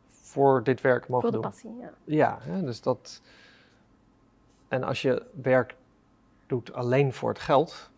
voor 0.07 0.63
dit 0.63 0.81
werk 0.81 1.07
mogen 1.07 1.31
Voor 1.31 1.41
de 1.41 1.41
doen. 1.41 1.51
passie, 1.51 1.77
ja. 1.79 1.91
Ja, 2.03 2.37
hè, 2.41 2.63
dus 2.63 2.81
dat. 2.81 3.21
En 4.67 4.83
als 4.83 5.01
je 5.01 5.25
werk 5.41 5.75
doet 6.47 6.73
alleen 6.73 7.13
voor 7.13 7.29
het 7.29 7.39
geld, 7.39 7.90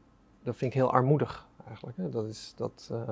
dat 0.43 0.55
vind 0.55 0.73
ik 0.73 0.77
heel 0.79 0.91
armoedig 0.91 1.47
eigenlijk. 1.67 1.97
Hè. 1.97 2.09
Dat, 2.09 2.25
is, 2.25 2.53
dat, 2.55 2.89
eh, 2.91 3.07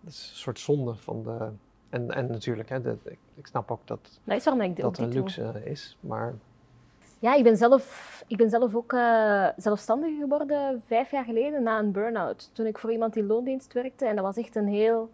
dat 0.00 0.12
is 0.12 0.28
een 0.30 0.36
soort 0.36 0.58
zonde 0.58 0.94
van 0.94 1.22
de. 1.22 1.48
En, 1.88 2.10
en 2.10 2.26
natuurlijk, 2.30 2.68
hè, 2.68 2.80
dat, 2.80 2.96
ik, 3.04 3.18
ik 3.34 3.46
snap 3.46 3.70
ook 3.70 3.86
dat 3.86 4.20
Dat 4.24 4.36
is 4.36 4.46
ik 4.46 4.76
dat 4.76 4.98
een 4.98 5.10
doe. 5.10 5.20
luxe 5.20 5.60
is, 5.64 5.96
maar 6.00 6.34
Ja, 7.18 7.34
ik 7.34 7.42
ben 7.44 7.56
zelf, 7.56 8.24
ik 8.26 8.36
ben 8.36 8.50
zelf 8.50 8.74
ook 8.74 8.92
eh, 8.92 9.48
zelfstandig 9.56 10.18
geworden 10.18 10.82
vijf 10.86 11.10
jaar 11.10 11.24
geleden 11.24 11.62
na 11.62 11.78
een 11.78 11.92
burn-out. 11.92 12.50
Toen 12.52 12.66
ik 12.66 12.78
voor 12.78 12.92
iemand 12.92 13.16
in 13.16 13.26
loondienst 13.26 13.72
werkte 13.72 14.06
en 14.06 14.14
dat 14.16 14.24
was 14.24 14.36
echt 14.36 14.56
een 14.56 14.68
heel 14.68 15.10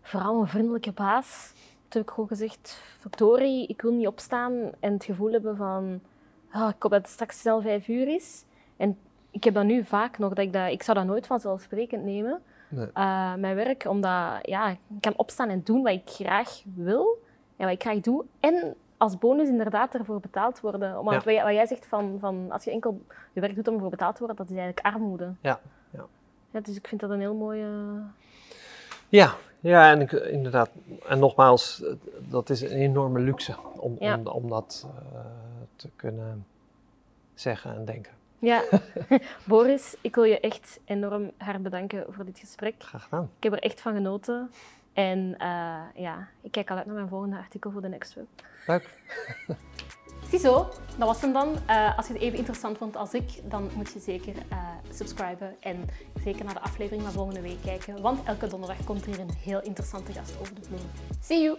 vrouwenvriendelijke 0.00 0.92
baas. 0.92 1.52
Toen 1.88 2.00
heb 2.00 2.02
ik 2.02 2.10
gewoon 2.10 2.28
gezegd, 2.28 2.82
verdorie, 2.98 3.66
ik 3.66 3.82
wil 3.82 3.92
niet 3.92 4.06
opstaan 4.06 4.52
en 4.80 4.92
het 4.92 5.04
gevoel 5.04 5.32
hebben 5.32 5.56
van, 5.56 6.00
ah, 6.50 6.68
ik 6.68 6.82
hoop 6.82 6.92
dat 6.92 7.00
het 7.02 7.10
straks 7.10 7.40
snel 7.40 7.60
vijf 7.60 7.88
uur 7.88 8.08
is. 8.08 8.44
En 8.76 8.98
ik 9.30 9.44
heb 9.44 9.54
dat 9.54 9.64
nu 9.64 9.84
vaak 9.84 10.18
nog, 10.18 10.28
dat 10.34 10.44
ik, 10.44 10.52
dat, 10.52 10.70
ik 10.70 10.82
zou 10.82 10.98
dat 10.98 11.06
nooit 11.06 11.26
vanzelfsprekend 11.26 12.04
nemen, 12.04 12.42
Nee. 12.70 12.86
eh, 12.94 13.34
mijn 13.34 13.54
werk, 13.54 13.84
omdat 13.88 14.38
ja, 14.42 14.68
ik 14.68 14.78
kan 15.00 15.12
opstaan 15.16 15.48
en 15.48 15.60
doen 15.64 15.82
wat 15.82 15.92
ik 15.92 16.02
graag 16.08 16.62
wil 16.74 17.22
en 17.56 17.64
wat 17.64 17.74
ik 17.74 17.82
graag 17.82 18.00
doe. 18.00 18.24
En 18.40 18.74
als 18.96 19.18
bonus 19.18 19.48
inderdaad 19.48 19.94
ervoor 19.94 20.20
betaald 20.20 20.60
worden. 20.60 20.94
Want 21.04 21.24
Ja. 21.24 21.42
wat, 21.44 21.52
jij, 21.54 21.66
zegt 21.66 21.86
van, 21.86 22.16
van 22.20 22.46
als 22.50 22.64
je 22.64 22.70
enkel 22.70 23.00
je 23.32 23.40
werk 23.40 23.54
doet 23.54 23.68
om 23.68 23.74
ervoor 23.74 23.90
betaald 23.90 24.12
te 24.16 24.18
worden, 24.18 24.36
dat 24.36 24.50
is 24.50 24.56
eigenlijk 24.56 24.86
armoede. 24.94 25.32
Ja, 25.40 25.60
ja. 25.90 26.04
Ja, 26.50 26.60
dus 26.60 26.76
ik 26.76 26.88
vind 26.88 27.00
dat 27.00 27.10
een 27.10 27.20
heel 27.20 27.34
mooie... 27.34 27.66
ja, 29.08 29.34
ja 29.60 29.90
en 29.90 30.00
ik, 30.00 30.12
inderdaad. 30.12 30.70
En 31.08 31.18
nogmaals, 31.18 31.82
dat 32.30 32.50
is 32.50 32.60
een 32.60 32.70
enorme 32.70 33.18
luxe 33.20 33.54
om, 33.76 33.96
Ja. 33.98 34.16
om, 34.16 34.26
om 34.26 34.48
dat 34.48 34.86
eh, 35.14 35.20
te 35.76 35.88
kunnen 35.96 36.46
zeggen 37.34 37.74
en 37.74 37.84
denken. 37.84 38.12
Ja, 38.38 38.62
Boris, 39.44 39.96
ik 40.00 40.14
wil 40.14 40.24
je 40.24 40.40
echt 40.40 40.80
enorm 40.84 41.30
hard 41.38 41.62
bedanken 41.62 42.04
voor 42.08 42.24
dit 42.24 42.38
gesprek. 42.38 42.74
Graag 42.78 43.02
gedaan. 43.02 43.30
Ik 43.36 43.42
heb 43.42 43.52
er 43.52 43.58
echt 43.58 43.80
van 43.80 43.94
genoten. 43.94 44.50
En 44.92 45.34
eh, 45.38 45.80
ja, 45.94 46.28
ik 46.40 46.50
kijk 46.50 46.70
al 46.70 46.76
uit 46.76 46.86
naar 46.86 46.94
mijn 46.94 47.08
volgende 47.08 47.36
artikel 47.36 47.70
voor 47.70 47.80
de 47.80 47.88
Next 47.88 48.14
Web. 48.14 48.26
Leuk. 48.66 49.00
Ziezo, 50.30 50.68
dat 50.98 51.08
was 51.08 51.20
hem 51.20 51.32
dan. 51.32 51.56
Eh, 51.66 51.96
als 51.96 52.06
je 52.06 52.12
het 52.12 52.22
even 52.22 52.38
interessant 52.38 52.78
vond 52.78 52.96
als 52.96 53.14
ik, 53.14 53.50
dan 53.50 53.70
moet 53.74 53.92
je 53.92 53.98
zeker 53.98 54.34
eh, 54.48 54.58
subscriben 54.90 55.56
en 55.60 55.84
zeker 56.24 56.44
naar 56.44 56.54
de 56.54 56.60
aflevering 56.60 57.02
van 57.02 57.12
volgende 57.12 57.40
week 57.40 57.62
kijken. 57.62 58.00
Want 58.02 58.24
elke 58.24 58.46
donderdag 58.46 58.84
komt 58.84 59.00
er 59.00 59.06
hier 59.06 59.20
een 59.20 59.34
heel 59.42 59.62
interessante 59.62 60.12
gast 60.12 60.40
over 60.40 60.54
de 60.54 60.62
vloer. 60.62 60.80
See 61.20 61.42
you! 61.42 61.58